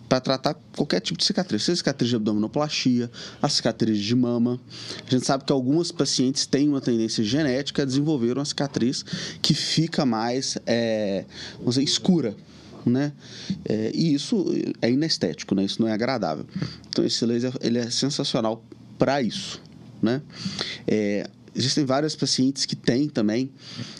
para 0.09 0.19
tratar 0.19 0.55
qualquer 0.75 0.99
tipo 0.99 1.17
de 1.17 1.25
cicatriz, 1.25 1.63
seja 1.63 1.77
cicatriz 1.77 2.09
de 2.09 2.15
abdominoplastia, 2.15 3.09
a 3.41 3.47
cicatriz 3.47 3.97
de 3.97 4.15
mama. 4.15 4.59
A 5.07 5.09
gente 5.09 5.25
sabe 5.25 5.45
que 5.45 5.53
algumas 5.53 5.91
pacientes 5.91 6.45
têm 6.45 6.67
uma 6.67 6.81
tendência 6.81 7.23
genética 7.23 7.83
a 7.83 7.85
desenvolver 7.85 8.37
uma 8.37 8.45
cicatriz 8.45 9.03
que 9.41 9.53
fica 9.53 10.05
mais, 10.05 10.57
é, 10.65 11.25
vamos 11.57 11.75
dizer, 11.75 11.83
escura, 11.83 12.35
né? 12.85 13.13
É, 13.63 13.91
e 13.93 14.13
isso 14.13 14.45
é 14.81 14.91
inestético, 14.91 15.55
né? 15.55 15.63
Isso 15.63 15.81
não 15.81 15.87
é 15.87 15.93
agradável. 15.93 16.45
Então 16.89 17.05
esse 17.05 17.25
laser 17.25 17.53
ele 17.61 17.79
é 17.79 17.89
sensacional 17.89 18.63
para 18.99 19.21
isso, 19.21 19.61
né? 20.01 20.21
É, 20.85 21.27
existem 21.55 21.85
várias 21.85 22.15
pacientes 22.15 22.65
que 22.65 22.75
têm 22.75 23.07
também 23.07 23.51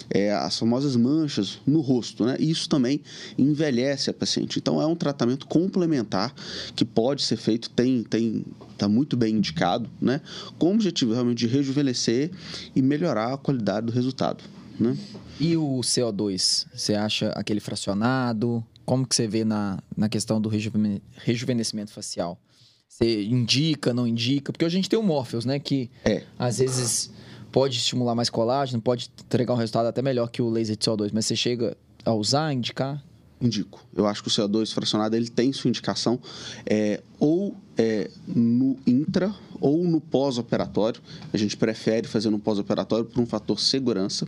é, 0.10 0.32
as 0.34 0.58
famosas 0.58 0.96
manchas 0.96 1.60
no 1.66 1.82
rosto, 1.82 2.26
né? 2.26 2.36
E 2.40 2.50
isso 2.50 2.68
também 2.70 3.02
envelhece 3.38 4.10
a 4.10 4.14
paciente. 4.14 4.60
Então 4.60 4.82
é 4.82 4.86
um 4.86 4.96
tratamento 4.96 5.46
complementar 5.48 6.34
que 6.76 6.84
pode 6.86 7.22
ser 7.24 7.38
feito, 7.38 7.70
tem, 7.70 8.04
tem, 8.04 8.46
está 8.72 8.88
muito 8.88 9.16
bem 9.18 9.36
indicado, 9.36 9.90
né? 10.02 10.22
Com 10.58 10.72
o 10.72 10.74
objetivo 10.76 11.14
realmente 11.14 11.40
de 11.40 11.48
rejuvenescer 11.48 12.32
e 12.76 12.82
melhorar 12.82 13.34
a 13.34 13.38
qualidade 13.38 13.88
do 13.88 13.92
resultado, 13.92 14.44
né? 14.80 14.98
E 15.40 15.58
o 15.58 15.80
CO2, 15.82 16.66
você 16.74 16.94
acha 16.94 17.30
aquele 17.30 17.60
fracionado? 17.60 18.64
Como 18.86 19.08
que 19.08 19.16
você 19.16 19.28
vê 19.28 19.44
na, 19.46 19.80
na 19.96 20.10
questão 20.10 20.40
do 20.42 20.50
rejuven- 20.50 21.02
rejuvenescimento 21.16 21.92
facial? 21.92 22.40
Você 22.88 23.24
indica, 23.24 23.94
não 23.94 24.06
indica? 24.06 24.52
Porque 24.52 24.64
hoje 24.66 24.76
a 24.76 24.78
gente 24.78 24.90
tem 24.90 25.00
o 25.00 25.04
Morpheus, 25.04 25.46
né? 25.46 25.58
Que 25.58 25.90
É. 26.06 26.24
às 26.38 26.60
vezes 26.60 27.10
pode 27.54 27.78
estimular 27.78 28.16
mais 28.16 28.32
colágeno, 28.32 28.82
pode 28.82 29.10
entregar 29.24 29.54
um 29.54 29.58
resultado 29.58 29.86
até 29.86 30.02
melhor 30.02 30.28
que 30.28 30.42
o 30.42 30.50
laser 30.50 30.76
de 30.76 30.84
CO2. 30.84 31.12
Mas 31.14 31.28
você 31.28 31.36
chega 31.36 31.78
a 32.04 32.12
usar, 32.12 32.52
indicar? 32.52 33.02
Indico. 33.40 33.86
Eu 33.96 34.08
acho 34.08 34.24
que 34.24 34.28
o 34.28 34.32
CO2 34.32 34.74
fracionado 34.74 35.16
ele 35.16 35.30
tem 35.30 35.54
sua 35.54 35.70
indicação 35.70 36.20
é, 36.66 37.04
ou 37.20 37.56
é, 37.78 38.10
no 38.28 38.76
intra 38.88 39.34
ou 39.62 39.84
no 39.84 40.02
pós-operatório. 40.02 41.00
A 41.32 41.38
gente 41.38 41.56
prefere 41.56 42.08
fazer 42.08 42.32
no 42.32 42.40
pós-operatório 42.40 43.06
por 43.06 43.22
um 43.22 43.26
fator 43.26 43.60
segurança, 43.60 44.28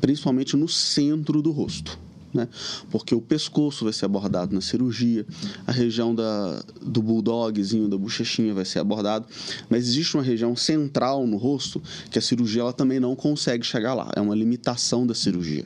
principalmente 0.00 0.56
no 0.56 0.68
centro 0.68 1.40
do 1.40 1.52
rosto. 1.52 1.96
Né? 2.36 2.46
Porque 2.90 3.14
o 3.14 3.20
pescoço 3.20 3.84
vai 3.84 3.94
ser 3.94 4.04
abordado 4.04 4.54
na 4.54 4.60
cirurgia, 4.60 5.24
a 5.66 5.72
região 5.72 6.14
da, 6.14 6.62
do 6.82 7.00
bulldogzinho, 7.00 7.88
da 7.88 7.96
bochechinha 7.96 8.52
vai 8.52 8.66
ser 8.66 8.78
abordado, 8.78 9.26
mas 9.70 9.88
existe 9.88 10.18
uma 10.18 10.22
região 10.22 10.54
central 10.54 11.26
no 11.26 11.38
rosto 11.38 11.82
que 12.10 12.18
a 12.18 12.22
cirurgia 12.22 12.60
ela 12.60 12.74
também 12.74 13.00
não 13.00 13.16
consegue 13.16 13.64
chegar 13.64 13.94
lá, 13.94 14.10
é 14.14 14.20
uma 14.20 14.34
limitação 14.34 15.06
da 15.06 15.14
cirurgia 15.14 15.64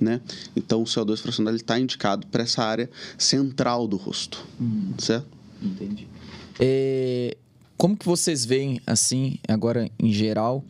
né? 0.00 0.20
Então 0.54 0.82
o 0.82 0.84
CO2 0.84 1.18
fracionado 1.18 1.56
está 1.56 1.76
indicado 1.76 2.24
para 2.28 2.44
essa 2.44 2.62
área 2.62 2.88
central 3.18 3.88
do 3.88 3.96
rosto, 3.96 4.46
certo? 4.96 5.26
Entendi. 5.60 6.06
É, 6.60 7.36
como 7.76 7.96
que 7.96 8.06
vocês 8.06 8.44
veem, 8.44 8.80
assim, 8.86 9.38
agora 9.48 9.90
em 9.98 10.12
geral, 10.12 10.64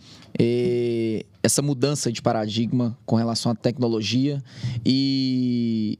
essa 1.42 1.62
mudança 1.62 2.12
de 2.12 2.22
paradigma 2.22 2.96
com 3.04 3.16
relação 3.16 3.52
à 3.52 3.54
tecnologia 3.54 4.42
e 4.84 5.98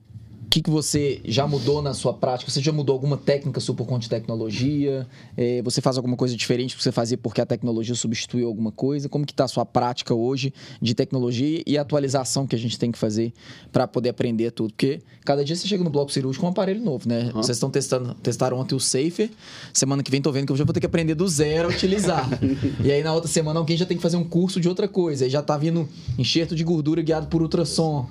que, 0.48 0.62
que 0.62 0.70
você 0.70 1.20
já 1.24 1.46
mudou 1.46 1.82
na 1.82 1.92
sua 1.92 2.14
prática? 2.14 2.50
Você 2.50 2.60
já 2.60 2.72
mudou 2.72 2.94
alguma 2.94 3.16
técnica 3.16 3.60
sua 3.60 3.74
por 3.74 3.86
conta 3.86 4.00
de 4.00 4.08
tecnologia? 4.08 5.06
É, 5.36 5.60
você 5.62 5.80
faz 5.80 5.96
alguma 5.96 6.16
coisa 6.16 6.34
diferente 6.34 6.76
que 6.76 6.82
você 6.82 6.90
fazia 6.90 7.18
porque 7.18 7.40
a 7.40 7.46
tecnologia 7.46 7.94
substituiu 7.94 8.48
alguma 8.48 8.72
coisa? 8.72 9.08
Como 9.08 9.26
que 9.26 9.32
está 9.32 9.44
a 9.44 9.48
sua 9.48 9.66
prática 9.66 10.14
hoje 10.14 10.52
de 10.80 10.94
tecnologia 10.94 11.62
e 11.66 11.76
atualização 11.76 12.46
que 12.46 12.56
a 12.56 12.58
gente 12.58 12.78
tem 12.78 12.90
que 12.90 12.98
fazer 12.98 13.32
para 13.70 13.86
poder 13.86 14.08
aprender 14.08 14.50
tudo? 14.50 14.70
Porque 14.70 15.00
cada 15.24 15.44
dia 15.44 15.54
você 15.54 15.68
chega 15.68 15.84
no 15.84 15.90
bloco 15.90 16.10
cirúrgico 16.10 16.40
com 16.42 16.48
um 16.48 16.50
aparelho 16.50 16.80
novo, 16.80 17.08
né? 17.08 17.24
Uhum. 17.24 17.42
Vocês 17.42 17.56
estão 17.56 17.70
testando, 17.70 18.14
testaram 18.14 18.58
ontem 18.58 18.74
o 18.74 18.80
Safer. 18.80 19.30
Semana 19.72 20.02
que 20.02 20.10
vem 20.10 20.22
tô 20.22 20.32
vendo 20.32 20.46
que 20.46 20.52
eu 20.52 20.56
já 20.56 20.64
vou 20.64 20.72
ter 20.72 20.80
que 20.80 20.86
aprender 20.86 21.14
do 21.14 21.28
zero 21.28 21.68
a 21.68 21.70
utilizar. 21.70 22.26
e 22.82 22.90
aí 22.90 23.02
na 23.02 23.12
outra 23.12 23.28
semana 23.28 23.60
alguém 23.60 23.76
já 23.76 23.84
tem 23.84 23.96
que 23.96 24.02
fazer 24.02 24.16
um 24.16 24.24
curso 24.24 24.60
de 24.60 24.68
outra 24.68 24.88
coisa. 24.88 25.24
Aí 25.24 25.30
já 25.30 25.42
tá 25.42 25.58
vindo 25.58 25.88
enxerto 26.18 26.54
de 26.54 26.64
gordura 26.64 27.02
guiado 27.02 27.26
por 27.26 27.42
ultrassom. 27.42 28.08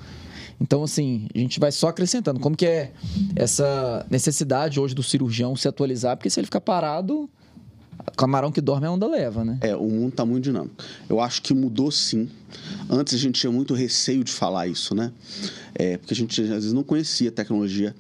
Então, 0.59 0.83
assim, 0.83 1.27
a 1.33 1.37
gente 1.37 1.59
vai 1.59 1.71
só 1.71 1.89
acrescentando. 1.89 2.39
Como 2.39 2.55
que 2.55 2.65
é 2.65 2.91
essa 3.35 4.05
necessidade 4.09 4.79
hoje 4.79 4.95
do 4.95 5.03
cirurgião 5.03 5.55
se 5.55 5.67
atualizar? 5.67 6.17
Porque 6.17 6.29
se 6.29 6.39
ele 6.39 6.45
ficar 6.45 6.61
parado, 6.61 7.29
camarão 8.15 8.51
que 8.51 8.59
dorme 8.59 8.87
a 8.87 8.91
onda 8.91 9.07
leva, 9.07 9.45
né? 9.45 9.59
É, 9.61 9.75
o 9.75 9.87
mundo 9.87 10.09
está 10.09 10.25
muito 10.25 10.45
dinâmico. 10.45 10.75
Eu 11.07 11.19
acho 11.19 11.41
que 11.41 11.53
mudou 11.53 11.91
sim. 11.91 12.27
Antes 12.89 13.13
a 13.13 13.17
gente 13.17 13.39
tinha 13.39 13.51
muito 13.51 13.73
receio 13.73 14.23
de 14.23 14.31
falar 14.31 14.67
isso, 14.67 14.95
né? 14.95 15.11
É, 15.75 15.97
porque 15.97 16.13
a 16.13 16.17
gente 16.17 16.41
às 16.41 16.49
vezes 16.49 16.73
não 16.73 16.83
conhecia 16.83 17.29
a 17.29 17.31
tecnologia. 17.31 17.95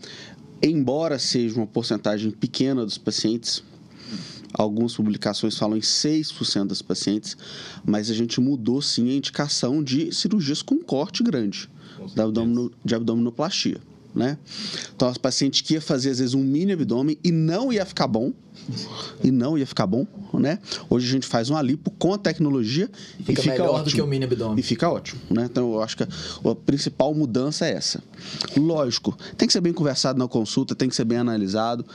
Embora 0.61 1.19
seja 1.19 1.55
uma 1.55 1.67
porcentagem 1.67 2.31
pequena 2.31 2.83
dos 2.83 2.97
pacientes, 2.97 3.63
algumas 4.51 4.95
publicações 4.95 5.55
falam 5.55 5.77
em 5.77 5.81
6% 5.81 6.65
dos 6.65 6.81
pacientes, 6.81 7.37
mas 7.85 8.09
a 8.09 8.13
gente 8.15 8.41
mudou 8.41 8.81
sim 8.81 9.11
a 9.11 9.13
indicação 9.13 9.83
de 9.83 10.11
cirurgias 10.11 10.63
com 10.63 10.79
corte 10.79 11.21
grande 11.21 11.69
da 12.15 12.23
abdomino, 12.23 12.71
de 12.83 12.95
abdominoplastia. 12.95 13.77
Né? 14.15 14.35
Então, 14.95 15.11
os 15.11 15.17
pacientes 15.17 15.61
que 15.61 15.75
ia 15.75 15.81
fazer 15.81 16.09
às 16.09 16.17
vezes 16.17 16.33
um 16.33 16.41
mini 16.41 16.71
abdômen 16.71 17.19
e 17.23 17.31
não 17.31 17.71
ia 17.71 17.85
ficar 17.85 18.07
bom, 18.07 18.33
e 19.23 19.29
não 19.29 19.57
ia 19.57 19.65
ficar 19.65 19.85
bom, 19.85 20.07
né? 20.33 20.59
Hoje 20.89 21.07
a 21.07 21.11
gente 21.11 21.27
faz 21.27 21.49
um 21.49 21.61
lipo 21.61 21.91
com 21.91 22.13
a 22.13 22.17
tecnologia 22.17 22.89
fica 23.17 23.31
e 23.31 23.35
fica 23.35 23.51
melhor 23.51 23.69
ótimo. 23.69 23.85
do 23.85 23.91
que 23.91 24.01
o 24.01 24.07
mini 24.07 24.25
abdômen. 24.25 24.59
E 24.59 24.63
fica 24.63 24.89
ótimo, 24.89 25.21
né? 25.29 25.47
Então 25.49 25.73
eu 25.73 25.81
acho 25.81 25.95
que 25.95 26.03
a, 26.03 26.07
a 26.49 26.55
principal 26.55 27.13
mudança 27.13 27.67
é 27.67 27.73
essa. 27.73 28.03
Lógico, 28.57 29.15
tem 29.37 29.47
que 29.47 29.53
ser 29.53 29.61
bem 29.61 29.71
conversado 29.71 30.17
na 30.17 30.27
consulta, 30.27 30.75
tem 30.75 30.89
que 30.89 30.95
ser 30.95 31.05
bem 31.05 31.19
analisado 31.19 31.85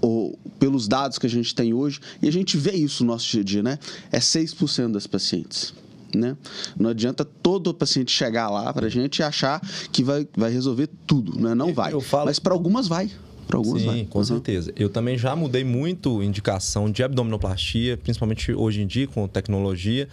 ou, 0.00 0.38
pelos 0.58 0.88
dados 0.88 1.18
que 1.18 1.26
a 1.26 1.30
gente 1.30 1.54
tem 1.54 1.72
hoje, 1.72 2.00
e 2.20 2.28
a 2.28 2.32
gente 2.32 2.56
vê 2.56 2.72
isso 2.72 3.04
no 3.04 3.12
nosso 3.12 3.30
dia 3.30 3.40
a 3.40 3.44
dia, 3.44 3.62
né? 3.62 3.78
É 4.10 4.18
6% 4.18 4.92
das 4.92 5.06
pacientes. 5.06 5.72
Né? 6.14 6.36
Não 6.78 6.90
adianta 6.90 7.24
todo 7.24 7.72
paciente 7.72 8.10
chegar 8.10 8.50
lá 8.50 8.72
para 8.72 8.86
a 8.86 8.90
gente 8.90 9.18
e 9.18 9.22
achar 9.22 9.60
que 9.92 10.02
vai, 10.02 10.26
vai 10.36 10.50
resolver 10.50 10.88
tudo, 11.06 11.38
né? 11.38 11.54
Não 11.54 11.72
vai. 11.72 11.98
Falo... 12.00 12.26
Mas 12.26 12.38
para 12.38 12.52
algumas 12.52 12.88
vai. 12.88 13.10
Para 13.46 13.56
algumas 13.56 13.82
Sim, 13.82 13.88
vai. 13.88 14.06
com 14.08 14.18
uhum. 14.18 14.24
certeza. 14.24 14.72
Eu 14.76 14.88
também 14.88 15.18
já 15.18 15.34
mudei 15.34 15.64
muito 15.64 16.22
indicação 16.22 16.90
de 16.90 17.02
abdominoplastia, 17.02 17.96
principalmente 17.96 18.52
hoje 18.52 18.82
em 18.82 18.86
dia 18.86 19.08
com 19.08 19.26
tecnologia 19.26 20.08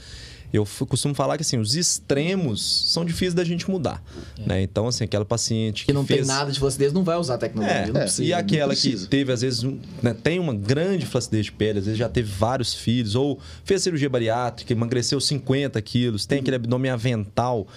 eu 0.52 0.66
costumo 0.88 1.14
falar 1.14 1.38
que 1.38 1.42
assim, 1.42 1.58
os 1.58 1.76
extremos 1.76 2.92
são 2.92 3.04
difíceis 3.04 3.34
da 3.34 3.44
gente 3.44 3.70
mudar. 3.70 4.02
É. 4.40 4.48
Né? 4.48 4.62
Então, 4.62 4.88
assim, 4.88 5.04
aquela 5.04 5.26
paciente 5.26 5.82
que, 5.82 5.88
que 5.88 5.94
não 5.94 6.06
fez... 6.06 6.22
tem 6.22 6.28
nada 6.28 6.52
de 6.52 6.60
flacidez 6.60 6.94
não 6.94 7.04
vai 7.04 7.18
usar 7.18 7.38
tecnologia. 7.38 7.76
É, 7.76 7.86
não 7.88 7.94
precisa, 7.94 8.24
e 8.24 8.34
aquela 8.34 8.76
que 8.76 9.08
teve, 9.08 9.32
às 9.32 9.42
vezes, 9.42 9.64
né, 10.02 10.14
tem 10.14 10.40
uma 10.40 10.54
grande 10.54 11.06
flacidez 11.06 11.46
de 11.46 11.52
pele, 11.52 11.80
às 11.80 11.86
vezes 11.86 11.98
já 11.98 12.10
teve 12.10 12.32
vários 12.32 12.74
filhos, 12.74 13.16
ou 13.16 13.40
fez 13.64 13.84
cirurgia 13.84 14.10
bariátrica, 14.10 14.72
emagreceu 14.72 15.20
50 15.20 15.82
quilos, 15.82 16.26
tem 16.26 16.40
aquele 16.40 16.56
abdômen 16.56 16.92
avental 16.92 17.68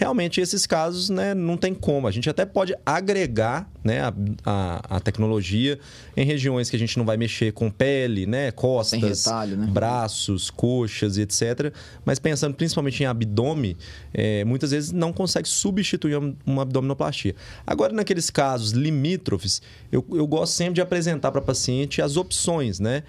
realmente 0.00 0.40
esses 0.40 0.66
casos 0.66 1.10
né, 1.10 1.34
não 1.34 1.58
tem 1.58 1.74
como. 1.74 2.08
A 2.08 2.10
gente 2.10 2.30
até 2.30 2.46
pode 2.46 2.74
agregar 2.86 3.70
né, 3.84 4.00
a, 4.00 4.14
a, 4.46 4.96
a, 4.96 5.00
tecnologia 5.00 5.78
em 6.16 6.24
regiões 6.24 6.70
que 6.70 6.76
a 6.76 6.78
gente 6.78 6.96
não 6.96 7.04
vai 7.04 7.18
mexer 7.18 7.52
com 7.52 7.70
pele, 7.70 8.24
né, 8.24 8.50
costas, 8.50 8.98
retalho, 8.98 9.58
né? 9.58 9.66
braços, 9.66 10.48
coxas 10.48 11.18
e 11.18 11.20
etc. 11.20 11.70
Mas 12.02 12.18
pensando 12.18 12.54
principalmente 12.54 13.02
em 13.02 13.06
abdômen, 13.06 13.76
é, 14.14 14.42
muitas 14.42 14.70
vezes 14.70 14.90
não 14.90 15.12
consegue 15.12 15.46
substituir 15.46 16.16
uma 16.46 16.62
abdominoplastia. 16.62 17.36
Agora, 17.66 17.92
naqueles 17.92 18.30
casos 18.30 18.70
limítrofes, 18.70 19.60
eu, 19.92 20.02
eu 20.12 20.26
gosto 20.26 20.54
sempre 20.54 20.74
de 20.76 20.80
apresentar 20.80 21.30
para 21.30 21.42
o 21.42 21.44
paciente 21.44 22.00
as 22.00 22.16
opções, 22.16 22.80
né? 22.80 23.02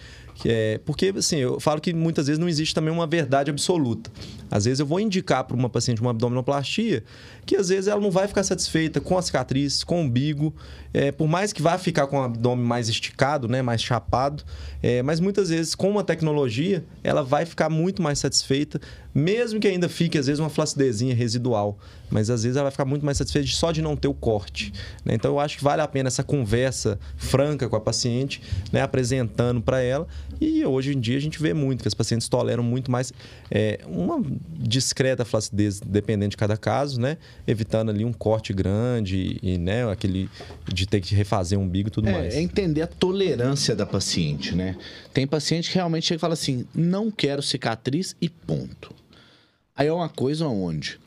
É, 0.46 0.80
porque, 0.86 1.14
assim, 1.16 1.38
eu 1.38 1.60
falo 1.60 1.80
que 1.80 1.94
muitas 1.94 2.28
vezes 2.28 2.40
não 2.40 2.50
existe 2.50 2.74
também 2.74 2.94
uma 2.94 3.08
verdade 3.08 3.50
absoluta. 3.50 4.12
Às 4.50 4.66
vezes 4.66 4.80
eu 4.80 4.86
vou 4.86 5.00
indicar 5.00 5.44
para 5.44 5.56
uma 5.56 5.70
paciente 5.70 6.02
uma 6.02 6.12
abdominoplastia 6.12 7.04
que 7.46 7.56
às 7.56 7.70
vezes 7.70 7.88
ela 7.88 8.00
não 8.00 8.12
vai 8.12 8.28
ficar 8.28 8.44
satisfeita 8.44 9.02
com 9.02 9.18
a 9.18 9.22
cicatriz, 9.22 9.84
com 9.84 10.02
o 10.02 10.04
umbigo, 10.04 10.54
é, 10.94 11.12
por 11.12 11.28
mais 11.28 11.52
que 11.52 11.62
vá 11.62 11.78
ficar 11.78 12.08
com 12.08 12.18
o 12.18 12.24
abdômen 12.24 12.66
mais 12.66 12.90
esticado, 12.90 13.48
né, 13.48 13.62
mais 13.62 13.82
chapado, 13.82 14.44
é, 14.82 15.02
mas 15.02 15.20
muitas 15.20 15.50
vezes 15.50 15.74
com 15.74 15.90
uma 15.90 16.04
tecnologia 16.04 16.84
ela 17.04 17.24
vai 17.24 17.46
ficar 17.46 17.70
muito 17.70 18.02
mais 18.02 18.20
satisfeita, 18.20 18.80
mesmo 19.14 19.60
que 19.60 19.68
ainda 19.68 19.90
fique 19.90 20.18
às 20.18 20.28
vezes 20.28 20.40
uma 20.40 20.50
flacidezinha 20.50 21.16
residual, 21.16 21.78
mas 22.10 22.30
às 22.30 22.44
vezes 22.44 22.58
ela 22.58 22.66
vai 22.66 22.72
ficar 22.72 22.86
muito 22.86 23.06
mais 23.06 23.18
satisfeita 23.18 23.48
só 23.50 23.72
de 23.72 23.82
não 23.82 23.96
ter 23.96 24.08
o 24.08 24.14
corte. 24.14 24.72
Né? 25.04 25.14
Então 25.16 25.32
eu 25.32 25.40
acho 25.40 25.58
que 25.58 25.64
vale 25.64 25.82
a 25.82 25.88
pena 25.88 26.08
essa 26.08 26.24
conversa 26.24 27.00
franca 27.18 27.68
com 27.68 27.76
a 27.76 27.82
paciente, 27.82 28.42
né, 28.72 28.82
apresentando 28.82 29.62
para 29.62 29.82
ela. 29.82 30.08
E 30.42 30.66
hoje 30.66 30.94
em 30.94 31.00
dia 31.00 31.18
a 31.18 31.22
gente 31.22 31.40
vê 31.40 31.54
muito 31.54 31.84
que 31.84 31.88
as 31.88 31.94
pacientes 31.94 32.28
toleram 32.28 32.64
muito 32.64 32.90
mais 32.90 33.14
é, 33.52 33.80
uma 33.86 34.20
discreta 34.58 35.24
flacidez, 35.24 35.80
dependendo 35.80 36.32
de 36.32 36.38
cada 36.38 36.58
caso, 36.58 37.00
né? 37.00 37.18
evitando 37.46 37.92
ali 37.92 38.04
um 38.04 38.12
corte 38.12 38.52
grande 38.52 39.40
e, 39.44 39.60
né, 39.60 39.88
aquele 39.88 40.28
de 40.68 40.88
ter 40.88 41.00
que 41.00 41.14
refazer 41.14 41.60
um 41.60 41.62
umbigo 41.62 41.90
e 41.90 41.92
tudo 41.92 42.10
é, 42.10 42.12
mais. 42.12 42.34
É 42.34 42.42
entender 42.42 42.82
a 42.82 42.88
tolerância 42.88 43.76
da 43.76 43.86
paciente, 43.86 44.56
né? 44.56 44.76
Tem 45.14 45.28
paciente 45.28 45.70
que 45.70 45.76
realmente 45.76 46.08
chega 46.08 46.18
e 46.18 46.20
fala 46.20 46.34
assim: 46.34 46.66
não 46.74 47.12
quero 47.12 47.44
cicatriz 47.44 48.16
e 48.20 48.28
ponto. 48.28 48.94
Aí 49.76 49.88
é 49.88 49.94
uma 49.94 50.10
coisa 50.10 50.48
onde 50.48 51.00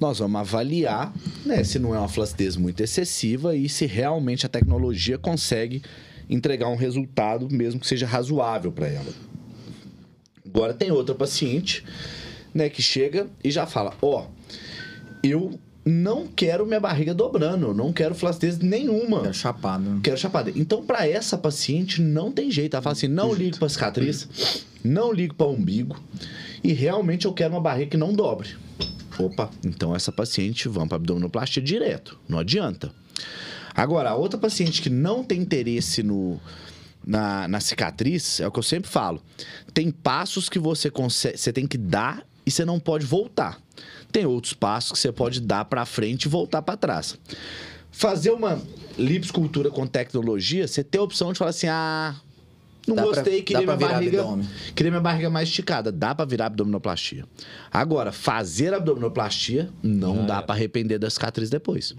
nós 0.00 0.18
vamos 0.18 0.40
avaliar 0.40 1.12
né, 1.44 1.64
se 1.64 1.78
não 1.78 1.94
é 1.94 1.98
uma 1.98 2.08
flacidez 2.08 2.56
muito 2.56 2.82
excessiva 2.82 3.56
e 3.56 3.68
se 3.68 3.86
realmente 3.86 4.44
a 4.44 4.48
tecnologia 4.48 5.16
consegue 5.16 5.82
entregar 6.28 6.68
um 6.68 6.76
resultado, 6.76 7.48
mesmo 7.50 7.80
que 7.80 7.86
seja 7.86 8.06
razoável 8.06 8.72
para 8.72 8.88
ela. 8.88 9.12
Agora 10.44 10.72
tem 10.72 10.90
outra 10.90 11.14
paciente 11.14 11.84
né, 12.54 12.68
que 12.68 12.82
chega 12.82 13.26
e 13.42 13.50
já 13.50 13.66
fala: 13.66 13.94
Ó, 14.00 14.22
oh, 14.22 14.26
eu 15.22 15.58
não 15.84 16.26
quero 16.26 16.66
minha 16.66 16.80
barriga 16.80 17.14
dobrando, 17.14 17.72
não 17.72 17.92
quero 17.92 18.14
flacidez 18.14 18.58
nenhuma. 18.58 19.22
Quero 19.22 19.34
chapada. 19.34 19.84
Quero 20.02 20.18
chapada. 20.18 20.52
Então, 20.56 20.84
para 20.84 21.08
essa 21.08 21.38
paciente, 21.38 22.00
não 22.00 22.32
tem 22.32 22.50
jeito. 22.50 22.74
Ela 22.74 22.82
fala 22.82 22.94
assim: 22.94 23.08
não 23.08 23.32
ligo 23.32 23.58
para 23.58 23.68
cicatriz, 23.68 24.64
não 24.82 25.12
ligo 25.12 25.34
para 25.34 25.46
umbigo 25.46 25.96
e 26.66 26.72
realmente 26.72 27.26
eu 27.26 27.32
quero 27.32 27.54
uma 27.54 27.60
barriga 27.60 27.90
que 27.90 27.96
não 27.96 28.12
dobre. 28.12 28.56
Opa, 29.18 29.48
então 29.64 29.94
essa 29.94 30.10
paciente 30.10 30.68
vamos 30.68 30.88
para 30.88 30.96
abdominoplastia 30.96 31.62
direto, 31.62 32.18
não 32.28 32.38
adianta. 32.38 32.92
Agora, 33.76 34.10
a 34.10 34.14
outra 34.14 34.38
paciente 34.38 34.80
que 34.80 34.88
não 34.88 35.22
tem 35.22 35.40
interesse 35.40 36.02
no, 36.02 36.40
na, 37.06 37.46
na 37.46 37.60
cicatriz, 37.60 38.40
é 38.40 38.46
o 38.46 38.50
que 38.50 38.58
eu 38.58 38.62
sempre 38.62 38.90
falo. 38.90 39.22
Tem 39.74 39.90
passos 39.90 40.48
que 40.48 40.58
você, 40.58 40.90
consegue, 40.90 41.36
você 41.36 41.52
tem 41.52 41.66
que 41.66 41.76
dar 41.76 42.26
e 42.44 42.50
você 42.50 42.64
não 42.64 42.80
pode 42.80 43.04
voltar. 43.04 43.60
Tem 44.10 44.24
outros 44.24 44.54
passos 44.54 44.92
que 44.92 44.98
você 44.98 45.12
pode 45.12 45.40
dar 45.40 45.66
para 45.66 45.84
frente 45.84 46.24
e 46.24 46.28
voltar 46.28 46.62
para 46.62 46.76
trás. 46.76 47.18
Fazer 47.90 48.30
uma 48.30 48.60
liposcultura 48.98 49.70
com 49.70 49.86
tecnologia, 49.86 50.66
você 50.66 50.82
tem 50.82 51.00
a 51.00 51.04
opção 51.04 51.32
de 51.32 51.38
falar 51.38 51.50
assim: 51.50 51.66
ah, 51.66 52.14
não 52.86 52.94
dá 52.94 53.02
gostei, 53.02 53.42
pra, 53.42 53.44
queria, 53.44 53.62
minha 53.62 53.76
barriga, 53.76 54.24
queria 54.74 54.90
minha 54.90 55.00
barriga 55.00 55.30
mais 55.30 55.48
esticada. 55.48 55.90
Dá 55.90 56.14
para 56.14 56.24
virar 56.24 56.46
abdominoplastia. 56.46 57.24
Agora, 57.70 58.12
fazer 58.12 58.72
abdominoplastia, 58.72 59.70
não 59.82 60.24
dá 60.24 60.42
para 60.42 60.54
arrepender 60.54 60.98
da 60.98 61.10
cicatriz 61.10 61.50
depois. 61.50 61.94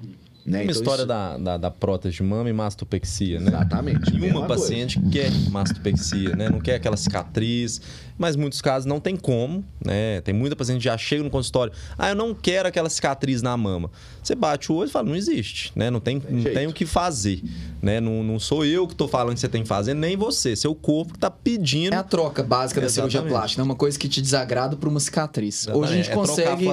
Né? 0.48 0.60
Uma 0.60 0.64
então, 0.64 0.82
história 0.82 1.02
isso... 1.02 1.08
da, 1.08 1.38
da, 1.38 1.58
da, 1.58 1.70
prótese 1.70 2.16
de 2.16 2.24
mama 2.24 2.50
e 2.50 2.54
mastopexia, 2.54 3.38
né? 3.38 3.50
Exatamente. 3.50 4.16
E 4.16 4.32
uma 4.32 4.48
paciente 4.48 4.98
coisa. 4.98 5.12
quer 5.12 5.50
mastopexia, 5.50 6.36
né? 6.38 6.50
Não 6.50 6.62
quer 6.62 6.76
aquela 6.76 6.96
cicatriz, 6.96 7.82
mas 8.18 8.36
muitos 8.36 8.62
casos 8.62 8.86
não 8.86 9.00
tem 9.00 9.16
como, 9.16 9.64
né? 9.84 10.22
Tem 10.22 10.34
muita 10.34 10.56
paciente 10.56 10.80
que 10.80 10.86
já 10.86 10.98
chega 10.98 11.24
no 11.24 11.30
consultório, 11.30 11.72
ah, 11.98 12.10
eu 12.10 12.16
não 12.16 12.34
quero 12.34 12.68
aquela 12.68 12.90
cicatriz 12.90 13.42
na 13.42 13.56
mama. 13.56 13.90
Você 14.24 14.36
bate 14.36 14.72
o 14.72 14.76
olho 14.76 14.90
e 14.90 14.92
fala, 14.92 15.08
não 15.08 15.16
existe, 15.16 15.72
né? 15.76 15.90
Não 15.90 16.00
tem, 16.00 16.22
não 16.30 16.44
tem 16.44 16.68
o 16.68 16.74
que 16.74 16.86
fazer, 16.86 17.42
né? 17.82 18.00
Não, 18.00 18.24
não 18.24 18.40
sou 18.40 18.66
eu 18.66 18.88
que 18.88 18.94
estou 18.94 19.08
falando 19.08 19.36
que 19.36 19.40
você 19.40 19.48
tem 19.48 19.62
que 19.62 19.68
fazer, 19.68 19.94
nem 19.94 20.18
você. 20.18 20.56
Seu 20.56 20.76
corpo 20.76 21.14
que 21.14 21.18
está 21.18 21.32
pedindo. 21.32 21.94
É 21.94 21.98
a 21.98 22.04
troca 22.04 22.44
básica 22.44 22.82
Exatamente. 22.82 23.14
da 23.14 23.20
cirurgia 23.20 23.22
plástica, 23.22 23.62
né? 23.62 23.66
Uma 23.66 23.76
coisa 23.76 23.98
que 23.98 24.10
te 24.10 24.22
desagrada 24.22 24.76
por 24.76 24.90
uma 24.90 25.00
cicatriz. 25.00 25.64
Exatamente. 25.64 25.84
Hoje 25.84 25.94
a 25.94 25.96
gente 25.96 26.12
é 26.12 26.14
consegue 26.14 26.66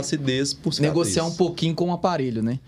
por 0.63 0.81
negociar 0.81 1.25
um 1.25 1.35
pouquinho 1.35 1.75
com 1.75 1.91
o 1.91 1.93
aparelho, 1.93 2.43
né? 2.43 2.59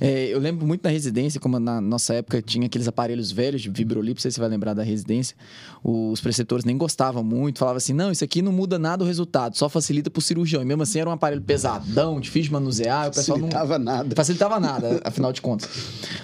É, 0.00 0.28
eu 0.28 0.38
lembro 0.38 0.66
muito 0.66 0.82
na 0.82 0.90
residência, 0.90 1.38
como 1.38 1.58
na 1.58 1.80
nossa 1.80 2.14
época 2.14 2.40
tinha 2.40 2.66
aqueles 2.66 2.88
aparelhos 2.88 3.30
velhos 3.30 3.60
de 3.60 3.68
vibrolip, 3.68 4.16
não 4.16 4.22
sei 4.22 4.30
se 4.30 4.36
você 4.36 4.40
vai 4.40 4.48
lembrar 4.48 4.72
da 4.72 4.82
residência. 4.82 5.36
Os 5.82 6.20
preceptores 6.20 6.64
nem 6.64 6.76
gostavam 6.76 7.22
muito, 7.22 7.58
falavam 7.58 7.76
assim, 7.76 7.92
não, 7.92 8.10
isso 8.10 8.19
isso 8.20 8.24
aqui 8.26 8.42
não 8.42 8.52
muda 8.52 8.78
nada 8.78 9.02
o 9.02 9.06
resultado, 9.06 9.56
só 9.56 9.66
facilita 9.68 10.10
pro 10.10 10.20
cirurgião. 10.20 10.60
E 10.60 10.64
mesmo 10.64 10.82
assim 10.82 11.00
era 11.00 11.08
um 11.08 11.12
aparelho 11.12 11.40
pesadão, 11.40 12.20
difícil 12.20 12.48
de 12.48 12.52
manusear, 12.52 13.08
o 13.08 13.10
pessoal 13.12 13.38
não 13.38 13.46
Facilitava 13.48 13.78
nada. 13.78 14.14
facilitava 14.14 14.60
nada, 14.60 15.00
afinal 15.04 15.32
de 15.32 15.40
contas. 15.40 15.68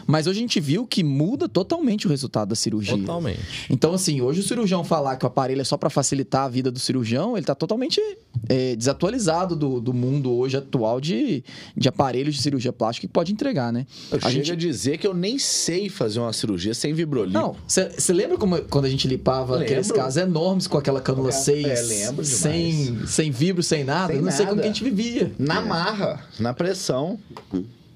Mas 0.06 0.26
hoje 0.26 0.38
a 0.38 0.42
gente 0.42 0.60
viu 0.60 0.86
que 0.86 1.02
muda 1.02 1.48
totalmente 1.48 2.06
o 2.06 2.10
resultado 2.10 2.48
da 2.50 2.54
cirurgia. 2.54 2.98
Totalmente. 2.98 3.40
Então, 3.70 3.94
assim, 3.94 4.20
hoje 4.20 4.40
o 4.40 4.42
cirurgião 4.42 4.84
falar 4.84 5.16
que 5.16 5.24
o 5.24 5.28
aparelho 5.28 5.60
é 5.62 5.64
só 5.64 5.76
para 5.78 5.88
facilitar 5.88 6.42
a 6.44 6.48
vida 6.48 6.70
do 6.70 6.78
cirurgião, 6.78 7.36
ele 7.36 7.46
tá 7.46 7.54
totalmente 7.54 7.98
é, 8.48 8.76
desatualizado 8.76 9.56
do, 9.56 9.80
do 9.80 9.94
mundo 9.94 10.32
hoje 10.34 10.56
atual 10.58 11.00
de, 11.00 11.42
de 11.74 11.88
aparelhos 11.88 12.34
de 12.34 12.42
cirurgia 12.42 12.72
plástica 12.72 13.06
que 13.06 13.12
pode 13.12 13.32
entregar, 13.32 13.72
né? 13.72 13.86
Eu 14.12 14.18
a 14.22 14.30
gente 14.30 14.52
a 14.52 14.54
dizer 14.54 14.98
que 14.98 15.06
eu 15.06 15.14
nem 15.14 15.38
sei 15.38 15.88
fazer 15.88 16.20
uma 16.20 16.32
cirurgia 16.32 16.74
sem 16.74 16.92
vibrolipo. 16.92 17.38
não, 17.38 17.56
você 17.66 18.12
lembra 18.12 18.36
como, 18.36 18.60
quando 18.62 18.84
a 18.84 18.90
gente 18.90 19.08
limpava 19.08 19.54
Lembro. 19.54 19.66
aqueles 19.66 19.90
casos 19.90 20.16
enormes 20.18 20.66
com 20.66 20.76
aquela 20.76 21.00
cânula 21.00 21.28
É, 21.28 21.32
6? 21.32 21.85
Lembro 21.88 22.24
demais. 22.24 22.40
sem, 22.40 23.06
sem 23.06 23.30
vibro, 23.30 23.62
sem 23.62 23.84
nada? 23.84 24.08
Sem 24.08 24.16
Eu 24.16 24.22
não 24.22 24.30
sei 24.32 24.46
como 24.46 24.56
nada. 24.56 24.62
que 24.62 24.68
a 24.68 24.72
gente 24.72 24.84
vivia. 24.84 25.32
Na 25.38 25.60
marra, 25.60 26.24
na 26.38 26.52
pressão. 26.54 27.18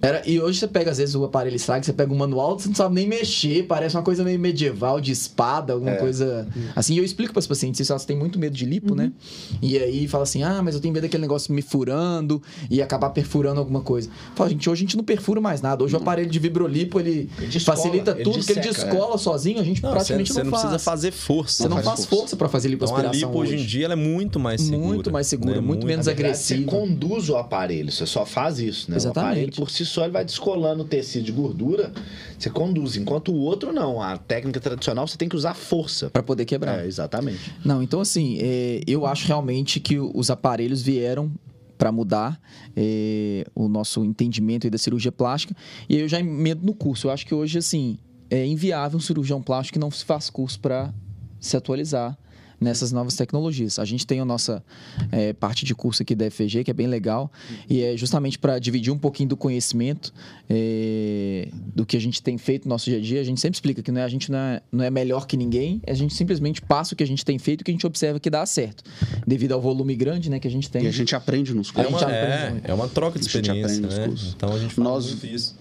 Era, 0.03 0.23
e 0.27 0.41
hoje 0.41 0.59
você 0.59 0.67
pega, 0.67 0.91
às 0.91 0.99
vezes, 0.99 1.15
o 1.15 1.25
aparelho 1.25 1.57
estraga, 1.57 1.83
você 1.85 1.93
pega 1.93 2.13
um 2.13 2.17
manual, 2.17 2.59
você 2.59 2.69
não 2.69 2.75
sabe 2.75 2.95
nem 2.95 3.07
mexer, 3.07 3.65
parece 3.65 3.97
uma 3.97 4.03
coisa 4.03 4.25
meio 4.25 4.39
medieval, 4.39 5.01
de 5.01 5.13
espada, 5.13 5.75
alguma 5.75 5.97
coisa. 5.97 6.49
Assim, 6.75 6.97
eu 6.97 7.05
explico 7.05 7.33
para 7.33 7.41
os 7.41 7.47
pacientes 7.47 7.81
isso, 7.81 7.93
elas 7.93 8.05
têm 8.05 8.17
muito 8.17 8.39
medo 8.39 8.57
de 8.57 8.65
lipo, 8.65 8.95
né? 8.95 9.13
E 9.61 9.77
aí 9.79 10.09
fala 10.09 10.25
assim: 10.25 10.43
ah, 10.43 10.63
mas 10.63 10.75
eu 10.75 10.81
tenho 10.81 10.95
medo 10.95 11.03
daquele 11.03 11.21
negócio 11.21 11.53
me 11.53 11.61
furando 11.61 12.43
e 12.71 12.81
acabar 12.81 13.11
perfurando 13.11 13.61
alguma 13.61 13.83
coisa. 13.83 14.09
Fala, 14.35 14.49
gente, 14.49 14.71
hoje 14.71 14.81
a 14.81 14.85
gente 14.85 14.97
não 14.97 15.05
perfura 15.05 15.41
mais 15.41 15.61
nada. 15.61 15.85
Hoje 15.85 15.95
o 15.95 15.99
aparelho 15.99 16.31
de 16.31 16.39
vibrolipo, 16.39 16.99
ele, 16.99 17.29
Ele 17.39 17.47
descola, 17.49 17.77
facilita 17.77 18.13
ele 18.13 18.25
tudo, 18.25 18.39
porque 18.39 18.53
ele 18.53 18.61
disseca, 18.61 18.91
descola 18.91 19.19
sozinho, 19.19 19.61
a 19.61 19.65
gente 19.65 19.83
Não, 19.83 19.91
praticamente 19.91 20.33
você, 20.33 20.43
não, 20.43 20.45
você 20.45 20.51
não 20.51 20.59
faz. 20.59 20.63
precisa 20.63 20.91
fazer 20.91 21.11
força. 21.11 21.63
Você 21.63 21.69
não 21.69 21.77
né? 21.77 21.83
faz 21.83 22.07
força 22.07 22.37
para 22.37 22.49
fazer 22.49 22.69
Então 22.69 22.89
a 22.89 23.03
lipoaspiração 23.03 23.29
lipo 23.29 23.39
hoje 23.39 23.57
em 23.57 23.67
dia 23.67 23.85
ela 23.85 23.95
é 23.95 23.97
muito 23.97 24.41
mais 24.41 24.63
segura. 24.63 24.87
Muito 24.87 25.13
mais 25.13 25.27
segura, 25.27 25.57
né? 25.57 25.61
muito 25.61 25.87
menos 25.87 26.07
Na 26.07 26.13
verdade, 26.13 26.29
agressiva. 26.31 26.71
Você 26.71 26.79
conduz 26.79 27.29
o 27.29 27.37
aparelho, 27.37 27.93
você 27.93 28.07
só 28.07 28.25
faz 28.25 28.59
isso, 28.59 28.91
né? 28.91 28.97
Exatamente. 28.97 29.27
O 29.27 29.29
aparelho 29.29 29.53
por 29.53 29.71
si 29.71 29.89
só 29.91 30.05
ele 30.05 30.12
vai 30.12 30.24
descolando 30.24 30.82
o 30.82 30.86
tecido 30.86 31.24
de 31.24 31.32
gordura, 31.32 31.93
você 32.38 32.49
conduz. 32.49 32.97
Enquanto 32.97 33.32
o 33.32 33.36
outro 33.36 33.72
não. 33.72 34.01
A 34.01 34.16
técnica 34.16 34.61
tradicional 34.61 35.07
você 35.07 35.16
tem 35.16 35.28
que 35.28 35.36
usar 35.36 35.55
força. 35.55 36.11
Para 36.11 36.22
poder 36.22 36.45
quebrar. 36.45 36.80
É, 36.80 36.86
exatamente. 36.86 37.53
Não, 37.64 37.82
então 37.82 38.01
assim, 38.01 38.38
é, 38.41 38.80
eu 38.86 39.07
acho 39.07 39.26
realmente 39.26 39.80
que 39.80 39.99
os 39.99 40.30
aparelhos 40.30 40.82
vieram 40.82 41.30
para 41.76 41.91
mudar 41.91 42.38
é, 42.76 43.47
o 43.55 43.66
nosso 43.66 44.05
entendimento 44.05 44.68
da 44.68 44.76
cirurgia 44.76 45.11
plástica. 45.11 45.57
E 45.88 45.97
aí 45.97 46.03
eu 46.03 46.09
já 46.09 46.20
emendo 46.20 46.64
no 46.64 46.74
curso. 46.74 47.07
Eu 47.07 47.11
acho 47.11 47.26
que 47.26 47.34
hoje, 47.34 47.59
assim, 47.59 47.99
é 48.28 48.47
inviável 48.47 48.99
um 48.99 49.01
cirurgião 49.01 49.43
plástico 49.43 49.74
que 49.74 49.78
não 49.78 49.91
se 49.91 50.05
faz 50.05 50.28
curso 50.28 50.61
para 50.61 50.93
se 51.41 51.57
atualizar 51.57 52.18
nessas 52.61 52.93
novas 52.93 53.17
tecnologias. 53.17 53.79
A 53.79 53.85
gente 53.85 54.07
tem 54.07 54.21
a 54.21 54.25
nossa 54.25 54.63
é, 55.11 55.33
parte 55.33 55.65
de 55.65 55.75
curso 55.75 56.03
aqui 56.03 56.15
da 56.15 56.31
FG, 56.31 56.63
que 56.65 56.71
é 56.71 56.75
bem 56.75 56.87
legal, 56.87 57.33
e 57.69 57.83
é 57.83 57.97
justamente 57.97 58.39
para 58.39 58.59
dividir 58.59 58.93
um 58.93 58.99
pouquinho 58.99 59.31
do 59.31 59.37
conhecimento 59.37 60.13
é, 60.49 61.49
do 61.75 61.87
que 61.87 61.97
a 61.97 62.01
gente 62.01 62.23
tem 62.23 62.37
feito 62.37 62.67
no 62.69 62.75
nosso 62.75 62.85
dia 62.91 62.99
a 62.99 63.01
dia. 63.01 63.21
A 63.21 63.25
gente 63.25 63.41
sempre 63.41 63.57
explica 63.57 63.83
que 63.83 63.91
não 63.91 64.01
é, 64.01 64.05
a 64.05 64.09
gente 64.09 64.31
não 64.31 64.39
é, 64.39 64.61
não 64.71 64.85
é 64.85 64.91
melhor 64.91 65.27
que 65.27 65.37
ninguém, 65.37 65.81
a 65.87 65.95
gente 65.95 66.13
simplesmente 66.15 66.61
passa 66.61 66.93
o 66.95 66.97
que 66.97 67.03
a 67.03 67.07
gente 67.07 67.25
tem 67.25 67.39
feito 67.39 67.61
e 67.61 67.63
o 67.63 67.65
que 67.65 67.71
a 67.71 67.75
gente 67.75 67.87
observa 67.87 68.21
que 68.21 68.29
dá 68.29 68.45
certo, 68.45 68.85
devido 69.27 69.53
ao 69.53 69.61
volume 69.61 69.95
grande 69.97 70.29
né, 70.29 70.39
que 70.39 70.47
a 70.49 70.51
gente 70.51 70.69
tem. 70.71 70.85
E 70.85 70.87
a 70.89 70.91
gente 70.93 71.15
aprende 71.17 71.55
nos 71.55 71.71
É 71.71 71.73
cursos. 71.73 71.93
gente 71.93 72.05
uma, 72.05 72.13
aprende 72.13 72.61
é, 72.67 72.71
é 72.71 72.75
uma 72.75 72.89
troca 72.89 73.19
de 73.19 73.27
A 73.27 73.31
gente 73.31 73.51
aprende 73.51 73.67
experiência, 73.71 73.87
nos 73.87 73.99
né? 73.99 74.07
cursos. 74.09 74.35
Então 74.37 74.53
a 74.53 74.59
gente 74.59 74.75
fala 74.75 74.89
Nós- 74.91 75.07
muito 75.09 75.27
isso. 75.27 75.59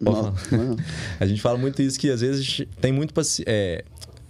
Não, 0.00 0.12
não. 0.22 0.34
A 1.18 1.26
gente 1.26 1.40
fala 1.40 1.58
muito 1.58 1.82
isso 1.82 1.98
que 1.98 2.08
às 2.08 2.20
vezes 2.20 2.38
a 2.40 2.42
gente 2.44 2.68
tem 2.80 2.92
muito 2.92 3.12
paci- 3.12 3.42
é, 3.44 3.84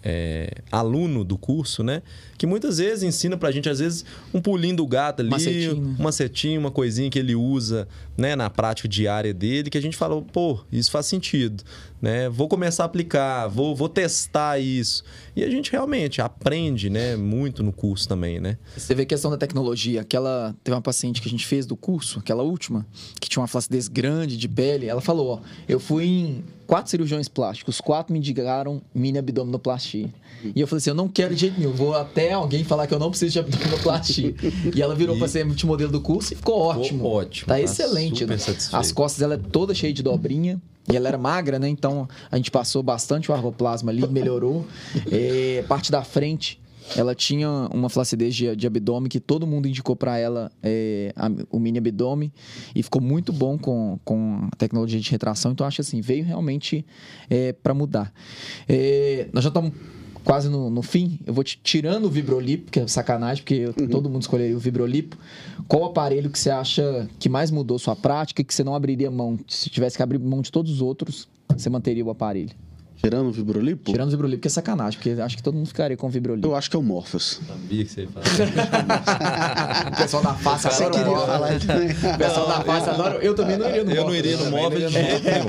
é, 0.05 0.50
aluno 0.70 1.24
do 1.24 1.38
curso, 1.38 1.82
né? 1.82 2.02
Que 2.36 2.46
muitas 2.46 2.76
vezes 2.76 3.02
ensina 3.02 3.38
pra 3.38 3.50
gente, 3.50 3.70
às 3.70 3.78
vezes, 3.78 4.05
um 4.34 4.40
pulinho 4.40 4.76
do 4.76 4.86
gato 4.86 5.20
ali, 5.20 5.30
Macetinho, 5.30 5.80
né? 5.80 5.96
uma 5.98 6.12
setinha, 6.12 6.61
uma 6.61 6.70
coisinha 6.70 7.09
que 7.09 7.18
ele 7.18 7.34
usa 7.34 7.88
né, 8.16 8.36
na 8.36 8.50
prática 8.50 8.86
diária 8.86 9.32
dele, 9.32 9.70
que 9.70 9.78
a 9.78 9.80
gente 9.80 9.96
fala, 9.96 10.20
pô, 10.20 10.61
isso 10.70 10.90
faz 10.90 11.07
sentido. 11.07 11.64
Né? 12.05 12.28
Vou 12.28 12.46
começar 12.48 12.82
a 12.82 12.86
aplicar, 12.86 13.48
vou, 13.48 13.74
vou 13.74 13.88
testar 13.88 14.59
isso. 14.59 15.02
E 15.34 15.42
a 15.42 15.48
gente 15.48 15.72
realmente 15.72 16.20
aprende 16.20 16.90
né, 16.90 17.16
muito 17.16 17.62
no 17.62 17.72
curso 17.72 18.07
também, 18.07 18.38
né? 18.38 18.59
Você 18.76 18.94
vê 18.94 19.05
a 19.05 19.07
questão 19.07 19.30
da 19.30 19.38
tecnologia. 19.38 20.02
Aquela. 20.02 20.55
Teve 20.62 20.74
uma 20.74 20.82
paciente 20.82 21.22
que 21.22 21.28
a 21.28 21.30
gente 21.30 21.46
fez 21.46 21.64
do 21.64 21.74
curso, 21.74 22.18
aquela 22.18 22.42
última, 22.42 22.86
que 23.18 23.26
tinha 23.26 23.40
uma 23.40 23.48
flacidez 23.48 23.88
grande 23.88 24.36
de 24.36 24.46
pele. 24.46 24.86
Ela 24.86 25.00
falou: 25.00 25.28
ó, 25.28 25.40
eu 25.66 25.80
fui 25.80 26.05
em 26.05 26.44
quatro 26.66 26.90
cirurgiões 26.90 27.26
plásticos, 27.26 27.80
quatro 27.80 28.12
me 28.12 28.18
indicaram 28.18 28.82
mini 28.94 29.16
abdominoplastia. 29.18 30.12
E 30.55 30.61
eu 30.61 30.66
falei 30.66 30.80
assim: 30.80 30.90
eu 30.90 30.94
não 30.94 31.09
quero 31.09 31.34
de 31.34 31.40
jeito 31.40 31.59
nenhum, 31.59 31.72
vou 31.72 31.94
até 31.96 32.34
alguém 32.34 32.64
falar 32.64 32.86
que 32.86 32.92
eu 32.92 32.98
não 32.98 33.09
preciso 33.09 33.32
de 33.32 33.38
abdominoplastia. 33.38 34.34
e 34.74 34.82
ela 34.82 34.94
virou 34.94 35.16
E- 35.16 35.18
pra 35.18 35.26
ser 35.26 35.42
multimodelo 35.46 35.90
do 35.90 36.02
curso 36.02 36.34
e 36.34 36.36
ficou 36.36 36.59
ótimo. 36.61 37.02
ótimo, 37.07 37.48
Tá 37.48 37.55
tá 37.55 37.61
excelente. 37.62 38.26
né? 38.26 38.36
As 38.72 38.92
costas 38.92 39.20
dela 39.20 39.36
é 39.36 39.38
toda 39.38 39.72
cheia 39.74 39.92
de 39.94 40.02
dobrinha. 40.02 40.61
E 40.91 40.97
ela 40.97 41.09
era 41.09 41.16
magra, 41.18 41.59
né? 41.59 41.68
Então 41.68 42.07
a 42.30 42.37
gente 42.37 42.51
passou 42.51 42.82
bastante 42.82 43.30
o 43.30 43.35
argoplasma 43.35 43.91
ali, 43.91 44.07
melhorou. 44.07 44.66
É, 45.11 45.64
parte 45.66 45.91
da 45.91 46.03
frente, 46.03 46.61
ela 46.97 47.14
tinha 47.14 47.49
uma 47.72 47.89
flacidez 47.89 48.35
de, 48.35 48.55
de 48.55 48.66
abdômen 48.66 49.09
que 49.09 49.18
todo 49.18 49.47
mundo 49.47 49.66
indicou 49.66 49.97
para 49.97 50.18
ela 50.18 50.53
é, 50.62 51.12
a- 51.16 51.30
o 51.51 51.59
mini 51.59 51.78
abdômen 51.78 52.30
e 52.74 52.82
ficou 52.82 53.01
muito 53.01 53.32
bom 53.32 53.57
com, 53.57 53.99
com 54.05 54.49
a 54.53 54.57
tecnologia 54.57 55.01
de 55.01 55.11
retração. 55.11 55.53
Então 55.53 55.66
acho 55.66 55.80
assim, 55.80 56.03
veio 56.03 56.24
realmente 56.24 56.85
para 57.62 57.72
mudar. 57.72 58.12
É, 58.68 59.28
nós 59.32 59.43
já 59.43 59.49
estamos 59.49 59.72
quase 60.25 60.49
no, 60.49 60.70
no 60.70 60.83
fim. 60.83 61.18
Eu 61.27 61.35
vou 61.35 61.45
te 61.45 61.59
tirando 61.62 62.07
o 62.07 62.11
Vibrolipo, 62.11 62.70
que 62.70 62.81
é 62.81 62.87
sacanagem, 62.89 63.43
porque 63.45 63.55
eu- 63.55 63.89
todo 63.89 64.09
mundo 64.11 64.22
escolheria 64.22 64.57
o 64.57 64.59
Vibrolipo. 64.61 65.16
Qual 65.68 65.83
o 65.83 65.87
aparelho 65.87 66.31
que 66.31 66.39
você 66.39 66.51
acha 66.51 67.09
que 67.18 67.29
mais 67.29 67.51
mudou 67.51 67.79
sua 67.79 67.95
prática 67.95 68.41
e 68.43 68.45
que 68.45 68.53
você 68.55 68.64
não 68.64 68.75
abriria 68.75 69.11
mão? 69.11 69.39
Se 69.47 69.68
tivesse 69.70 69.97
que 69.97 70.03
abrir 70.03 70.18
mão 70.18 70.41
de 70.41 70.51
todos 70.51 70.72
os 70.72 70.81
outros, 70.81 71.29
você 71.49 71.68
manteria 71.70 72.05
o 72.05 72.11
aparelho? 72.11 72.51
Tirando 73.05 73.28
o 73.28 73.32
vibrolipo, 73.32 73.92
Tirando 73.92 74.09
o 74.09 74.11
Vibrolipo, 74.11 74.40
que 74.42 74.48
é 74.48 74.50
sacanagem, 74.50 74.98
porque 74.98 75.20
acho 75.20 75.36
que 75.36 75.42
todo 75.42 75.55
mundo 75.55 75.66
ficaria 75.66 75.96
com 75.96 76.07
o 76.07 76.11
Vibrolipo. 76.11 76.46
eu 76.46 76.55
acho 76.55 76.70
que 76.70 76.76
é 76.76 76.78
o 76.78 76.82
Morpheus. 76.82 77.40
Sabia 77.46 77.84
que 77.84 77.90
você 77.90 78.00
ia 78.02 78.09
falar. 78.09 78.24
O 79.94 79.96
pessoal 79.96 80.22
da 80.22 80.34
face 80.34 80.66
adora 80.66 80.86
o 80.86 80.90
queria 80.90 81.16
falar 81.26 81.61
também. 81.61 81.88
O 82.14 82.18
pessoal 82.18 82.48
da 82.48 82.61
face 82.62 82.90
adora. 82.90 83.14
Eu 83.16 83.34
também 83.34 83.57
não 83.57 83.68
iria 83.68 83.84
no 83.84 83.90
Eu 83.92 84.05
não 84.05 84.14
iria 84.14 84.36
no 84.36 84.50
não 84.50 84.70
de 84.70 84.88
jeito 84.88 85.24
nenhum. 85.24 85.46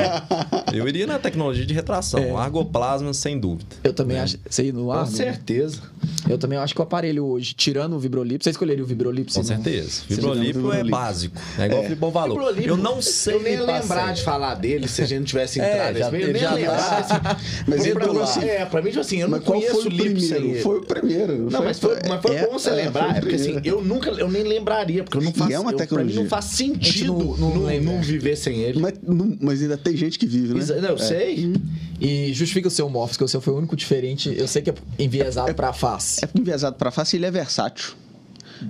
Eu 0.73 0.87
iria 0.87 1.07
na 1.07 1.19
tecnologia 1.19 1.65
de 1.65 1.73
retração. 1.73 2.19
É. 2.19 2.35
Argoplasma, 2.35 3.13
sem 3.13 3.39
dúvida. 3.39 3.75
Eu 3.83 3.93
também 3.93 4.19
acho. 4.19 4.37
Você 4.49 4.63
ia 4.65 4.73
no 4.73 4.91
ar? 4.91 5.05
Com 5.05 5.11
certeza. 5.11 5.81
Eu 6.29 6.37
também 6.37 6.57
acho 6.57 6.73
que 6.73 6.79
o 6.79 6.83
aparelho 6.83 7.25
hoje, 7.25 7.53
tirando 7.53 7.93
o 7.95 7.99
Vibrolipo, 7.99 8.43
você 8.43 8.49
escolheria 8.49 8.83
o 8.83 8.87
Vibrolipo? 8.87 9.33
Com 9.33 9.43
certeza. 9.43 10.01
não- 10.09 10.15
Vibrolipo 10.15 10.71
é 10.73 10.83
básico. 10.83 11.35
É 11.57 11.65
igual 11.65 11.81
o 11.81 11.83
Filipão 11.83 12.11
falou. 12.11 12.37
Vibrolipo, 12.37 12.67
Eu 12.67 12.77
não 12.77 13.01
sei 13.01 13.35
Eu 13.35 13.41
nem 13.41 13.59
lembrar 13.59 14.13
de 14.13 14.23
falar 14.23 14.55
dele 14.55 14.87
se 14.87 15.01
a 15.01 15.05
gente 15.05 15.19
não 15.19 15.25
tivesse 15.25 15.59
É, 15.65 15.71
entrado 15.71 15.97
já 15.97 16.11
nesse 16.11 16.11
meio. 16.11 16.27
Eu 16.27 16.33
nem 16.33 16.41
já 16.41 16.53
lembrar. 16.53 17.41
Mas 17.67 17.79
Pra 17.81 17.89
ele 17.89 17.99
mim, 17.99 18.05
falou 18.05 18.23
assim, 18.23 18.43
É, 18.45 18.65
pra 18.65 18.81
mim, 18.81 18.89
tipo 18.89 19.01
assim, 19.01 19.17
eu 19.21 19.27
não 19.27 19.37
Mas 19.37 19.47
conheço 19.47 19.71
foi 19.83 20.11
o 20.11 20.19
sem 20.21 20.37
ele. 20.37 20.61
Foi 20.61 20.77
o 20.79 20.81
primeiro. 20.81 21.49
Não, 21.51 21.63
mas 21.63 21.79
foi, 21.79 21.97
mas 22.07 22.21
foi 22.21 22.35
é, 22.35 22.45
bom 22.47 22.53
você 22.53 22.69
é, 22.69 22.73
lembrar, 22.73 23.17
é 23.17 23.19
porque 23.21 23.35
assim, 23.35 23.59
eu 23.63 23.81
nunca, 23.83 24.09
eu 24.11 24.29
nem 24.29 24.43
lembraria, 24.43 25.03
porque 25.03 25.17
eu 25.17 25.21
não 25.21 25.31
E 25.31 25.33
faço, 25.33 25.51
é 25.51 25.59
uma 25.59 25.71
eu, 25.71 25.77
pra 25.77 25.85
mim 25.85 25.89
tecnologia. 25.89 26.21
não 26.21 26.29
faz 26.29 26.45
sentido 26.45 27.13
não- 27.37 28.01
viver 28.01 28.35
sem 28.35 28.59
ele. 28.59 28.79
Mas, 28.79 29.61
ainda 29.61 29.77
tem 29.77 29.95
gente 29.95 30.17
que 30.19 30.25
vive, 30.25 30.53
né? 30.53 30.89
Eu 30.89 30.97
sei. 30.97 31.53
E 31.99 32.33
justifica 32.33 32.67
o 32.67 32.71
seu 32.71 32.89
Morpheus, 32.89 33.17
que 33.17 33.23
o 33.23 33.27
seu 33.27 33.39
foi 33.39 33.53
o 33.53 33.57
único 33.57 33.75
diferente. 33.75 34.33
Eu 34.37 34.47
sei 34.47 34.61
que 34.61 34.69
é 34.69 34.73
enviesado 34.99 35.53
pra 35.53 35.71
face. 35.95 36.25
É 36.25 36.29
enviesado 36.39 36.75
pra 36.75 36.91
face 36.91 37.15
e 37.15 37.19
ele 37.19 37.25
é 37.25 37.31
versátil. 37.31 37.95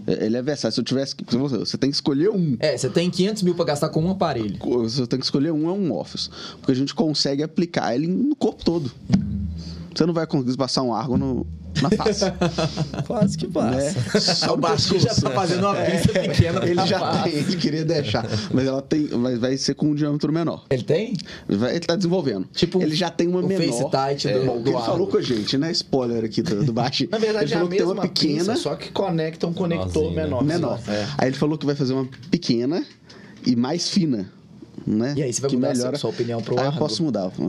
É, 0.07 0.25
Ele 0.25 0.37
é 0.37 0.41
versátil. 0.41 0.73
Se 0.75 0.79
eu 0.81 0.83
tivesse 0.83 1.15
Você, 1.27 1.77
tem 1.77 1.89
que 1.89 1.95
escolher 1.95 2.29
um. 2.29 2.57
É, 2.59 2.77
você 2.77 2.89
tem 2.89 3.09
500 3.09 3.43
mil 3.43 3.55
pra 3.55 3.65
gastar 3.65 3.89
com 3.89 4.01
um 4.01 4.09
aparelho. 4.09 4.57
Você 4.59 5.05
tem 5.05 5.19
que 5.19 5.25
escolher 5.25 5.51
um, 5.51 5.69
é 5.69 5.71
um 5.71 5.93
Office. 5.93 6.29
Porque 6.57 6.71
a 6.71 6.75
gente 6.75 6.93
consegue 6.95 7.43
aplicar 7.43 7.93
ele 7.93 8.07
no 8.07 8.35
corpo 8.35 8.63
todo. 8.63 8.91
Você 9.95 10.05
não 10.05 10.13
vai 10.13 10.27
conseguir 10.27 10.57
passar 10.57 10.81
um 10.83 10.93
argo 10.93 11.15
no, 11.17 11.47
na 11.81 11.89
face. 11.89 12.25
Quase 13.07 13.37
que 13.37 13.47
passa. 13.47 13.77
né? 13.77 14.19
Só 14.19 14.53
O 14.53 14.57
Bastinho 14.57 14.99
já 14.99 15.15
tá 15.15 15.29
fazendo 15.31 15.65
uma 15.65 15.75
pista 15.75 16.11
pequena 16.19 16.59
pra 16.59 16.69
Ele 16.69 16.85
já 16.85 16.99
face. 16.99 17.23
tem, 17.23 17.33
ele 17.39 17.55
queria 17.55 17.85
deixar. 17.85 18.25
Mas 18.53 18.67
ela 18.67 18.81
tem. 18.81 19.07
Vai, 19.07 19.37
vai 19.37 19.55
ser 19.57 19.73
com 19.73 19.87
um 19.87 19.95
diâmetro 19.95 20.33
menor. 20.33 20.65
Ele 20.69 20.83
tem? 20.83 21.13
Ele, 21.47 21.57
vai- 21.57 21.71
ele 21.71 21.79
tá 21.79 21.95
desenvolvendo. 21.95 22.45
Tipo 22.53 22.81
ele 22.81 22.93
já 22.93 23.09
tem 23.09 23.27
uma 23.27 23.39
o 23.39 23.47
menor. 23.47 23.65
Face 23.65 23.89
Tight 23.89 24.27
do- 24.27 24.29
É, 24.29 24.45
do 24.45 24.51
que 24.63 24.69
ele 24.69 24.75
Argo. 24.75 24.85
falou 24.85 25.07
com 25.07 25.17
a 25.17 25.21
gente, 25.21 25.57
né? 25.57 25.71
Spoiler 25.71 26.25
aqui 26.25 26.41
do, 26.41 26.63
do 26.65 26.73
baixo. 26.73 27.07
Na 27.11 27.17
verdade, 27.17 27.45
ele 27.45 27.53
é 27.53 27.55
a 27.55 27.59
falou 27.59 27.69
que 27.69 27.77
tem 27.77 27.85
uma 27.85 28.01
pequena. 28.01 28.39
pinça, 28.39 28.55
só 28.57 28.75
que 28.75 28.91
conecta 28.91 29.47
um 29.47 29.53
conector 29.53 30.11
né? 30.11 30.23
menor. 30.23 30.43
menor. 30.43 30.79
É. 30.89 31.07
Aí 31.17 31.29
ele 31.29 31.37
falou 31.37 31.57
que 31.57 31.65
vai 31.65 31.75
fazer 31.75 31.93
uma 31.93 32.07
pequena 32.29 32.85
e 33.45 33.55
mais 33.55 33.87
fina. 33.89 34.29
Né? 34.85 35.13
E 35.17 35.23
aí, 35.23 35.33
você 35.33 35.41
vai 35.41 35.49
que 35.49 35.55
mudar 35.55 35.69
melhora... 35.69 35.97
sua- 35.97 36.01
sua 36.01 36.09
opinião 36.11 36.41
pro 36.41 36.59
ah, 36.59 36.63
eu 36.63 36.67
Argo? 36.67 36.77
posso 36.79 37.01
mudar. 37.01 37.31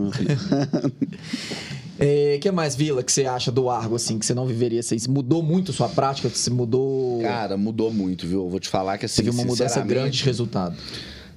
O 1.99 2.41
que 2.41 2.51
mais, 2.51 2.77
Vila, 2.77 3.03
que 3.03 3.11
você 3.11 3.25
acha 3.25 3.51
do 3.51 3.71
Argo, 3.71 3.97
assim, 3.97 4.19
que 4.19 4.27
você 4.27 4.35
não 4.35 4.47
viveria 4.47 4.83
sem? 4.83 4.99
Mudou 5.09 5.43
muito 5.43 5.73
sua 5.73 5.89
prática? 5.89 6.29
Você 6.29 6.51
mudou... 6.51 7.23
Cara, 7.23 7.57
mudou 7.57 7.93
muito, 7.93 8.27
viu? 8.27 8.45
Eu 8.45 8.51
Vou 8.51 8.61
te 8.61 8.69
falar 8.69 8.99
que 8.99 9.07
assim, 9.07 9.23
viu 9.23 9.33
uma 9.33 9.45
mudança 9.45 9.81
grande 9.81 10.19
de 10.19 10.25
resultado. 10.25 10.77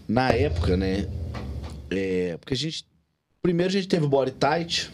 Na 0.07 0.29
época, 0.31 0.75
né? 0.75 1.07
É, 1.89 2.37
porque 2.39 2.53
a 2.53 2.57
gente. 2.57 2.85
Primeiro 3.41 3.69
a 3.69 3.73
gente 3.73 3.87
teve 3.87 4.05
o 4.05 4.09
body 4.09 4.31
tight, 4.31 4.91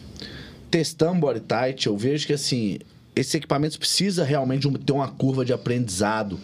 testamos 0.70 1.20
body 1.20 1.40
tight. 1.40 1.86
Eu 1.86 1.96
vejo 1.96 2.26
que 2.26 2.32
assim. 2.32 2.78
esses 3.14 3.34
equipamentos 3.34 3.76
precisam 3.76 4.24
realmente 4.24 4.70
ter 4.78 4.92
uma 4.92 5.08
curva 5.08 5.44
de 5.44 5.52
aprendizado 5.52 6.38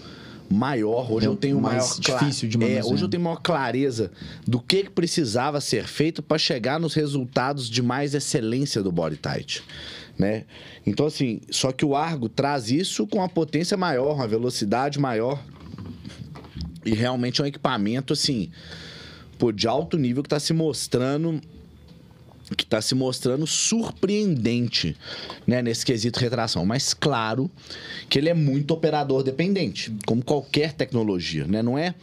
maior. 0.53 1.11
Hoje 1.11 1.27
É 1.27 1.29
eu 1.29 1.37
tenho 1.37 1.61
mais 1.61 1.99
maior 1.99 2.21
difícil 2.21 2.49
de 2.49 2.63
é. 2.63 2.85
Hoje 2.85 3.03
eu 3.05 3.09
tenho 3.09 3.23
maior 3.23 3.37
clareza 3.37 4.11
do 4.47 4.61
que, 4.61 4.85
que 4.85 4.91
precisava 4.91 5.61
ser 5.61 5.87
feito 5.87 6.23
para 6.23 6.39
chegar 6.39 6.79
nos 6.79 6.95
resultados 6.95 7.69
de 7.69 7.83
mais 7.83 8.15
excelência 8.15 8.83
do 8.83 8.93
body 8.93 9.17
tight. 9.17 9.63
Né? 10.19 10.45
Então, 10.87 11.07
assim, 11.07 11.41
só 11.51 11.73
que 11.73 11.85
o 11.85 11.97
Argo 11.97 12.29
traz 12.29 12.71
isso 12.71 13.07
com 13.07 13.19
uma 13.19 13.29
potência 13.29 13.77
maior, 13.77 14.15
uma 14.15 14.29
velocidade 14.29 14.99
maior. 14.99 15.43
E 16.85 16.93
realmente 16.95 17.41
é 17.41 17.45
um 17.45 17.47
equipamento, 17.47 18.13
assim, 18.13 18.51
pô, 19.39 19.53
de 19.53 19.67
alto 19.67 19.97
nível 19.97 20.23
que 20.23 20.27
está 20.27 20.41
se 20.41 20.53
mostrando 20.53 21.41
que 22.55 22.65
está 22.65 22.81
se 22.81 22.95
mostrando 22.95 23.47
surpreendente 23.47 24.97
né, 25.47 25.63
nesse 25.63 25.85
quesito 25.85 26.19
retração. 26.21 26.65
Mas 26.65 26.95
claro 26.95 27.51
que 28.09 28.19
ele 28.19 28.29
é 28.29 28.35
muito 28.35 28.73
operador 28.73 29.23
dependente, 29.23 29.93
como 30.07 30.25
qualquer 30.25 30.73
tecnologia, 30.73 31.47
né? 31.47 31.63
Não 31.63 31.79
é. 31.79 31.95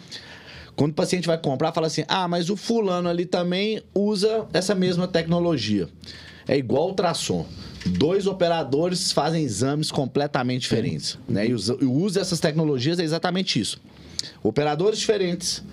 Quando 0.75 0.91
o 0.91 0.95
paciente 0.95 1.27
vai 1.27 1.37
comprar, 1.37 1.73
fala 1.73 1.87
assim: 1.87 2.03
ah, 2.07 2.27
mas 2.27 2.49
o 2.49 2.55
fulano 2.55 3.09
ali 3.09 3.25
também 3.25 3.81
usa 3.93 4.47
essa 4.53 4.73
mesma 4.73 5.07
tecnologia. 5.07 5.89
É 6.47 6.57
igual 6.57 6.87
ultrassom. 6.87 7.45
Dois 7.85 8.25
operadores 8.27 9.11
fazem 9.11 9.43
exames 9.43 9.91
completamente 9.91 10.61
diferentes. 10.61 11.17
Né? 11.27 11.47
E 11.47 11.53
usa- 11.53 11.75
o 11.75 11.91
uso 11.91 12.15
dessas 12.15 12.39
tecnologias 12.39 12.99
é 12.99 13.03
exatamente 13.03 13.59
isso. 13.59 13.79
Operadores 14.41 14.99
diferentes, 14.99 15.63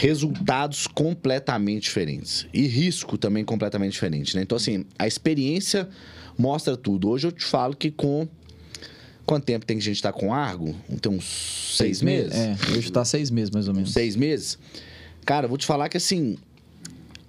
resultados 0.00 0.86
completamente 0.86 1.82
diferentes. 1.82 2.46
E 2.54 2.66
risco 2.66 3.18
também 3.18 3.44
completamente 3.44 3.92
diferente, 3.92 4.34
né? 4.34 4.40
Então, 4.40 4.56
assim, 4.56 4.86
a 4.98 5.06
experiência 5.06 5.86
mostra 6.38 6.74
tudo. 6.74 7.10
Hoje 7.10 7.26
eu 7.26 7.32
te 7.32 7.44
falo 7.44 7.76
que 7.76 7.90
com... 7.90 8.26
Quanto 9.26 9.44
tempo 9.44 9.66
tem 9.66 9.76
que 9.76 9.82
a 9.82 9.84
gente 9.84 9.96
estar 9.96 10.12
com 10.12 10.32
Argo? 10.32 10.74
Tem 11.02 11.12
uns 11.12 11.74
seis, 11.76 12.00
meses? 12.00 12.32
É, 12.32 12.56
hoje 12.74 12.90
tá 12.90 13.04
seis 13.04 13.30
meses 13.30 13.50
mais 13.50 13.68
ou 13.68 13.74
menos. 13.74 13.92
Seis 13.92 14.16
meses? 14.16 14.58
Cara, 15.26 15.44
eu 15.44 15.48
vou 15.50 15.58
te 15.58 15.66
falar 15.66 15.90
que, 15.90 15.98
assim... 15.98 16.38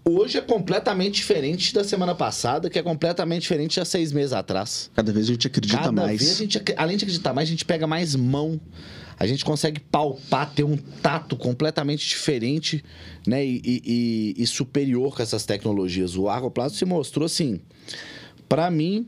Hoje 0.06 0.38
é 0.38 0.42
completamente 0.42 1.16
diferente 1.16 1.74
da 1.74 1.84
semana 1.84 2.16
passada, 2.16 2.70
que 2.70 2.80
é 2.80 2.82
completamente 2.82 3.42
diferente 3.42 3.82
há 3.82 3.86
seis 3.86 4.14
meses 4.14 4.32
atrás. 4.32 4.90
Cada 4.96 5.12
vez 5.12 5.26
a 5.26 5.34
gente 5.34 5.46
acredita 5.46 5.78
Cada 5.78 5.92
mais. 5.92 6.20
vez 6.20 6.32
a 6.32 6.36
gente, 6.36 6.64
além 6.78 6.96
de 6.96 7.04
acreditar 7.04 7.34
mais, 7.34 7.50
a 7.50 7.52
gente 7.52 7.66
pega 7.66 7.86
mais 7.86 8.16
mão. 8.16 8.60
A 9.22 9.28
gente 9.28 9.46
consegue 9.46 9.80
palpar, 9.80 10.52
ter 10.52 10.64
um 10.64 10.76
tato 10.76 11.36
completamente 11.36 12.08
diferente 12.10 12.84
né, 13.28 13.46
e, 13.46 13.62
e- 13.64 14.34
e- 14.36 14.48
superior 14.48 15.16
com 15.16 15.22
essas 15.22 15.46
tecnologias. 15.46 16.16
O 16.18 16.28
Argoplasma 16.28 16.76
se 16.76 16.86
mostrou, 16.86 17.28
assim, 17.28 17.62
para 18.50 18.72
mim, 18.72 19.06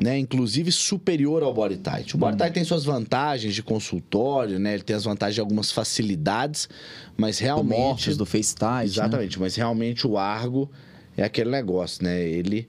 né, 0.00 0.18
inclusive 0.18 0.72
superior 0.72 1.42
ao 1.42 1.52
Body 1.52 1.76
Tight. 1.76 2.14
O 2.14 2.18
Body 2.18 2.38
Tight 2.38 2.52
tem 2.54 2.64
suas 2.64 2.86
vantagens 2.86 3.54
de 3.54 3.62
consultório, 3.62 4.58
né, 4.58 4.72
ele 4.72 4.82
tem 4.82 4.96
as 4.96 5.04
vantagens 5.04 5.34
de 5.34 5.42
algumas 5.42 5.70
facilidades, 5.70 6.66
mas 7.14 7.36
Do 7.38 7.42
realmente... 7.42 7.78
Morpheus, 7.78 8.16
do 8.16 8.24
FaceTime. 8.24 8.84
Exatamente, 8.84 9.38
mas 9.38 9.54
realmente 9.56 10.06
o 10.06 10.16
Argo 10.16 10.70
é 11.18 11.22
aquele 11.22 11.50
negócio, 11.50 12.02
né? 12.02 12.18
Ele, 12.26 12.66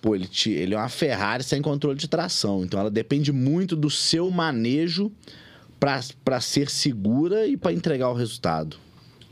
pô, 0.00 0.14
ele, 0.14 0.26
te, 0.26 0.48
ele 0.50 0.72
é 0.72 0.78
uma 0.78 0.88
Ferrari 0.88 1.44
sem 1.44 1.60
controle 1.60 1.98
de 1.98 2.08
tração. 2.08 2.64
Então 2.64 2.80
ela 2.80 2.90
depende 2.90 3.30
muito 3.32 3.76
do 3.76 3.90
seu 3.90 4.30
manejo 4.30 5.12
para 5.78 6.40
ser 6.40 6.68
segura 6.70 7.46
e 7.46 7.56
para 7.56 7.72
entregar 7.72 8.08
o 8.08 8.14
resultado. 8.14 8.76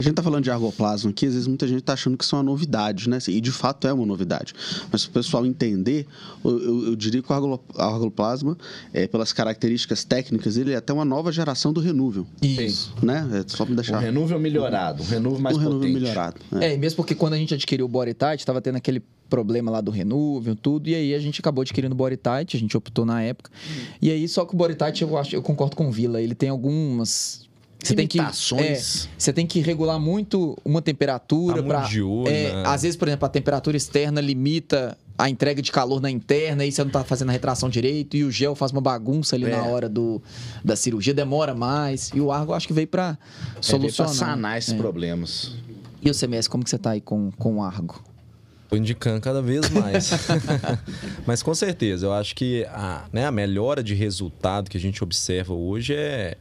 A 0.05 0.09
gente 0.09 0.17
tá 0.17 0.23
falando 0.23 0.45
de 0.45 0.51
argoplasma 0.51 1.11
aqui, 1.11 1.25
às 1.25 1.33
vezes 1.33 1.47
muita 1.49 1.67
gente 1.67 1.81
tá 1.81 1.95
achando 1.95 2.15
que 2.19 2.25
isso 2.25 2.35
é 2.37 2.39
uma 2.39 2.45
novidade, 2.45 3.09
né? 3.09 3.17
E 3.27 3.41
de 3.41 3.51
fato 3.51 3.87
é 3.89 3.93
uma 3.93 4.05
novidade. 4.05 4.53
Mas 4.93 5.05
para 5.07 5.11
o 5.11 5.13
pessoal 5.15 5.47
entender, 5.47 6.07
eu, 6.45 6.59
eu- 6.63 6.87
eu 6.89 6.97
diria 6.97 7.23
que 7.23 7.33
o 7.33 7.61
argoplasma, 7.79 8.57
é, 8.93 9.07
pelas 9.07 9.33
características 9.33 10.05
técnicas, 10.05 10.59
ele 10.59 10.73
é 10.73 10.77
até 10.77 10.93
uma 10.93 11.07
nova 11.07 11.33
geração 11.33 11.73
do 11.73 11.81
Renúvel. 11.81 12.27
Isso. 12.43 12.93
Né? 13.03 13.27
É 13.33 13.45
só 13.49 13.65
me 13.65 13.73
Um 13.73 13.77
deixar. 13.77 13.99
renúvel 13.99 14.39
melhorado, 14.39 15.03
um 15.03 15.07
renúvel 15.07 15.39
mais 15.41 15.57
um 15.57 15.61
Renúvel 15.61 15.81
potente. 15.81 15.95
melhorado. 16.01 16.37
né? 16.53 16.67
É, 16.67 16.75
e 16.75 16.79
mesmo 16.79 16.97
porque 16.97 17.15
quando 17.15 17.33
a 17.33 17.39
gente 17.39 17.55
adquiriu 17.55 17.87
o 17.87 17.89
Body 17.89 18.13
Tight, 18.13 18.45
tava 18.45 18.61
tendo 18.61 18.77
aquele 18.77 19.03
problema 19.31 19.71
lá 19.71 19.81
do 19.81 19.91
Renúvel, 19.91 20.55
tudo, 20.55 20.87
e 20.89 20.95
aí 20.95 21.15
a 21.15 21.19
gente 21.19 21.41
acabou 21.41 21.63
adquirindo 21.63 21.95
o 21.95 21.97
Body 21.97 22.19
Tight, 22.19 22.57
a 22.57 22.61
gente 22.61 22.77
optou 22.77 23.07
na 23.07 23.23
época. 23.23 23.51
E 24.03 24.11
aí, 24.11 24.29
só 24.29 24.45
que 24.45 24.55
o 24.55 24.75
Tight, 24.75 25.01
eu 25.03 25.17
acho, 25.17 25.35
eu 25.35 25.41
concordo 25.43 25.75
com 25.75 25.89
o 25.89 25.91
Vila, 25.91 26.21
ele 26.21 26.35
tem 26.35 26.51
algumas. 26.51 27.49
Você 27.85 27.95
tem 27.95 28.07
que, 28.07 28.19
é, 28.21 28.81
você 29.19 29.33
tem 29.33 29.47
que 29.47 29.61
regular 29.61 29.99
muito 30.01 30.57
uma 30.65 30.81
temperatura 30.83 31.63
Tá 31.63 31.69
para 31.69 31.81
de 31.83 32.01
olho, 32.03 32.31
né? 32.31 32.63
Às 32.67 32.83
vezes, 32.83 32.97
por 32.97 33.07
exemplo, 33.09 33.27
a 33.27 33.29
temperatura 33.29 33.77
externa 33.77 34.21
limita 34.21 34.97
a 35.17 35.31
entrega 35.31 35.63
de 35.63 35.71
calor 35.71 36.01
na 36.01 36.11
interna, 36.11 36.65
e 36.65 36.73
você 36.73 36.83
não 36.83 36.91
tá 36.91 37.05
fazendo 37.05 37.29
a 37.29 37.33
retração 37.33 37.69
direito, 37.69 38.17
e 38.17 38.25
o 38.25 38.31
gel 38.33 38.55
faz 38.57 38.73
uma 38.73 38.81
bagunça 38.81 39.37
ali 39.37 39.45
É. 39.45 39.51
na 39.51 39.63
hora 39.65 39.89
do, 39.89 40.21
da 40.65 40.75
cirurgia, 40.75 41.15
demora 41.15 41.55
mais. 41.55 42.11
E 42.13 42.21
o 42.21 42.33
Argo 42.33 42.53
acho 42.53 42.67
que 42.67 42.73
veio 42.73 42.89
para 42.89 43.11
É, 43.11 43.17
veio 43.53 43.63
solucionar. 43.63 44.13
pra 44.13 44.19
sanar 44.27 44.59
esses 44.59 44.75
É. 44.75 44.77
problemas. 44.77 45.53
E 46.03 46.11
o 46.11 46.15
CMS, 46.15 46.49
como 46.49 46.65
que 46.65 46.71
você 46.71 46.79
tá 46.79 46.91
aí 46.91 47.01
com, 47.01 47.31
com 47.39 47.57
o 47.59 47.63
Argo? 47.63 48.03
Tô 48.69 48.77
indicando 48.77 49.21
cada 49.21 49.41
vez 49.41 49.71
mais. 49.71 50.11
Mas 51.27 51.43
com 51.43 51.55
certeza, 51.55 52.07
eu 52.07 52.13
acho 52.13 52.35
que 52.35 52.65
a, 52.67 53.05
né, 53.13 53.27
a 53.27 53.31
melhora 53.31 53.83
de 53.85 53.95
resultado 53.95 54.69
que 54.69 54.77
a 54.77 54.81
gente 54.81 55.03
observa 55.05 55.55
hoje 55.55 55.95
é 55.95 56.37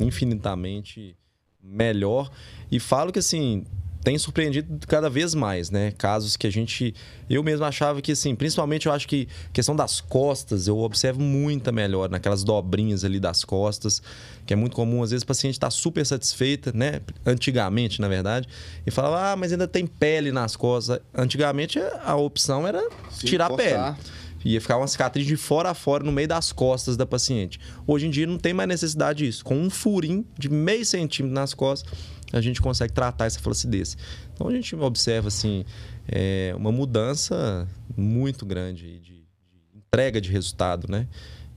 infinitamente 0.00 1.16
melhor. 1.62 2.30
E 2.70 2.78
falo 2.78 3.12
que 3.12 3.18
assim. 3.18 3.64
Tem 4.04 4.16
surpreendido 4.16 4.86
cada 4.86 5.10
vez 5.10 5.34
mais, 5.34 5.68
né? 5.68 5.90
Casos 5.98 6.36
que 6.36 6.46
a 6.46 6.50
gente. 6.50 6.94
Eu 7.28 7.42
mesmo 7.42 7.64
achava 7.64 8.00
que, 8.00 8.12
assim, 8.12 8.36
principalmente 8.36 8.86
eu 8.86 8.92
acho 8.92 9.08
que 9.08 9.26
questão 9.52 9.74
das 9.74 10.00
costas, 10.00 10.68
eu 10.68 10.78
observo 10.78 11.20
muita 11.20 11.72
melhora 11.72 12.12
naquelas 12.12 12.44
dobrinhas 12.44 13.04
ali 13.04 13.18
das 13.18 13.42
costas, 13.42 14.00
que 14.46 14.52
é 14.52 14.56
muito 14.56 14.76
comum. 14.76 15.02
Às 15.02 15.10
vezes 15.10 15.24
o 15.24 15.26
paciente 15.26 15.54
está 15.54 15.70
super 15.70 16.06
satisfeita, 16.06 16.70
né? 16.72 17.00
Antigamente, 17.26 18.00
na 18.00 18.06
verdade, 18.06 18.48
e 18.86 18.92
falava, 18.92 19.32
ah, 19.32 19.36
mas 19.36 19.50
ainda 19.50 19.66
tem 19.66 19.84
pele 19.84 20.30
nas 20.30 20.54
costas. 20.54 21.00
Antigamente 21.12 21.80
a 22.04 22.14
opção 22.14 22.64
era 22.64 22.88
Sim, 23.10 23.26
tirar 23.26 23.48
cortar. 23.48 23.96
pele. 23.96 24.08
Ia 24.46 24.60
ficar 24.60 24.76
uma 24.76 24.86
cicatriz 24.86 25.26
de 25.26 25.36
fora 25.36 25.70
a 25.70 25.74
fora 25.74 26.04
no 26.04 26.12
meio 26.12 26.28
das 26.28 26.52
costas 26.52 26.96
da 26.96 27.04
paciente. 27.04 27.58
Hoje 27.84 28.06
em 28.06 28.10
dia 28.10 28.28
não 28.28 28.38
tem 28.38 28.54
mais 28.54 28.68
necessidade 28.68 29.24
disso. 29.24 29.44
Com 29.44 29.56
um 29.56 29.68
furinho 29.68 30.24
de 30.38 30.48
meio 30.48 30.86
centímetro 30.86 31.34
nas 31.34 31.52
costas, 31.52 31.92
a 32.32 32.40
gente 32.40 32.62
consegue 32.62 32.92
tratar 32.92 33.26
essa 33.26 33.40
flacidez. 33.40 33.96
Então 34.32 34.46
a 34.46 34.52
gente 34.52 34.76
observa 34.76 35.26
assim 35.26 35.64
é, 36.06 36.54
uma 36.56 36.70
mudança 36.70 37.66
muito 37.96 38.46
grande 38.46 39.00
de, 39.00 39.00
de 39.00 39.26
entrega 39.74 40.20
de 40.20 40.30
resultado, 40.30 40.86
né? 40.88 41.08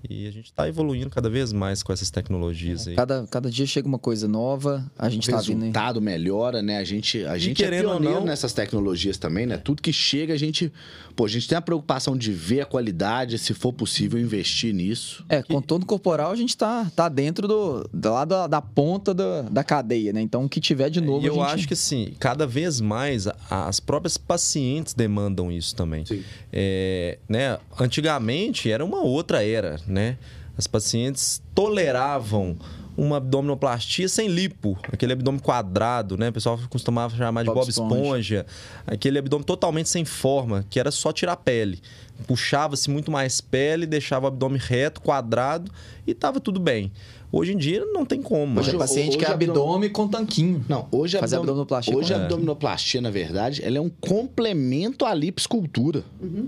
E 0.07 0.27
a 0.27 0.31
gente 0.31 0.45
está 0.45 0.67
evoluindo 0.67 1.09
cada 1.09 1.29
vez 1.29 1.51
mais 1.51 1.83
com 1.83 1.91
essas 1.91 2.09
tecnologias 2.09 2.87
aí. 2.87 2.95
Cada, 2.95 3.27
cada 3.27 3.49
dia 3.51 3.65
chega 3.65 3.87
uma 3.87 3.99
coisa 3.99 4.27
nova, 4.27 4.89
a 4.97 5.09
gente 5.09 5.29
o 5.29 5.31
tá 5.33 5.41
vindo. 5.41 5.51
hein? 5.51 5.59
resultado 5.59 6.01
melhora, 6.01 6.61
né? 6.61 6.77
A 6.77 6.83
gente, 6.83 7.25
a 7.25 7.37
gente 7.37 7.61
é 7.61 7.65
querendo 7.65 7.85
ou 7.89 7.91
pioneiro 7.95 8.19
não- 8.19 8.25
nessas 8.25 8.53
tecnologias 8.53 9.17
também, 9.17 9.45
né? 9.45 9.57
Tudo 9.57 9.81
que 9.81 9.91
chega, 9.91 10.33
a 10.33 10.37
gente... 10.37 10.71
Pô, 11.15 11.25
a 11.25 11.27
gente 11.29 11.49
tem 11.49 11.57
a 11.57 11.61
preocupação 11.61 12.17
de 12.17 12.31
ver 12.31 12.61
a 12.61 12.65
qualidade, 12.65 13.37
se 13.37 13.53
for 13.53 13.73
possível, 13.73 14.17
investir 14.17 14.73
nisso. 14.73 15.25
É, 15.27 15.43
contorno 15.43 15.85
corporal 15.85 16.31
a 16.31 16.35
gente 16.35 16.55
tá, 16.55 16.89
tá 16.95 17.09
dentro 17.09 17.45
do, 17.45 17.89
do 17.93 18.09
lado 18.13 18.29
da, 18.29 18.47
da 18.47 18.61
ponta 18.61 19.13
da, 19.13 19.41
da 19.41 19.63
cadeia, 19.63 20.13
né? 20.13 20.21
Então 20.21 20.45
o 20.45 20.49
que 20.49 20.61
tiver 20.61 20.89
de 20.89 21.01
novo. 21.01 21.25
E 21.25 21.27
eu 21.27 21.41
a 21.41 21.47
gente... 21.47 21.55
acho 21.55 21.67
que 21.67 21.73
assim, 21.73 22.13
cada 22.19 22.47
vez 22.47 22.79
mais 22.79 23.27
as 23.49 23.79
próprias 23.81 24.17
pacientes 24.17 24.93
demandam 24.93 25.51
isso 25.51 25.75
também. 25.75 26.05
Sim. 26.05 26.23
É, 26.53 27.19
né, 27.27 27.57
antigamente 27.77 28.71
era 28.71 28.83
uma 28.85 29.01
outra 29.01 29.43
era, 29.45 29.77
né? 29.89 30.17
As 30.57 30.67
pacientes 30.67 31.41
toleravam 31.55 32.57
uma 32.99 33.17
abdominoplastia 33.17 34.09
sem 34.09 34.27
lipo, 34.27 34.77
aquele 34.91 35.13
abdômen 35.13 35.39
quadrado, 35.39 36.17
né? 36.17 36.29
O 36.29 36.33
pessoal 36.33 36.59
costumava 36.69 37.15
chamar 37.15 37.43
de 37.43 37.47
Bob 37.47 37.59
Bob, 37.59 37.69
Esponja. 37.69 38.45
aquele 38.85 39.17
abdômen 39.19 39.45
totalmente 39.45 39.87
sem 39.87 40.03
forma, 40.03 40.65
que 40.69 40.79
era 40.79 40.91
só 40.91 41.13
tirar 41.13 41.33
a 41.33 41.37
pele. 41.37 41.81
Puxava-se 42.27 42.89
muito 42.89 43.09
mais 43.09 43.39
pele, 43.39 43.85
deixava 43.85 44.25
o 44.25 44.27
abdômen 44.27 44.59
reto, 44.59 44.99
quadrado 44.99 45.71
e 46.05 46.13
tava 46.13 46.41
tudo 46.41 46.59
bem. 46.59 46.91
Hoje 47.31 47.53
em 47.53 47.57
dia 47.57 47.85
não 47.93 48.05
tem 48.05 48.21
como. 48.21 48.59
Hoje 48.59 48.69
né? 48.71 48.75
é 48.75 48.79
paciente 48.79 49.09
hoje 49.09 49.17
que 49.19 49.25
é 49.25 49.29
abdom- 49.29 49.51
abdômen 49.51 49.89
com 49.91 50.07
tanquinho. 50.07 50.65
Não, 50.67 50.87
hoje 50.91 51.15
a 51.17 51.19
Fazer 51.19 51.35
abdom- 51.35 51.51
abdominoplastia 51.51 51.95
Hoje 51.95 52.13
a 52.13 52.17
com- 52.17 52.23
abdominoplastia, 52.23 53.01
na 53.01 53.09
verdade, 53.11 53.61
ela 53.63 53.77
é 53.77 53.81
um 53.81 53.89
complemento 53.89 55.05
à 55.05 55.13
liposcultura, 55.13 56.03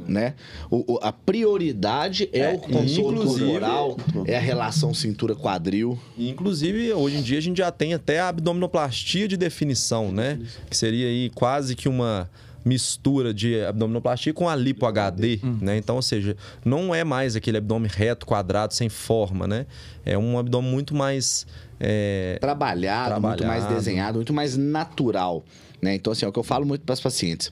né? 0.08 0.34
O- 0.72 0.94
o- 0.94 1.00
a 1.02 1.12
prioridade 1.12 2.30
é, 2.34 2.40
É, 2.40 2.52
o 2.54 2.56
inclusive- 2.56 3.02
corporal, 3.04 3.98
é 4.26 4.36
a 4.36 4.40
relação 4.40 4.94
cintura-quadril. 4.94 6.00
E, 6.18 6.30
Inclusive, 6.30 6.92
hoje 6.94 7.18
em 7.18 7.22
dia 7.22 7.38
a 7.38 7.42
gente 7.42 7.58
já 7.58 7.72
tem 7.72 7.94
até 7.94 8.20
a 8.20 8.30
abdominoplastia 8.30 9.28
de 9.28 9.38
definição, 9.38 10.12
né? 10.12 10.40
Que 10.70 10.76
seria 10.76 11.06
aí 11.08 11.30
quase 11.36 11.76
que 11.76 11.88
uma 11.88 12.30
mistura 12.64 13.34
de 13.34 13.62
abdominoplastia 13.62 14.34
com 14.34 14.48
a 14.48 14.56
lipo 14.56 14.86
HD, 14.86 15.40
né? 15.62 15.78
Então, 15.78 15.96
ou 15.96 16.02
seja, 16.02 16.36
não 16.64 16.94
é 16.94 17.04
mais 17.04 17.36
aquele 17.36 17.58
abdômen 17.58 17.90
reto, 17.94 18.26
quadrado, 18.26 18.74
sem 18.74 18.90
forma, 18.90 19.48
né? 19.48 19.66
É 20.06 20.18
um 20.18 20.38
abdômen 20.38 20.70
muito 20.72 20.96
mais... 20.96 21.46
é, 21.80 22.38
Trabalhado, 22.40 23.22
muito 23.22 23.24
mais 23.24 23.40
Trabalhado. 23.62 23.76
desenhado, 23.76 24.16
muito 24.18 24.34
mais 24.34 24.56
natural, 24.58 25.44
né? 25.82 25.96
Então, 25.96 26.14
assim, 26.14 26.26
é 26.26 26.30
o 26.30 26.32
que 26.32 26.40
eu 26.40 26.44
falo 26.44 26.66
muito 26.66 26.84
para 26.84 26.94
as 26.94 27.00
pacientes. 27.00 27.52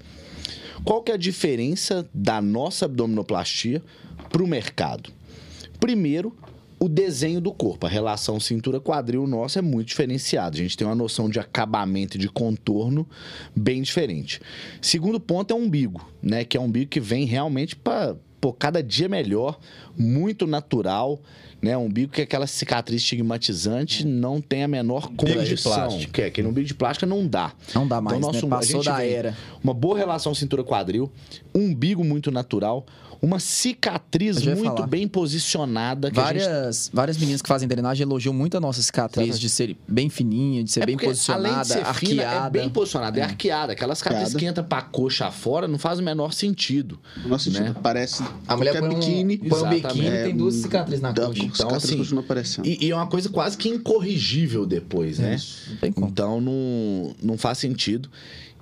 Qual 0.84 1.02
que 1.04 1.12
é 1.12 1.16
a 1.16 1.18
diferença 1.18 2.08
da 2.14 2.42
nossa 2.42 2.86
abdominoplastia 2.86 3.82
para 4.32 4.44
o 4.44 4.48
mercado? 4.48 5.10
Primeiro, 5.80 6.36
o 6.80 6.88
desenho 6.88 7.42
do 7.42 7.52
corpo. 7.52 7.86
A 7.86 7.90
relação 7.90 8.40
cintura-quadril 8.40 9.28
nossa 9.28 9.60
é 9.60 9.62
muito 9.62 9.88
diferenciada. 9.88 10.56
A 10.56 10.60
gente 10.62 10.78
tem 10.78 10.88
uma 10.88 10.96
noção 10.96 11.30
de 11.30 11.40
acabamento 11.40 12.16
e 12.16 12.20
de 12.20 12.30
contorno 12.30 13.08
bem 13.56 13.82
diferente. 13.82 14.40
Segundo 14.82 15.20
ponto 15.20 15.52
é 15.54 15.56
o 15.58 15.60
umbigo, 15.60 16.10
né? 16.22 16.46
Que 16.46 16.56
é 16.58 16.60
um 16.60 16.66
umbigo 16.66 16.90
que 16.90 17.00
vem 17.00 17.26
realmente 17.26 17.76
para 17.76 18.16
pô, 18.40 18.54
cada 18.54 18.82
dia 18.82 19.10
melhor, 19.10 19.60
muito 19.98 20.48
natural, 20.48 21.20
né? 21.62 21.78
Um 21.78 21.88
umbigo 21.88 22.14
que 22.14 22.22
é 22.22 22.24
aquela 22.24 22.48
cicatriz 22.48 23.02
estigmatizante 23.02 24.08
não 24.08 24.40
tem 24.40 24.64
a 24.64 24.68
menor 24.70 25.10
de 25.10 25.16
condição. 25.18 25.74
plástico. 25.74 26.14
Que 26.14 26.22
é 26.22 26.30
que 26.30 26.42
no 26.42 26.48
umbigo 26.50 26.66
de 26.66 26.74
plástica 26.74 27.06
não 27.06 27.28
dá. 27.28 27.52
Não 27.76 27.86
dá 27.86 28.00
mais, 28.00 28.18
Então, 28.18 28.32
né? 28.32 28.36
nosso- 28.42 28.46
a 28.48 28.58
Passou 28.58 28.82
da 28.84 29.04
era. 29.06 29.38
Uma 29.62 29.74
boa 29.74 29.98
relação 29.98 30.34
cintura-quadril, 30.34 31.12
um 31.54 31.66
umbigo 31.72 32.02
muito 32.06 32.32
natural, 32.32 32.86
uma 33.22 33.40
cicatriz 33.40 34.44
muito 34.46 34.64
falar. 34.64 34.88
bem 34.88 35.08
posicionada. 35.08 36.12
Que 36.12 36.20
a 36.20 36.34
gente 36.34 36.40
Várias, 36.44 36.90
várias 36.94 37.18
meninas 37.18 37.42
que 37.42 37.48
fazem 37.48 37.68
drenagem 37.68 38.04
elogiam 38.04 38.34
muito 38.34 38.56
a 38.58 38.60
nossa 38.60 38.82
cicatriz, 38.82 39.40
de 39.40 39.50
ser 39.50 39.76
bem 39.88 40.10
fininha, 40.10 40.64
de 40.64 40.72
ser 40.72 40.84
É 40.84 40.86
bem 40.86 40.96
porque, 40.96 41.06
além 41.08 41.16
posicionada, 41.16 41.62
de 41.62 41.68
ser 41.68 41.94
fina, 41.94 42.24
arqueada. 42.24 42.48
é 42.48 42.62
bem 42.62 42.70
posicionada, 42.70 43.20
é, 43.20 43.24
arqueada. 43.24 43.74
Aquelas 43.74 43.98
cicatrizes 43.98 44.36
que 44.36 44.46
entram 44.46 44.64
pra 44.64 44.82
coxa 44.82 45.26
afora 45.28 45.68
não 45.68 45.78
faz 45.78 46.00
o 46.00 46.04
menor 46.04 46.34
sentido. 46.34 47.00
Nossa, 47.26 47.50
Né? 47.50 47.68
tipo, 47.68 47.82
parece 47.82 48.24
A 48.48 48.56
mulher 48.56 48.80
põe 48.80 48.90
um, 48.90 49.00
biquíni. 49.00 49.38
põe 49.38 49.62
um 49.64 49.70
biquíni 49.70 50.08
e 50.08 50.24
tem 50.24 50.36
duas 50.38 50.56
cicatrizes 50.56 51.02
na 51.02 51.14
coxa. 51.14 51.50
Caras 51.58 51.84
assim. 51.86 52.62
E, 52.64 52.86
e 52.86 52.92
é 52.92 52.96
uma 52.96 53.08
coisa 53.08 53.30
quase 53.30 53.58
que 53.58 53.70
incorrigível 53.70 54.66
depois, 54.66 55.20
né? 55.20 55.38
Não 55.70 55.78
tem 55.78 55.92
como. 55.92 56.08
Então 56.08 56.40
não, 56.42 57.16
não 57.22 57.38
faz 57.38 57.58
sentido. 57.58 58.10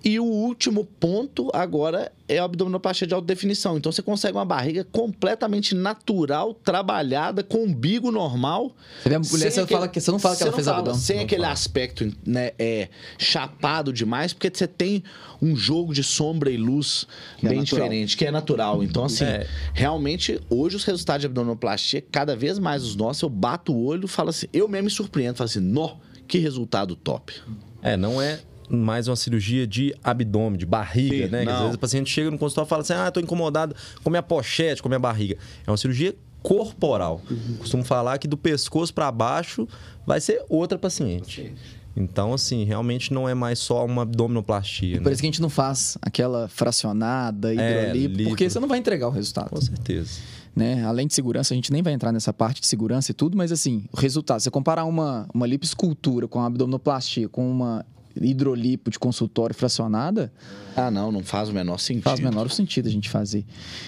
E 0.04 0.20
o 0.20 0.24
último 0.26 0.86
ponto 0.86 1.50
agora 1.54 2.12
é 2.28 2.38
a 2.38 2.44
abdominoplastia 2.44 3.08
de 3.08 3.14
alta 3.14 3.26
definição. 3.26 3.78
Então 3.78 3.92
você 3.92 4.02
consegue 4.02 4.38
uma 4.38 4.46
barriga 4.46 4.86
completamente 4.92 5.74
natural, 5.74 6.54
trabalhada, 6.54 7.44
com 7.44 7.64
umbigo 7.64 8.12
normal. 8.12 8.76
Você 9.02 9.10
vê 9.10 9.16
a 9.16 9.20
mulher, 9.20 9.52
você, 9.52 9.66
fala 9.68 9.88
que, 9.88 10.00
você 10.00 10.12
não 10.12 10.20
fala 10.20 10.36
que 10.36 10.44
ela 10.44 10.52
não 10.52 10.56
fez 10.56 10.66
fala, 10.68 10.78
abdômen. 10.80 11.00
Sem 11.00 11.18
Não 11.18 11.24
aquele 11.26 11.42
fala. 11.42 11.54
aspecto 11.54 12.14
né, 12.26 12.52
é, 12.60 12.90
chapado 13.18 13.92
demais, 13.92 14.34
porque 14.34 14.52
você 14.54 14.68
tem 14.68 15.04
um 15.42 15.56
jogo 15.56 15.94
de 15.94 16.04
sombra 16.04 16.52
e 16.52 16.58
luz 16.58 17.08
Que 17.40 17.48
é 17.48 17.50
bem 17.50 17.60
natural. 17.60 17.82
diferente, 17.84 18.16
que 18.18 18.26
é 18.26 18.32
natural. 18.32 18.84
Então, 18.84 19.04
assim, 19.04 19.24
É. 19.26 19.48
realmente, 19.74 20.40
hoje 20.50 20.76
os 20.76 20.84
resultados 20.84 21.22
de 21.22 21.26
abdominoplastia, 21.28 22.04
cada 22.12 22.36
vez 22.36 22.60
mais 22.60 22.84
os 22.84 22.96
nossos, 22.96 23.24
eu 23.24 23.30
bato 23.30 23.74
o 23.74 23.84
olho 23.86 24.06
e 24.06 24.08
falo 24.08 24.30
assim, 24.30 24.48
eu 24.54 24.68
mesmo 24.68 24.86
me 24.86 24.92
surpreendo, 24.92 25.38
falo 25.38 25.50
assim, 25.50 25.60
nó, 25.60 25.96
que 26.28 26.38
resultado 26.38 26.96
top. 26.96 27.34
É, 27.82 27.98
não 27.98 28.22
é 28.22 28.40
mais 28.70 29.08
uma 29.08 29.16
cirurgia 29.16 29.66
de 29.68 29.94
abdômen, 30.04 30.58
de 30.58 30.66
barriga, 30.66 31.26
Sim, 31.26 31.32
né? 31.32 31.46
Às 31.52 31.60
vezes 31.62 31.76
o 31.76 31.80
paciente 31.80 32.10
chega 32.10 32.30
no 32.32 32.38
consultório 32.38 32.68
e 32.68 32.70
fala 32.70 32.82
assim: 32.82 32.94
ah, 32.94 33.10
tô 33.12 33.20
incomodado 33.20 33.76
com 34.04 34.10
minha 34.10 34.24
pochete, 34.24 34.82
com 34.82 34.90
minha 34.90 35.00
barriga. 35.00 35.38
É 35.66 35.72
uma 35.72 35.78
cirurgia 35.78 36.16
corporal. 36.44 37.22
Costumo 37.60 37.84
falar 37.84 38.18
que 38.18 38.28
do 38.28 38.38
pescoço 38.38 38.94
para 38.94 39.12
baixo 39.12 39.68
vai 40.06 40.22
ser 40.22 40.42
outra 40.50 40.78
paciente. 40.78 41.54
Então, 41.96 42.32
assim, 42.34 42.64
realmente 42.64 43.12
não 43.12 43.28
é 43.28 43.34
mais 43.34 43.58
só 43.58 43.84
uma 43.84 44.04
abdominoplastia. 44.04 44.98
Por 44.98 45.06
Né? 45.08 45.12
isso 45.14 45.22
que 45.22 45.28
a 45.28 45.32
gente 45.32 45.42
não 45.42 45.50
faz 45.50 45.98
aquela 46.02 46.48
fracionada, 46.48 47.52
hidrolipo, 47.54 48.16
lipo. 48.18 48.30
porque 48.30 48.50
você 48.50 48.60
não 48.60 48.68
vai 48.68 48.78
entregar 48.78 49.08
o 49.08 49.12
resultado. 49.12 49.50
Com 49.50 49.60
certeza. 49.60 50.20
né? 50.56 50.84
Além 50.86 51.08
de 51.08 51.16
segurança, 51.16 51.54
a 51.54 51.56
gente 51.56 51.72
nem 51.74 51.82
vai 51.82 51.94
entrar 51.94 52.12
nessa 52.12 52.32
parte 52.32 52.62
de 52.62 52.68
segurança 52.68 53.10
e 53.12 53.14
tudo, 53.16 53.36
mas 53.36 53.52
assim, 53.52 53.86
o 53.92 53.98
resultado, 54.00 54.40
você 54.40 54.52
comparar 54.52 54.86
uma, 54.86 55.28
uma 55.34 55.48
lipoescultura 55.48 56.28
com 56.28 56.38
uma 56.38 56.46
abdominoplastia, 56.48 57.28
com 57.28 57.50
uma 57.50 57.84
hidrolipo 58.26 58.90
de 58.92 58.98
consultório 59.00 59.56
fracionada, 59.56 60.32
Ah, 60.76 60.90
não, 60.92 61.12
não 61.12 61.24
faz 61.24 61.50
o 61.50 61.54
menor 61.54 61.80
sentido. 61.80 62.04
faz 62.04 62.20
o 62.20 62.24
menor 62.24 62.50
sentido 62.52 62.88
a 62.88 62.92
gente 62.92 63.10
fazer. 63.10 63.46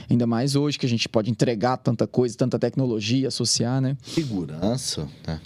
Ainda 0.09 0.25
mais 0.27 0.55
hoje 0.55 0.77
que 0.79 0.85
a 0.85 0.89
gente 0.89 1.07
pode 1.07 1.29
entregar 1.29 1.77
tanta 1.77 2.05
coisa, 2.07 2.35
tanta 2.37 2.57
tecnologia, 2.59 3.27
associar, 3.27 3.79
né? 3.81 3.95
Segurança, 4.03 5.07
né? 5.27 5.39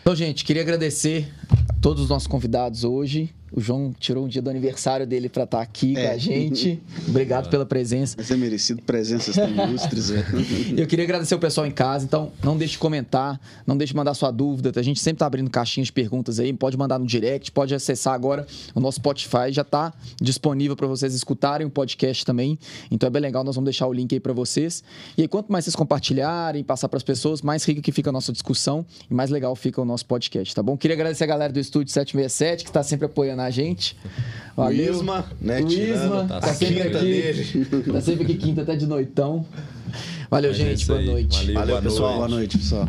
Então, 0.00 0.14
gente, 0.14 0.44
queria 0.44 0.62
agradecer 0.62 1.32
a 1.68 1.72
todos 1.80 2.04
os 2.04 2.08
nossos 2.08 2.28
convidados 2.28 2.84
hoje. 2.84 3.34
O 3.52 3.60
João 3.60 3.92
tirou 3.98 4.24
um 4.24 4.28
dia 4.28 4.42
do 4.42 4.50
aniversário 4.50 5.06
dele 5.06 5.28
para 5.28 5.44
estar 5.44 5.60
aqui 5.60 5.94
com 5.94 6.00
É. 6.00 6.12
a 6.12 6.18
gente. 6.18 6.82
Obrigado 7.08 7.48
pela 7.48 7.64
presença. 7.64 8.14
Mas 8.18 8.30
é 8.30 8.36
merecido 8.36 8.82
presenças 8.82 9.34
tão 9.36 9.48
ilustres. 9.48 10.10
é. 10.10 10.24
Eu 10.76 10.86
queria 10.86 11.04
agradecer 11.04 11.34
o 11.34 11.38
pessoal 11.38 11.66
em 11.66 11.70
casa, 11.70 12.04
então 12.04 12.32
não 12.42 12.56
deixe 12.56 12.72
de 12.72 12.78
comentar, 12.78 13.40
não 13.66 13.76
deixe 13.76 13.92
de 13.92 13.96
mandar 13.96 14.14
sua 14.14 14.30
dúvida. 14.30 14.72
A 14.78 14.82
gente 14.82 14.98
sempre 15.00 15.20
tá 15.20 15.26
abrindo 15.26 15.48
caixinhas 15.48 15.86
de 15.86 15.92
perguntas 15.92 16.40
aí, 16.40 16.52
pode 16.52 16.76
mandar 16.76 16.98
no 16.98 17.06
direct, 17.06 17.52
pode 17.52 17.74
acessar 17.74 18.14
agora 18.14 18.46
o 18.74 18.80
nosso 18.80 18.96
Spotify, 18.96 19.50
já 19.52 19.62
tá 19.64 19.92
disponível 20.20 20.76
para 20.76 20.86
vocês 20.86 21.14
escutarem 21.14 21.66
o 21.66 21.70
podcast 21.70 22.24
também. 22.24 22.58
Então 22.90 23.06
é 23.06 23.10
bem 23.10 23.22
legal, 23.22 23.44
nós 23.44 23.54
vamos 23.54 23.66
deixar 23.66 23.86
o 23.86 23.92
link 23.92 24.12
aí 24.12 24.20
para 24.20 24.32
vocês. 24.32 24.82
E 25.16 25.22
aí 25.22 25.28
quanto 25.28 25.52
mais 25.52 25.64
vocês 25.64 25.76
compartilharem, 25.76 26.64
passar 26.64 26.88
para 26.88 26.96
as 26.96 27.02
pessoas, 27.04 27.42
mais 27.42 27.64
rica 27.64 27.80
que 27.80 27.92
fica 27.92 28.10
a 28.10 28.12
nossa 28.12 28.32
discussão 28.32 28.84
e 29.10 29.14
mais 29.14 29.30
legal 29.30 29.54
fica 29.54 29.80
o 29.80 29.84
nosso 29.84 30.04
podcast, 30.06 30.54
tá 30.54 30.62
bom? 30.62 30.76
Queria 30.76 30.94
agradecer 30.96 31.24
a 31.24 31.26
galera 31.28 31.52
do 31.52 31.60
estúdio 31.60 31.92
767 31.92 32.64
que 32.64 32.70
está 32.70 32.82
sempre 32.82 33.06
apoiando 33.06 33.35
a 33.44 33.50
gente. 33.50 33.96
Valeu. 34.56 34.92
O 34.92 34.96
Isma, 34.96 35.24
né, 35.40 35.60
O 35.60 35.68
Isma, 35.68 36.22
a 36.24 36.40
tá 36.40 36.54
sempre 36.54 36.74
quinta 36.84 36.98
aqui. 36.98 37.04
dele. 37.06 37.92
Tá 37.92 38.00
sempre 38.00 38.24
aqui 38.24 38.34
quinta 38.36 38.62
até 38.62 38.74
de 38.76 38.86
noitão. 38.86 39.44
Valeu, 40.30 40.50
É 40.50 40.54
gente. 40.54 40.86
Boa 40.86 41.00
noite. 41.02 41.36
Valeu, 41.38 41.54
Valeu, 41.54 41.68
boa 41.68 41.82
pessoal. 41.82 42.08
noite. 42.10 42.18
Boa 42.18 42.28
noite, 42.28 42.58
pessoal. 42.58 42.88